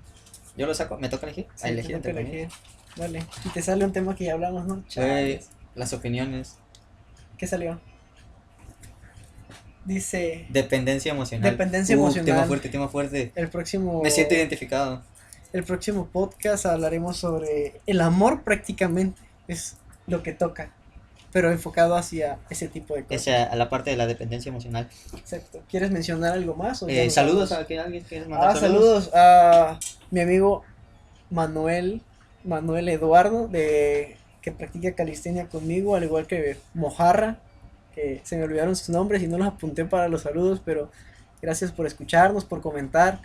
Yo 0.55 0.67
lo 0.67 0.73
saco, 0.73 0.97
me 0.97 1.09
toca 1.09 1.25
elegir. 1.25 1.47
Sí, 1.55 1.67
a 1.67 1.69
elegir 1.69 2.01
te 2.01 2.11
elegir. 2.11 2.47
Dale. 2.95 3.25
Y 3.43 3.49
te 3.49 3.61
sale 3.61 3.83
un 3.83 3.91
tema 3.91 4.15
que 4.15 4.25
ya 4.25 4.33
hablamos, 4.33 4.65
¿no? 4.67 4.83
Chales. 4.87 5.49
las 5.75 5.93
opiniones. 5.93 6.57
¿Qué 7.37 7.47
salió? 7.47 7.81
Dice 9.85 10.45
Dependencia 10.49 11.11
emocional. 11.11 11.51
Dependencia 11.51 11.95
Uh, 11.95 11.99
emocional. 11.99 12.25
Tema 12.25 12.43
fuerte, 12.45 12.69
tema 12.69 12.87
fuerte. 12.87 13.31
el 13.35 13.49
próximo 13.49 14.01
Me 14.01 14.11
siento 14.11 14.33
identificado. 14.35 15.01
el 15.51 15.63
próximo 15.63 16.07
podcast 16.11 16.65
hablaremos 16.65 17.17
sobre 17.17 17.81
el 17.85 18.01
amor 18.01 18.43
prácticamente 18.43 19.21
es 19.47 19.75
lo 20.07 20.23
que 20.23 20.31
toca, 20.33 20.71
pero 21.33 21.51
enfocado 21.51 21.95
hacia 21.95 22.39
ese 22.49 22.67
tipo 22.69 22.95
de 22.95 23.03
cosas. 23.03 23.51
A 23.51 23.55
la 23.55 23.69
parte 23.69 23.89
de 23.91 23.97
la 23.97 24.07
dependencia 24.07 24.49
emocional. 24.49 24.87
Exacto. 25.17 25.61
¿Quieres 25.69 25.91
mencionar 25.91 26.33
algo 26.33 26.55
más? 26.55 26.81
o 26.83 26.87
Eh, 26.87 27.09
saludos 27.09 27.51
a 27.51 27.67
que 27.67 27.77
alguien 27.79 28.03
quiere 28.03 28.25
mandar 28.27 28.55
Ah, 28.55 28.59
saludos 28.59 29.09
a 29.13 29.79
mi 30.11 30.21
amigo 30.21 30.63
Manuel, 31.29 32.01
Manuel 32.45 32.87
Eduardo, 32.89 33.47
de 33.47 34.17
que 34.41 34.51
practica 34.51 34.93
calistenia 34.93 35.47
conmigo, 35.47 35.95
al 35.95 36.03
igual 36.03 36.27
que 36.27 36.57
Mojarra, 36.73 37.39
que 37.93 38.21
se 38.23 38.37
me 38.37 38.43
olvidaron 38.43 38.75
sus 38.75 38.89
nombres 38.89 39.21
y 39.23 39.27
no 39.27 39.37
los 39.37 39.47
apunté 39.47 39.85
para 39.85 40.07
los 40.07 40.23
saludos, 40.23 40.61
pero 40.63 40.91
gracias 41.41 41.71
por 41.71 41.85
escucharnos, 41.87 42.45
por 42.45 42.61
comentar. 42.61 43.21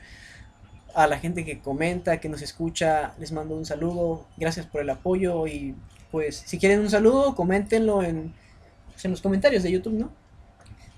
A 0.95 1.07
la 1.07 1.19
gente 1.19 1.45
que 1.45 1.61
comenta, 1.61 2.19
que 2.19 2.29
nos 2.29 2.43
escucha, 2.43 3.13
les 3.19 3.31
mando 3.31 3.55
un 3.55 3.65
saludo. 3.67 4.27
Gracias 4.37 4.67
por 4.67 4.81
el 4.81 4.91
apoyo 4.91 5.47
y 5.47 5.75
pues 6.11 6.43
si 6.47 6.59
quieren 6.59 6.81
un 6.81 6.91
saludo, 6.91 7.35
coméntenlo 7.37 8.03
en, 8.03 8.35
pues, 8.93 9.05
en 9.05 9.11
los 9.13 9.21
comentarios 9.21 9.63
de 9.63 9.71
YouTube, 9.71 9.93
¿no? 9.95 10.11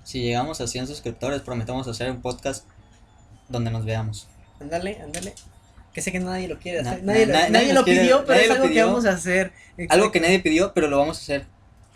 Si 0.04 0.22
llegamos 0.22 0.60
a 0.60 0.66
100 0.66 0.86
suscriptores, 0.86 1.42
prometemos 1.42 1.86
hacer 1.88 2.10
un 2.10 2.22
podcast 2.22 2.64
donde 3.48 3.70
nos 3.70 3.84
veamos. 3.84 4.28
Ándale, 4.60 5.00
ándale. 5.02 5.34
Que 5.92 6.00
sé 6.00 6.12
que 6.12 6.20
nadie 6.20 6.46
lo 6.48 6.58
quiere 6.58 6.82
Na- 6.82 6.92
hacer. 6.92 7.04
nadie, 7.04 7.26
na- 7.26 7.32
lo- 7.32 7.38
nadie 7.38 7.50
nadie 7.50 7.66
nos 7.68 7.74
lo 7.74 7.84
quiere- 7.84 8.00
pidió, 8.02 8.24
pero 8.24 8.40
es 8.40 8.50
algo 8.50 8.68
que 8.68 8.82
vamos 8.82 9.04
a 9.06 9.10
hacer. 9.10 9.52
Algo 9.88 10.12
que 10.12 10.20
nadie 10.20 10.38
pidió, 10.38 10.72
pero 10.72 10.86
lo 10.88 10.98
vamos 10.98 11.18
a 11.18 11.20
hacer. 11.20 11.46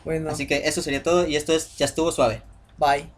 Bueno, 0.04 0.30
Así 0.30 0.46
que 0.46 0.68
eso 0.68 0.82
sería 0.82 1.02
todo 1.02 1.26
y 1.26 1.36
esto 1.36 1.52
es 1.52 1.76
Ya 1.76 1.86
estuvo 1.86 2.12
suave. 2.12 2.42
bye. 2.78 3.14